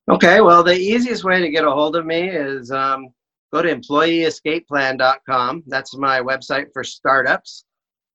Okay, 0.07 0.39
well, 0.39 0.63
the 0.63 0.77
easiest 0.77 1.23
way 1.23 1.41
to 1.41 1.49
get 1.49 1.65
a 1.65 1.71
hold 1.71 1.95
of 1.95 2.05
me 2.05 2.29
is 2.29 2.69
um, 2.71 3.07
go 3.51 3.63
to 3.63 3.75
employeeescapeplan.com. 3.75 5.63
That's 5.65 5.97
my 5.97 6.21
website 6.21 6.67
for 6.73 6.83
startups. 6.83 7.65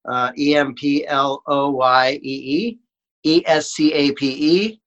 Uh, 0.08 0.30
E 0.38 0.56
M 0.56 0.72
P 0.74 1.06
L 1.06 1.42
O 1.46 1.70
Y 1.70 2.20
E 2.22 2.78
E 2.78 2.78
E 3.24 3.42
S 3.44 3.72
C 3.72 3.92
A 3.92 4.12
P 4.12 4.28
E 4.28 4.80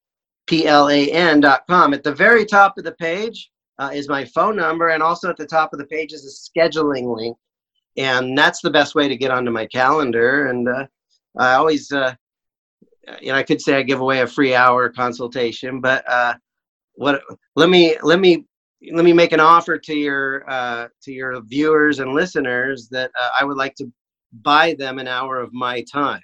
P-L-A-N.com. 0.48 1.94
At 1.94 2.04
the 2.04 2.14
very 2.14 2.46
top 2.46 2.78
of 2.78 2.84
the 2.84 2.94
page 2.94 3.50
uh, 3.80 3.92
is 3.94 4.10
my 4.10 4.26
phone 4.26 4.56
number, 4.56 4.90
and 4.90 5.02
also 5.02 5.30
at 5.30 5.38
the 5.38 5.46
top 5.46 5.74
of 5.74 5.80
the 5.80 5.86
page 5.86 6.14
is 6.14 6.26
a 6.26 6.60
scheduling 6.60 7.16
link. 7.16 7.38
And 7.98 8.38
that's 8.38 8.62
the 8.62 8.72
best 8.72 8.96
way 8.96 9.08
to 9.08 9.18
get 9.18 9.32
onto 9.32 9.52
my 9.52 9.66
calendar. 9.68 10.48
And 10.48 10.68
uh, 10.68 10.88
I 11.38 11.54
always, 11.54 11.92
uh, 11.92 12.16
you 13.22 13.32
know, 13.32 13.36
I 13.36 13.44
could 13.44 13.62
say 13.62 13.76
I 13.76 13.84
give 13.84 14.02
away 14.02 14.22
a 14.22 14.28
free 14.28 14.56
hour 14.56 14.90
consultation, 14.90 15.80
but 15.82 16.08
uh, 16.10 16.36
what? 16.96 17.22
Let 17.56 17.70
me 17.70 17.98
let 18.02 18.20
me 18.20 18.46
let 18.92 19.06
me 19.06 19.14
make 19.14 19.32
an 19.32 19.40
offer 19.40 19.78
to 19.78 19.94
your 19.94 20.50
uh, 20.50 20.88
to 21.04 21.12
your 21.12 21.42
viewers 21.42 22.00
and 22.00 22.14
listeners 22.14 22.88
that 22.90 23.12
uh, 23.20 23.30
I 23.40 23.44
would 23.44 23.58
like 23.58 23.76
to 23.76 23.92
buy 24.42 24.76
them 24.78 25.00
an 25.00 25.08
hour 25.08 25.40
of 25.40 25.54
my 25.54 25.84
time. 25.84 26.22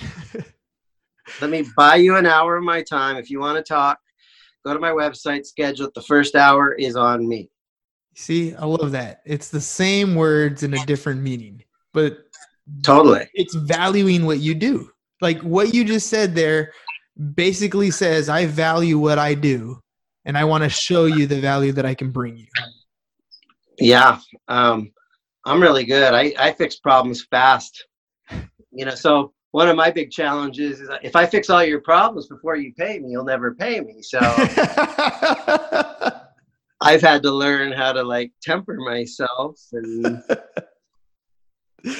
let 1.40 1.50
me 1.50 1.64
buy 1.76 1.96
you 1.96 2.16
an 2.16 2.26
hour 2.26 2.56
of 2.56 2.64
my 2.64 2.82
time. 2.82 3.16
If 3.16 3.30
you 3.30 3.40
want 3.40 3.56
to 3.56 3.62
talk, 3.62 3.98
go 4.64 4.74
to 4.74 4.80
my 4.80 4.90
website, 4.90 5.46
schedule 5.46 5.86
it. 5.86 5.94
The 5.94 6.02
first 6.02 6.34
hour 6.34 6.72
is 6.74 6.96
on 6.96 7.26
me. 7.26 7.50
See, 8.18 8.52
I 8.56 8.64
love 8.64 8.90
that. 8.92 9.22
It's 9.24 9.48
the 9.48 9.60
same 9.60 10.16
words 10.16 10.64
in 10.64 10.74
a 10.74 10.84
different 10.86 11.22
meaning, 11.22 11.62
but 11.94 12.18
totally, 12.82 13.28
it's 13.32 13.54
valuing 13.54 14.26
what 14.26 14.40
you 14.40 14.56
do. 14.56 14.90
Like 15.20 15.40
what 15.42 15.72
you 15.72 15.84
just 15.84 16.08
said 16.08 16.34
there 16.34 16.72
basically 17.36 17.92
says, 17.92 18.28
I 18.28 18.46
value 18.46 18.98
what 18.98 19.20
I 19.20 19.34
do 19.34 19.80
and 20.24 20.36
I 20.36 20.42
want 20.42 20.64
to 20.64 20.68
show 20.68 21.06
you 21.06 21.28
the 21.28 21.40
value 21.40 21.70
that 21.70 21.86
I 21.86 21.94
can 21.94 22.10
bring 22.10 22.36
you. 22.36 22.48
Yeah. 23.78 24.18
Um, 24.48 24.90
I'm 25.46 25.62
really 25.62 25.84
good. 25.84 26.12
I, 26.12 26.34
I 26.40 26.52
fix 26.54 26.80
problems 26.80 27.24
fast. 27.30 27.86
You 28.72 28.84
know, 28.84 28.96
so 28.96 29.32
one 29.52 29.68
of 29.68 29.76
my 29.76 29.92
big 29.92 30.10
challenges 30.10 30.80
is 30.80 30.90
if 31.04 31.14
I 31.14 31.24
fix 31.24 31.50
all 31.50 31.62
your 31.62 31.82
problems 31.82 32.26
before 32.26 32.56
you 32.56 32.74
pay 32.74 32.98
me, 32.98 33.10
you'll 33.10 33.24
never 33.24 33.54
pay 33.54 33.80
me. 33.80 34.02
So 34.02 34.18
I've 36.80 37.02
had 37.02 37.22
to 37.24 37.30
learn 37.30 37.72
how 37.72 37.92
to 37.92 38.02
like 38.02 38.32
temper 38.42 38.76
myself 38.76 39.60
and 39.72 40.22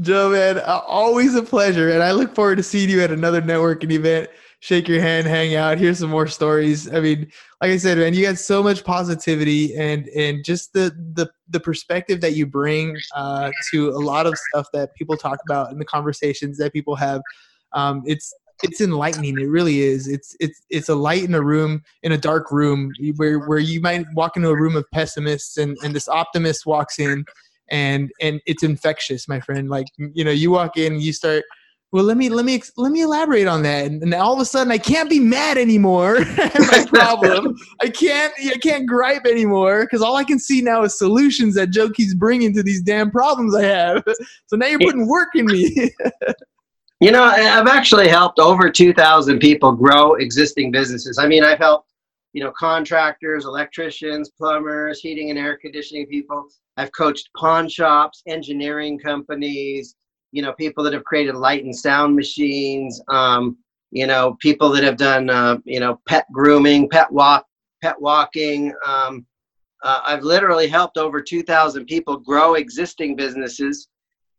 Joe, 0.00 0.30
man, 0.30 0.60
always 0.60 1.34
a 1.34 1.42
pleasure. 1.42 1.90
And 1.90 2.02
I 2.02 2.12
look 2.12 2.34
forward 2.34 2.56
to 2.56 2.62
seeing 2.62 2.88
you 2.88 3.00
at 3.00 3.10
another 3.10 3.42
networking 3.42 3.90
event 3.90 4.28
shake 4.60 4.88
your 4.88 5.00
hand, 5.00 5.26
hang 5.26 5.54
out, 5.54 5.78
hear 5.78 5.94
some 5.94 6.10
more 6.10 6.26
stories. 6.26 6.92
I 6.92 7.00
mean, 7.00 7.30
like 7.60 7.70
I 7.70 7.76
said, 7.76 7.98
man, 7.98 8.14
you 8.14 8.22
got 8.22 8.38
so 8.38 8.62
much 8.62 8.84
positivity 8.84 9.76
and 9.76 10.08
and 10.08 10.44
just 10.44 10.72
the 10.72 10.90
the 11.14 11.30
the 11.48 11.60
perspective 11.60 12.20
that 12.20 12.34
you 12.34 12.46
bring 12.46 12.96
uh, 13.14 13.50
to 13.70 13.90
a 13.90 14.00
lot 14.00 14.26
of 14.26 14.34
stuff 14.50 14.66
that 14.72 14.94
people 14.94 15.16
talk 15.16 15.38
about 15.48 15.70
in 15.72 15.78
the 15.78 15.84
conversations 15.84 16.58
that 16.58 16.72
people 16.72 16.96
have. 16.96 17.22
Um, 17.72 18.02
it's 18.06 18.32
it's 18.62 18.80
enlightening. 18.80 19.38
It 19.38 19.48
really 19.48 19.80
is. 19.80 20.08
It's 20.08 20.36
it's 20.40 20.62
it's 20.70 20.88
a 20.88 20.94
light 20.94 21.24
in 21.24 21.34
a 21.34 21.42
room 21.42 21.82
in 22.02 22.12
a 22.12 22.18
dark 22.18 22.50
room 22.50 22.92
where 23.16 23.38
where 23.40 23.58
you 23.58 23.80
might 23.80 24.06
walk 24.14 24.36
into 24.36 24.48
a 24.48 24.56
room 24.56 24.76
of 24.76 24.84
pessimists 24.92 25.56
and 25.56 25.76
and 25.82 25.94
this 25.94 26.08
optimist 26.08 26.66
walks 26.66 26.98
in 26.98 27.24
and 27.70 28.10
and 28.20 28.40
it's 28.46 28.62
infectious, 28.62 29.28
my 29.28 29.40
friend. 29.40 29.68
Like 29.68 29.86
you 29.98 30.24
know, 30.24 30.30
you 30.30 30.50
walk 30.50 30.76
in, 30.76 31.00
you 31.00 31.12
start 31.12 31.44
well 31.92 32.04
let 32.04 32.16
me 32.16 32.28
let 32.28 32.44
me 32.44 32.60
let 32.76 32.92
me 32.92 33.02
elaborate 33.02 33.46
on 33.46 33.62
that 33.62 33.86
and, 33.86 34.02
and 34.02 34.12
all 34.14 34.34
of 34.34 34.40
a 34.40 34.44
sudden 34.44 34.70
i 34.70 34.78
can't 34.78 35.08
be 35.08 35.18
mad 35.18 35.56
anymore 35.56 36.18
my 36.38 36.84
problem 36.88 37.56
i 37.80 37.88
can't 37.88 38.32
i 38.38 38.56
can't 38.62 38.86
gripe 38.86 39.24
anymore 39.26 39.82
because 39.82 40.02
all 40.02 40.16
i 40.16 40.24
can 40.24 40.38
see 40.38 40.60
now 40.60 40.82
is 40.82 40.96
solutions 40.96 41.54
that 41.54 41.70
joe 41.70 41.88
keeps 41.88 42.14
bringing 42.14 42.52
to 42.52 42.62
these 42.62 42.82
damn 42.82 43.10
problems 43.10 43.54
i 43.54 43.62
have 43.62 44.02
so 44.46 44.56
now 44.56 44.66
you're 44.66 44.78
putting 44.80 45.08
work 45.08 45.28
in 45.34 45.46
me 45.46 45.90
you 47.00 47.10
know 47.10 47.22
i've 47.22 47.68
actually 47.68 48.08
helped 48.08 48.38
over 48.38 48.70
2000 48.70 49.38
people 49.38 49.72
grow 49.72 50.14
existing 50.14 50.70
businesses. 50.70 51.18
I 51.18 51.26
mean 51.26 51.44
i've 51.44 51.58
helped 51.58 51.92
you 52.32 52.42
know 52.42 52.52
contractors 52.58 53.44
electricians 53.44 54.30
plumbers 54.30 55.00
heating 55.00 55.30
and 55.30 55.38
air 55.38 55.56
conditioning 55.56 56.06
people. 56.06 56.48
I've 56.76 56.92
coached 56.92 57.30
pawn 57.36 57.68
shops 57.68 58.22
engineering 58.26 58.98
companies 58.98 59.96
you 60.32 60.42
know 60.42 60.52
people 60.52 60.84
that 60.84 60.92
have 60.92 61.04
created 61.04 61.34
light 61.34 61.64
and 61.64 61.74
sound 61.74 62.14
machines 62.14 63.00
um, 63.08 63.56
you 63.90 64.06
know 64.06 64.36
people 64.40 64.68
that 64.70 64.84
have 64.84 64.96
done 64.96 65.30
uh, 65.30 65.58
you 65.64 65.80
know 65.80 66.00
pet 66.06 66.26
grooming 66.32 66.88
pet 66.88 67.10
walk 67.10 67.46
pet 67.82 68.00
walking 68.00 68.72
um, 68.86 69.24
uh, 69.82 70.00
i've 70.06 70.22
literally 70.22 70.68
helped 70.68 70.98
over 70.98 71.22
2000 71.22 71.86
people 71.86 72.16
grow 72.16 72.54
existing 72.54 73.16
businesses 73.16 73.88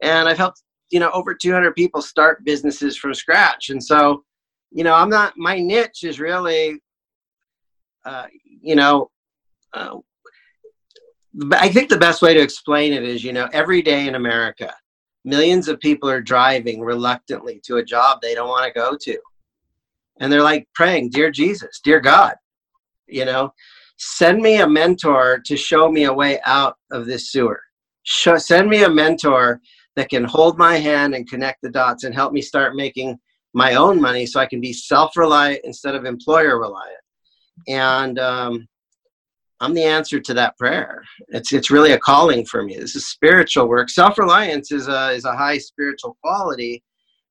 and 0.01 0.27
i've 0.29 0.37
helped 0.37 0.63
you 0.91 0.99
know 0.99 1.11
over 1.11 1.33
200 1.33 1.75
people 1.75 2.01
start 2.01 2.43
businesses 2.43 2.97
from 2.97 3.13
scratch. 3.13 3.69
And 3.69 3.83
so 3.83 4.23
you 4.71 4.83
know 4.83 4.93
i'm 4.93 5.09
not 5.09 5.33
my 5.37 5.59
niche 5.59 6.03
is 6.03 6.19
really 6.19 6.79
uh, 8.05 8.27
you 8.61 8.75
know 8.75 9.09
uh, 9.73 9.95
i 11.53 11.69
think 11.69 11.89
the 11.89 11.97
best 11.97 12.21
way 12.21 12.33
to 12.33 12.41
explain 12.41 12.93
it 12.93 13.03
is 13.03 13.23
you 13.23 13.33
know 13.33 13.49
every 13.53 13.81
day 13.81 14.07
in 14.07 14.15
america 14.15 14.73
millions 15.25 15.67
of 15.67 15.79
people 15.79 16.09
are 16.09 16.21
driving 16.21 16.81
reluctantly 16.81 17.59
to 17.63 17.77
a 17.77 17.83
job 17.83 18.19
they 18.21 18.33
don't 18.33 18.47
want 18.47 18.65
to 18.65 18.79
go 18.79 18.95
to. 18.95 19.19
And 20.21 20.31
they're 20.31 20.43
like 20.43 20.67
praying 20.75 21.09
dear 21.09 21.31
jesus 21.31 21.79
dear 21.83 21.99
god 21.99 22.35
you 23.07 23.25
know? 23.25 23.53
Send 23.97 24.41
me 24.41 24.61
a 24.61 24.67
mentor 24.67 25.41
to 25.45 25.57
show 25.57 25.91
me 25.91 26.05
a 26.05 26.13
way 26.13 26.39
out 26.45 26.77
of 26.91 27.05
this 27.05 27.31
sewer. 27.31 27.59
Send 28.05 28.69
me 28.69 28.83
a 28.83 28.89
mentor 28.89 29.59
that 29.99 30.09
can 30.09 30.23
hold 30.23 30.57
my 30.57 30.77
hand 30.77 31.13
and 31.13 31.29
connect 31.29 31.61
the 31.61 31.69
dots 31.69 32.03
and 32.03 32.15
help 32.15 32.33
me 32.33 32.41
start 32.41 32.75
making 32.75 33.19
my 33.53 33.75
own 33.75 33.99
money 33.99 34.25
so 34.25 34.39
i 34.39 34.45
can 34.45 34.61
be 34.61 34.73
self-reliant 34.73 35.59
instead 35.63 35.95
of 35.95 36.05
employer 36.05 36.59
reliant 36.59 37.01
and 37.67 38.17
um, 38.19 38.67
I'm 39.61 39.73
the 39.73 39.83
answer 39.83 40.19
to 40.19 40.33
that 40.35 40.57
prayer. 40.57 41.03
It's 41.29 41.51
it's 41.51 41.69
really 41.69 41.91
a 41.91 41.99
calling 41.99 42.45
for 42.45 42.63
me. 42.63 42.77
This 42.77 42.95
is 42.95 43.09
spiritual 43.09 43.67
work. 43.67 43.89
Self-reliance 43.89 44.71
is 44.71 44.87
a 44.87 45.11
is 45.11 45.25
a 45.25 45.35
high 45.35 45.57
spiritual 45.57 46.17
quality. 46.23 46.83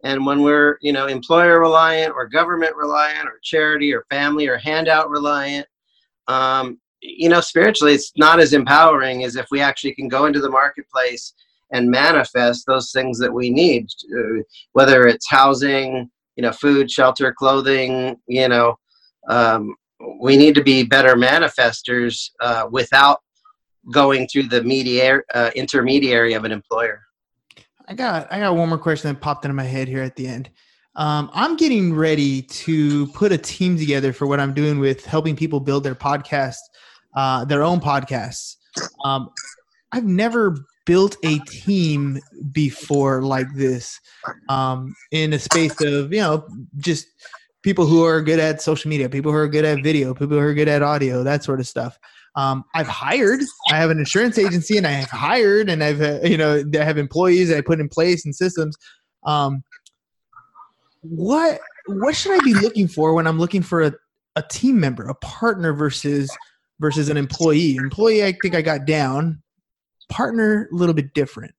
And 0.05 0.25
when 0.25 0.43
we're, 0.43 0.79
you 0.81 0.93
know, 0.93 1.07
employer 1.07 1.59
reliant 1.59 2.13
or 2.15 2.29
government 2.29 2.77
reliant 2.77 3.27
or 3.27 3.41
charity 3.43 3.93
or 3.93 4.05
family 4.11 4.47
or 4.47 4.59
handout 4.59 5.11
reliant, 5.11 5.67
um, 6.29 6.79
you 7.01 7.29
know, 7.29 7.41
spiritually 7.41 7.95
it's 7.95 8.13
not 8.17 8.41
as 8.41 8.53
empowering 8.53 9.25
as 9.25 9.35
if 9.35 9.47
we 9.51 9.61
actually 9.61 9.95
can 9.95 10.07
go 10.07 10.27
into 10.27 10.41
the 10.41 10.51
marketplace 10.51 11.33
and 11.73 11.91
manifest 11.91 12.65
those 12.67 12.93
things 12.93 13.19
that 13.19 13.33
we 13.33 13.51
need, 13.51 13.87
uh, 14.17 14.43
whether 14.73 15.07
it's 15.07 15.29
housing, 15.29 16.11
you 16.37 16.43
know, 16.43 16.53
food, 16.53 16.91
shelter, 16.91 17.33
clothing, 17.33 18.17
you 18.27 18.49
know, 18.49 18.77
um, 19.29 19.75
we 20.21 20.37
need 20.37 20.55
to 20.55 20.63
be 20.63 20.83
better 20.83 21.15
manifestors 21.15 22.31
uh, 22.41 22.67
without 22.71 23.21
going 23.93 24.29
through 24.29 24.45
the 24.45 24.63
media 24.63 25.21
uh, 25.35 25.51
intermediary 25.55 26.35
of 26.35 26.45
an 26.45 26.53
employer. 26.53 27.03
I 27.87 27.95
got 27.95 28.31
I 28.31 28.39
got 28.39 28.55
one 28.55 28.69
more 28.69 28.79
question 28.79 29.13
that 29.13 29.21
popped 29.21 29.45
into 29.45 29.55
my 29.55 29.65
head 29.65 29.89
here 29.89 30.03
at 30.03 30.15
the 30.15 30.29
end. 30.29 30.51
Um, 30.95 31.31
I'm 31.33 31.57
getting 31.57 31.95
ready 31.95 32.43
to 32.43 33.07
put 33.09 33.33
a 33.33 33.39
team 33.39 33.79
together 33.79 34.13
for 34.13 34.27
what 34.27 34.41
I'm 34.41 34.53
doing 34.53 34.79
with 34.79 35.05
helping 35.05 35.37
people 35.37 35.61
build 35.61 35.85
their 35.85 35.95
podcast, 35.95 36.57
uh, 37.17 37.45
their 37.45 37.63
own 37.63 37.81
podcasts. 37.81 38.57
Um, 39.05 39.31
I've 39.93 40.05
never 40.05 40.57
built 40.89 41.19
a 41.23 41.39
team 41.41 42.19
before 42.51 43.21
like 43.21 43.47
this 43.55 44.01
um, 44.49 44.95
in 45.13 45.35
a 45.35 45.39
space 45.39 45.79
of 45.83 46.11
you 46.11 46.21
know 46.21 46.49
just 46.79 47.07
people 47.63 47.85
who 47.85 48.03
are 48.05 48.23
good 48.23 48.41
at 48.41 48.63
social 48.63 48.89
media, 48.89 49.07
people 49.07 49.31
who 49.31 49.37
are 49.37 49.47
good 49.47 49.67
at 49.67 49.83
video, 49.83 50.15
people 50.15 50.39
who 50.39 50.43
are 50.43 50.55
good 50.55 50.67
at 50.67 50.83
audio, 50.83 51.23
that 51.23 51.45
sort 51.45 51.61
of 51.61 51.67
stuff. 51.69 51.99
Um, 52.37 52.65
I've 52.75 52.89
hired. 52.89 53.41
I 53.71 53.77
have 53.77 53.91
an 53.91 53.99
insurance 53.99 54.39
agency, 54.39 54.79
and 54.79 54.87
I 54.87 54.93
have 54.93 55.11
hired, 55.11 55.69
and 55.69 55.85
I've 55.85 56.01
uh, 56.01 56.21
you 56.25 56.39
know 56.39 56.65
I 56.75 56.85
have 56.85 56.97
employees 56.97 57.51
that 57.51 57.59
I 57.59 57.61
put 57.61 57.81
in 57.81 57.89
place 57.89 58.25
and 58.25 58.35
systems. 58.35 58.75
Um, 59.27 59.63
what 61.03 61.61
what 61.87 62.17
should 62.17 62.33
I 62.33 62.43
be 62.43 62.55
looking 62.55 62.89
for 62.89 63.13
when 63.13 63.27
I'm 63.27 63.39
looking 63.39 63.63
for 63.63 63.83
a, 63.83 63.93
a 64.37 64.43
team 64.43 64.81
member, 64.81 65.07
a 65.07 65.15
partner 65.17 65.75
versus 65.75 66.35
versus 66.81 67.11
an 67.11 67.19
employee? 67.19 67.77
Employee, 67.77 68.25
I 68.25 68.33
think 68.41 68.55
I 68.55 68.63
got 68.63 68.87
down. 68.87 69.43
Partner, 70.09 70.69
a 70.73 70.75
little 70.75 70.95
bit 70.95 71.15
different. 71.15 71.55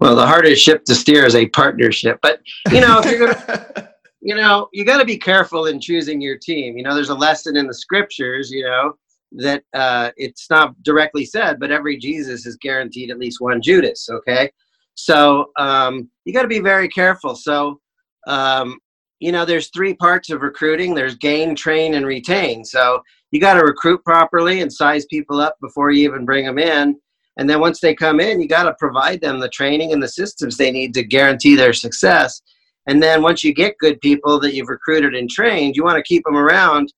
Well, 0.00 0.14
the 0.16 0.26
hardest 0.26 0.62
ship 0.62 0.84
to 0.84 0.94
steer 0.94 1.26
is 1.26 1.34
a 1.34 1.48
partnership, 1.48 2.18
but 2.22 2.40
you 2.70 2.80
know 2.80 3.00
if 3.00 3.10
you're 3.10 3.26
gonna 3.26 3.88
you 4.20 4.34
know, 4.34 4.68
you 4.72 4.84
got 4.84 4.98
to 4.98 5.04
be 5.04 5.16
careful 5.16 5.66
in 5.66 5.80
choosing 5.80 6.20
your 6.20 6.36
team. 6.36 6.76
You 6.76 6.82
know, 6.82 6.94
there's 6.94 7.10
a 7.10 7.14
lesson 7.14 7.56
in 7.56 7.66
the 7.66 7.74
scriptures, 7.74 8.50
you 8.50 8.64
know, 8.64 8.94
that 9.32 9.62
uh, 9.74 10.10
it's 10.16 10.50
not 10.50 10.80
directly 10.82 11.24
said, 11.24 11.60
but 11.60 11.70
every 11.70 11.96
Jesus 11.96 12.46
is 12.46 12.56
guaranteed 12.56 13.10
at 13.10 13.18
least 13.18 13.40
one 13.40 13.62
Judas. 13.62 14.08
Okay, 14.10 14.50
so 14.94 15.46
um, 15.58 16.08
you 16.24 16.32
got 16.32 16.42
to 16.42 16.48
be 16.48 16.60
very 16.60 16.88
careful. 16.88 17.36
So, 17.36 17.80
um, 18.26 18.78
you 19.20 19.32
know, 19.32 19.44
there's 19.44 19.68
three 19.68 19.94
parts 19.94 20.30
of 20.30 20.42
recruiting. 20.42 20.94
There's 20.94 21.16
gain, 21.16 21.54
train, 21.54 21.94
and 21.94 22.06
retain. 22.06 22.64
So 22.64 23.02
you 23.30 23.40
got 23.40 23.54
to 23.54 23.64
recruit 23.64 24.04
properly 24.04 24.60
and 24.60 24.72
size 24.72 25.06
people 25.06 25.40
up 25.40 25.56
before 25.60 25.90
you 25.90 26.04
even 26.08 26.24
bring 26.24 26.46
them 26.46 26.58
in. 26.58 26.98
And 27.38 27.48
then 27.48 27.60
once 27.60 27.80
they 27.80 27.94
come 27.94 28.20
in, 28.20 28.40
you 28.40 28.48
got 28.48 28.64
to 28.64 28.74
provide 28.78 29.20
them 29.20 29.38
the 29.40 29.48
training 29.48 29.92
and 29.92 30.02
the 30.02 30.08
systems 30.08 30.56
they 30.56 30.72
need 30.72 30.92
to 30.94 31.04
guarantee 31.04 31.56
their 31.56 31.72
success 31.72 32.42
And 32.88 33.02
then 33.02 33.22
once 33.22 33.44
you 33.44 33.54
get 33.54 33.78
good 33.78 34.00
people 34.00 34.40
that 34.40 34.54
you've 34.54 34.70
recruited 34.70 35.14
and 35.14 35.30
trained, 35.30 35.76
you 35.76 35.84
want 35.84 35.96
to 35.96 36.02
keep 36.02 36.24
them 36.24 36.36
around 36.36 36.92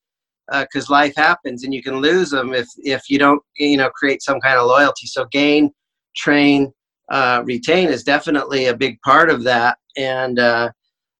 because 0.51 0.88
uh, 0.88 0.93
life 0.93 1.14
happens 1.16 1.64
and 1.64 1.74
you 1.74 1.82
can 1.82 1.97
lose 1.97 2.30
them 2.30 2.55
if 2.55 2.68
if 2.78 3.03
you 3.11 3.18
don't 3.18 3.43
you 3.59 3.76
know 3.76 3.91
create 3.91 4.22
some 4.22 4.41
kind 4.41 4.59
of 4.59 4.66
loyalty. 4.66 5.07
So 5.07 5.26
gain, 5.26 5.72
train, 6.16 6.72
uh, 7.11 7.43
retain 7.45 7.88
is 7.88 8.05
definitely 8.05 8.66
a 8.66 8.76
big 8.76 9.01
part 9.03 9.30
of 9.30 9.43
that. 9.45 9.78
And 9.97 10.38
uh, 10.38 10.70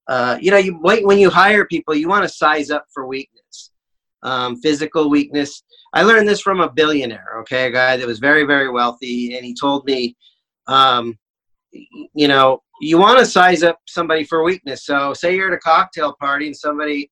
uh, 0.09 0.39
you 0.41 0.51
know, 0.51 0.57
you 0.57 0.79
when 0.81 1.19
you 1.19 1.31
hire 1.31 1.65
people, 1.67 1.95
you 1.95 2.09
want 2.09 2.25
to 2.25 2.29
size 2.29 2.71
up 2.71 2.87
for 2.93 3.07
weakness, 3.07 3.70
um, 4.23 4.57
physical 4.61 5.11
weakness. 5.11 5.63
I 5.95 6.03
learned 6.03 6.29
this 6.29 6.41
from 6.41 6.61
a 6.61 6.71
billionaire, 6.71 7.39
okay, 7.41 7.67
a 7.67 7.71
guy 7.71 7.97
that 7.97 8.07
was 8.07 8.19
very, 8.19 8.45
very 8.45 8.71
wealthy, 8.71 9.37
and 9.37 9.45
he 9.45 9.55
told 9.55 9.85
me, 9.85 10.17
um, 10.67 11.19
you 11.73 12.29
know, 12.29 12.63
you 12.81 12.99
want 12.99 13.19
to 13.19 13.27
size 13.27 13.63
up 13.63 13.79
somebody 13.87 14.25
for 14.25 14.43
weakness. 14.43 14.85
So, 14.85 15.13
say 15.15 15.35
you're 15.35 15.49
at 15.49 15.55
a 15.55 15.59
cocktail 15.59 16.15
party 16.21 16.47
and 16.47 16.57
somebody, 16.57 17.11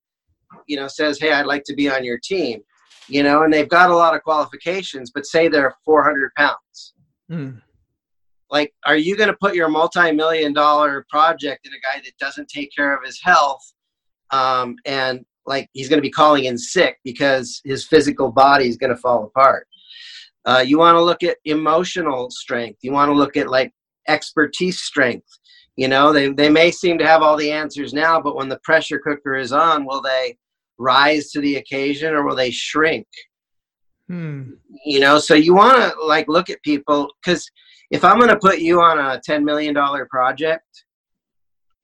you 0.67 0.77
know, 0.77 0.89
says, 0.89 1.19
"Hey, 1.21 1.33
I'd 1.33 1.47
like 1.47 1.65
to 1.65 1.75
be 1.75 1.91
on 1.91 2.05
your 2.05 2.19
team," 2.19 2.61
you 3.09 3.23
know, 3.23 3.43
and 3.43 3.53
they've 3.53 3.69
got 3.69 3.91
a 3.91 3.97
lot 3.97 4.15
of 4.15 4.23
qualifications, 4.23 5.11
but 5.11 5.27
say 5.27 5.49
they're 5.49 5.75
400 5.85 6.33
pounds. 6.37 6.95
Mm 7.31 7.61
like 8.51 8.73
are 8.87 8.97
you 8.97 9.17
going 9.17 9.29
to 9.29 9.37
put 9.41 9.55
your 9.55 9.69
multi-million 9.69 10.53
dollar 10.53 11.07
project 11.11 11.67
in 11.67 11.73
a 11.73 11.77
guy 11.77 12.01
that 12.03 12.17
doesn't 12.19 12.49
take 12.49 12.71
care 12.75 12.95
of 12.97 13.05
his 13.05 13.21
health 13.23 13.73
um, 14.31 14.77
and 14.85 15.25
like 15.49 15.69
he's 15.73 15.89
going 15.89 15.99
to 15.99 16.03
be 16.03 16.11
calling 16.11 16.45
in 16.45 16.57
sick 16.59 16.99
because 17.05 17.61
his 17.65 17.87
physical 17.87 18.31
body 18.31 18.69
is 18.69 18.77
going 18.77 18.95
to 18.95 19.01
fall 19.01 19.25
apart. 19.25 19.67
Uh, 20.45 20.65
you 20.65 20.79
want 20.79 20.97
to 20.97 21.03
look 21.03 21.23
at 21.23 21.39
emotional 21.45 22.31
strength. 22.31 22.79
You 22.83 22.93
want 22.93 23.09
to 23.09 23.15
look 23.15 23.37
at 23.37 23.49
like 23.49 23.73
expertise 24.07 24.81
strength. 24.81 25.29
You 25.77 25.89
know 25.89 26.13
they, 26.13 26.31
they 26.31 26.49
may 26.49 26.71
seem 26.71 26.99
to 26.99 27.07
have 27.07 27.23
all 27.23 27.37
the 27.37 27.53
answers 27.53 27.93
now 27.93 28.21
but 28.21 28.35
when 28.35 28.49
the 28.49 28.59
pressure 28.65 28.99
cooker 28.99 29.37
is 29.37 29.53
on 29.53 29.85
will 29.85 30.03
they 30.03 30.37
rise 30.77 31.31
to 31.31 31.41
the 31.41 31.57
occasion 31.57 32.15
or 32.15 32.25
will 32.27 32.37
they 32.37 32.51
shrink? 32.51 33.07
Hmm. 34.09 34.53
you 34.87 35.01
know 35.01 35.19
so 35.19 35.35
you 35.35 35.55
want 35.55 35.77
to 35.77 36.07
like 36.07 36.29
look 36.29 36.49
at 36.49 36.63
people 36.63 37.13
because 37.23 37.47
if 37.91 38.05
I'm 38.05 38.19
going 38.19 38.31
to 38.31 38.39
put 38.39 38.59
you 38.59 38.81
on 38.81 38.99
a 38.99 39.21
$10 39.27 39.45
million 39.45 39.75
project, 40.11 40.85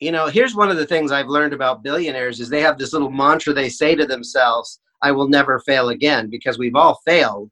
you 0.01 0.13
know, 0.13 0.27
here's 0.27 0.55
one 0.55 0.71
of 0.71 0.77
the 0.77 0.87
things 0.87 1.13
I've 1.13 1.29
learned 1.29 1.53
about 1.53 1.83
billionaires 1.83 2.41
is 2.41 2.49
they 2.49 2.61
have 2.61 2.79
this 2.79 2.93
little 2.93 3.11
mantra 3.11 3.53
they 3.53 3.69
say 3.69 3.95
to 3.95 4.07
themselves, 4.07 4.81
I 5.03 5.13
will 5.13 5.29
never 5.29 5.59
fail 5.61 5.91
again 5.91 6.31
because 6.31 6.59
we've 6.59 6.75
all 6.75 7.01
failed. 7.07 7.51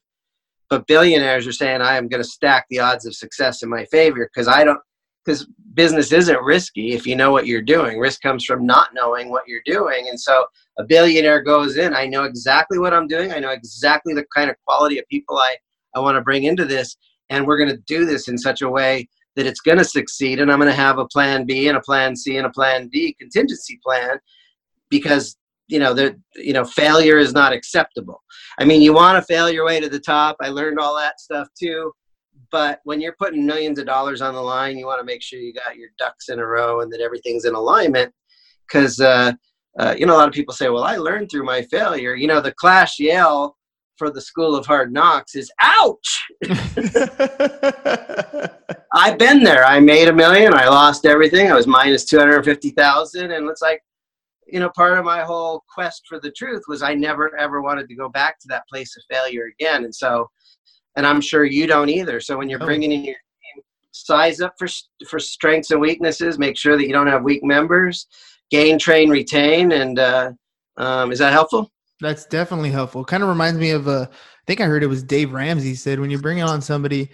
But 0.69 0.87
billionaires 0.87 1.47
are 1.47 1.53
saying, 1.53 1.83
I 1.83 1.97
am 1.97 2.09
going 2.09 2.23
to 2.23 2.29
stack 2.29 2.67
the 2.71 2.79
odds 2.79 3.05
of 3.07 3.15
success 3.15 3.63
in 3.63 3.69
my 3.69 3.85
favor 3.87 4.29
because 4.33 4.49
I 4.49 4.65
don't, 4.65 4.81
because 5.25 5.47
business 5.75 6.13
isn't 6.13 6.43
risky 6.43 6.93
if 6.93 7.07
you 7.07 7.15
know 7.15 7.31
what 7.31 7.47
you're 7.47 7.63
doing. 7.63 7.99
Risk 7.99 8.23
comes 8.23 8.45
from 8.45 8.67
not 8.67 8.95
knowing 8.95 9.31
what 9.31 9.47
you're 9.47 9.61
doing. 9.65 10.09
And 10.09 10.19
so 10.19 10.47
a 10.79 10.85
billionaire 10.85 11.43
goes 11.43 11.77
in, 11.77 11.95
I 11.95 12.07
know 12.07 12.25
exactly 12.25 12.79
what 12.79 12.95
I'm 12.95 13.07
doing. 13.07 13.33
I 13.33 13.39
know 13.39 13.51
exactly 13.51 14.15
the 14.15 14.25
kind 14.35 14.51
of 14.51 14.57
quality 14.67 14.99
of 14.99 15.07
people 15.09 15.37
I, 15.37 15.57
I 15.95 16.01
want 16.01 16.17
to 16.17 16.23
bring 16.23 16.45
into 16.45 16.65
this 16.65 16.97
and 17.31 17.47
we're 17.47 17.59
going 17.59 17.71
to 17.71 17.83
do 17.87 18.05
this 18.05 18.29
in 18.29 18.37
such 18.37 18.63
a 18.63 18.69
way 18.69 19.09
that 19.37 19.47
it's 19.47 19.61
going 19.61 19.79
to 19.79 19.85
succeed 19.85 20.41
and 20.41 20.51
i'm 20.51 20.59
going 20.59 20.71
to 20.71 20.75
have 20.75 20.99
a 20.99 21.07
plan 21.07 21.45
b 21.45 21.69
and 21.69 21.77
a 21.77 21.81
plan 21.81 22.15
c 22.15 22.37
and 22.37 22.47
a 22.47 22.51
plan 22.51 22.89
d 22.89 23.15
contingency 23.19 23.79
plan 23.83 24.19
because 24.91 25.37
you 25.73 25.79
know 25.79 25.95
the 25.95 26.15
you 26.35 26.53
know 26.53 26.65
failure 26.65 27.17
is 27.19 27.33
not 27.33 27.53
acceptable. 27.53 28.23
I 28.61 28.65
mean 28.65 28.83
you 28.83 28.93
want 28.93 29.17
to 29.17 29.33
fail 29.33 29.51
your 29.51 29.65
way 29.65 29.81
to 29.81 29.89
the 29.89 29.99
top. 29.99 30.37
I 30.41 30.49
learned 30.49 30.79
all 30.79 30.95
that 30.97 31.19
stuff 31.19 31.49
too. 31.59 31.93
But 32.51 32.81
when 32.85 33.01
you're 33.01 33.17
putting 33.19 33.47
millions 33.47 33.79
of 33.79 33.87
dollars 33.87 34.21
on 34.21 34.35
the 34.35 34.41
line 34.41 34.77
you 34.77 34.87
want 34.87 35.01
to 35.01 35.07
make 35.07 35.23
sure 35.23 35.41
you 35.41 35.55
got 35.55 35.77
your 35.77 35.89
ducks 35.99 36.29
in 36.29 36.39
a 36.39 36.47
row 36.47 36.83
and 36.83 36.93
that 36.93 37.01
everything's 37.01 37.47
in 37.47 37.55
alignment 37.55 38.13
because 38.67 39.01
uh, 39.01 39.33
uh, 39.79 39.95
you 39.97 40.05
know 40.05 40.15
a 40.15 40.19
lot 40.19 40.29
of 40.29 40.35
people 40.35 40.53
say 40.53 40.69
well 40.69 40.85
i 40.85 40.97
learned 40.97 41.31
through 41.31 41.45
my 41.45 41.63
failure. 41.63 42.15
You 42.15 42.27
know 42.27 42.43
the 42.43 42.53
clash 42.53 42.99
yale 42.99 43.57
for 43.97 44.11
the 44.11 44.21
school 44.21 44.55
of 44.55 44.67
hard 44.67 44.93
knocks 44.93 45.35
is 45.35 45.51
ouch. 45.61 46.11
I've 48.95 49.19
been 49.19 49.43
there. 49.43 49.65
I 49.65 49.81
made 49.81 50.09
a 50.09 50.13
million. 50.13 50.53
I 50.53 50.69
lost 50.69 51.07
everything. 51.07 51.51
I 51.51 51.55
was 51.55 51.67
minus 51.67 52.05
250,000. 52.05 53.31
And 53.31 53.49
it's 53.49 53.63
like, 53.63 53.83
you 54.47 54.61
know, 54.61 54.71
part 54.77 54.99
of 54.99 55.05
my 55.05 55.23
whole 55.23 55.65
quest 55.73 56.03
for 56.07 56.21
the 56.21 56.31
truth 56.31 56.63
was 56.69 56.83
I 56.83 56.95
never 56.95 57.37
ever 57.39 57.63
wanted 57.63 57.89
to 57.89 57.95
go 57.95 58.09
back 58.11 58.39
to 58.41 58.49
that 58.49 58.69
place 58.69 58.95
of 58.97 59.03
failure 59.11 59.51
again. 59.59 59.85
And 59.85 59.95
so, 59.95 60.29
and 60.97 61.07
I'm 61.07 61.23
sure 61.23 61.45
you 61.45 61.67
don't 61.67 61.89
either. 61.89 62.21
So 62.21 62.37
when 62.37 62.51
you're 62.51 62.59
bringing 62.59 62.93
in 62.93 63.05
your 63.05 63.15
team, 63.15 63.63
size 63.93 64.43
up 64.43 64.55
for, 64.59 64.69
for 65.09 65.19
strengths 65.19 65.71
and 65.71 65.81
weaknesses, 65.81 66.39
make 66.39 66.59
sure 66.59 66.77
that 66.77 66.87
you 66.87 66.93
don't 66.93 67.07
have 67.07 67.23
weak 67.23 67.43
members, 67.43 68.07
gain, 68.51 68.79
train, 68.79 69.09
retain. 69.09 69.73
And 69.73 69.99
uh, 69.99 70.33
um, 70.77 71.13
is 71.13 71.19
that 71.21 71.33
helpful? 71.33 71.73
That's 72.01 72.27
definitely 72.27 72.71
helpful. 72.71 73.05
Kind 73.05 73.23
of 73.23 73.31
reminds 73.31 73.59
me 73.59 73.71
of 73.71 73.89
uh, 73.89 74.07
I 74.11 74.45
think 74.47 74.61
I 74.61 74.65
heard 74.65 74.83
it 74.83 74.89
was 74.89 75.03
Dave 75.03 75.33
Ramsey 75.33 75.75
said 75.75 75.99
when 75.99 76.11
you 76.11 76.19
bring 76.19 76.43
on 76.43 76.61
somebody, 76.61 77.11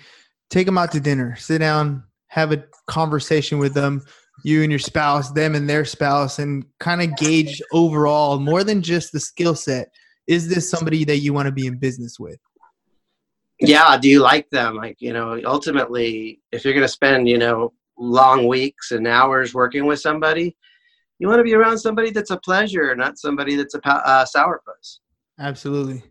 take 0.51 0.67
them 0.67 0.79
out 0.79 0.93
to 0.93 1.01
dinner, 1.01 1.37
sit 1.37 1.59
down, 1.59 2.05
have 2.29 2.53
a 2.53 2.65
conversation 2.87 3.59
with 3.59 3.75
them, 3.75 4.03
you 4.45 4.63
and 4.63 4.71
your 4.71 4.79
spouse, 4.79 5.31
them 5.33 5.55
and 5.55 5.69
their 5.69 5.85
spouse, 5.85 6.39
and 6.39 6.65
kind 6.79 7.03
of 7.03 7.17
gauge 7.17 7.61
overall 7.73 8.39
more 8.39 8.65
than 8.65 8.83
just 8.83 9.13
the 9.13 9.21
skill 9.21 9.55
set. 9.55 9.89
Is 10.27 10.49
this 10.49 10.69
somebody 10.69 11.05
that 11.05 11.19
you 11.19 11.33
want 11.33 11.47
to 11.47 11.53
be 11.53 11.67
in 11.67 11.79
business 11.79 12.19
with? 12.19 12.39
Yeah. 13.61 13.97
Do 13.99 14.09
you 14.09 14.21
like 14.21 14.49
them? 14.51 14.77
Like, 14.77 14.97
you 15.01 15.13
know, 15.13 15.41
ultimately, 15.45 16.41
if 16.53 16.65
you're 16.65 16.75
going 16.75 16.85
to 16.85 16.89
spend, 16.89 17.29
you 17.29 17.39
know, 17.39 17.73
long 17.99 18.47
weeks 18.47 18.93
and 18.93 19.07
hours 19.07 19.55
working 19.55 19.87
with 19.87 20.01
somebody, 20.01 20.57
you 21.19 21.27
want 21.27 21.41
to 21.41 21.45
be 21.45 21.55
around 21.55 21.79
somebody 21.79 22.11
that's 22.11 22.31
a 22.31 22.37
pleasure, 22.37 22.95
not 22.95 23.19
somebody 23.19 23.57
that's 23.57 23.75
a 23.75 23.81
uh, 23.89 24.25
sourpuss. 24.25 25.01
Absolutely. 25.41 26.03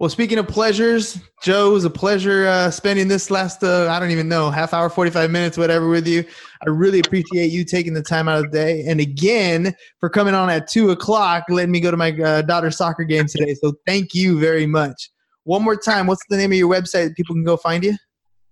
Well, 0.00 0.08
speaking 0.08 0.38
of 0.38 0.46
pleasures, 0.46 1.18
Joe, 1.42 1.70
it 1.70 1.72
was 1.72 1.84
a 1.84 1.90
pleasure 1.90 2.46
uh, 2.46 2.70
spending 2.70 3.08
this 3.08 3.32
last, 3.32 3.64
uh, 3.64 3.90
I 3.90 3.98
don't 3.98 4.12
even 4.12 4.28
know, 4.28 4.48
half 4.48 4.72
hour, 4.72 4.88
45 4.88 5.28
minutes, 5.28 5.58
whatever 5.58 5.88
with 5.88 6.06
you. 6.06 6.24
I 6.64 6.68
really 6.68 7.00
appreciate 7.00 7.50
you 7.50 7.64
taking 7.64 7.94
the 7.94 8.02
time 8.02 8.28
out 8.28 8.38
of 8.38 8.52
the 8.52 8.56
day. 8.56 8.84
And 8.86 9.00
again, 9.00 9.74
for 9.98 10.08
coming 10.08 10.34
on 10.34 10.50
at 10.50 10.68
two 10.68 10.90
o'clock, 10.90 11.46
letting 11.48 11.72
me 11.72 11.80
go 11.80 11.90
to 11.90 11.96
my 11.96 12.12
uh, 12.12 12.42
daughter's 12.42 12.76
soccer 12.76 13.02
game 13.02 13.26
today. 13.26 13.54
So 13.54 13.72
thank 13.86 14.14
you 14.14 14.38
very 14.38 14.66
much. 14.66 15.10
One 15.42 15.64
more 15.64 15.74
time, 15.74 16.06
what's 16.06 16.24
the 16.28 16.36
name 16.36 16.52
of 16.52 16.58
your 16.58 16.72
website 16.72 17.08
that 17.08 17.16
people 17.16 17.34
can 17.34 17.42
go 17.42 17.56
find 17.56 17.82
you? 17.82 17.96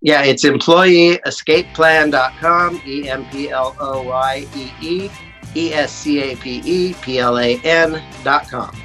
Yeah, 0.00 0.24
it's 0.24 0.44
employeeescapeplan.com, 0.44 2.82
E 2.84 3.08
M 3.08 3.24
P 3.30 3.50
L 3.50 3.76
O 3.78 4.02
Y 4.02 4.48
E 4.56 4.72
E 4.82 5.08
E 5.54 5.72
S 5.72 5.92
C 5.92 6.32
A 6.32 6.36
P 6.36 6.60
E 6.64 6.92
P 6.94 7.20
L 7.20 7.38
A 7.38 7.60
N 7.62 8.02
dot 8.24 8.50
com. 8.50 8.76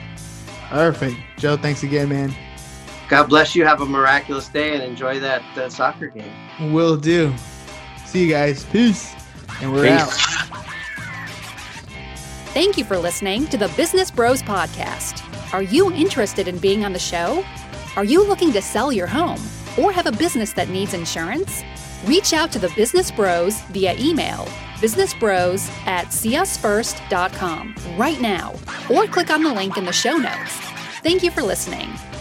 Perfect. 0.69 1.17
Joe, 1.37 1.57
thanks 1.57 1.81
again, 1.83 2.09
man. 2.09 2.31
God 3.11 3.27
bless 3.27 3.57
you. 3.57 3.65
Have 3.65 3.81
a 3.81 3.85
miraculous 3.85 4.47
day 4.47 4.73
and 4.73 4.81
enjoy 4.81 5.19
that 5.19 5.43
uh, 5.57 5.67
soccer 5.67 6.07
game. 6.07 6.31
Will 6.71 6.95
do. 6.95 7.33
See 8.05 8.23
you 8.23 8.31
guys. 8.31 8.63
Peace. 8.63 9.13
And 9.61 9.73
we're 9.73 9.83
Peace. 9.83 9.99
out. 9.99 10.11
Thank 12.53 12.77
you 12.77 12.85
for 12.85 12.97
listening 12.97 13.47
to 13.47 13.57
the 13.57 13.67
Business 13.75 14.09
Bros 14.09 14.41
Podcast. 14.41 15.21
Are 15.53 15.61
you 15.61 15.91
interested 15.91 16.47
in 16.47 16.57
being 16.57 16.85
on 16.85 16.93
the 16.93 16.99
show? 16.99 17.43
Are 17.97 18.05
you 18.05 18.25
looking 18.25 18.53
to 18.53 18.61
sell 18.61 18.93
your 18.93 19.07
home 19.07 19.41
or 19.77 19.91
have 19.91 20.05
a 20.05 20.13
business 20.13 20.53
that 20.53 20.69
needs 20.69 20.93
insurance? 20.93 21.63
Reach 22.05 22.31
out 22.31 22.49
to 22.53 22.59
the 22.59 22.71
Business 22.77 23.11
Bros 23.11 23.59
via 23.71 23.93
email 23.99 24.47
businessbros 24.77 25.69
at 25.85 26.07
seeusfirst.com 26.07 27.75
right 27.97 28.21
now 28.21 28.53
or 28.89 29.05
click 29.05 29.29
on 29.29 29.43
the 29.43 29.53
link 29.53 29.77
in 29.77 29.83
the 29.83 29.91
show 29.91 30.15
notes. 30.15 30.53
Thank 31.03 31.23
you 31.23 31.29
for 31.29 31.43
listening. 31.43 31.89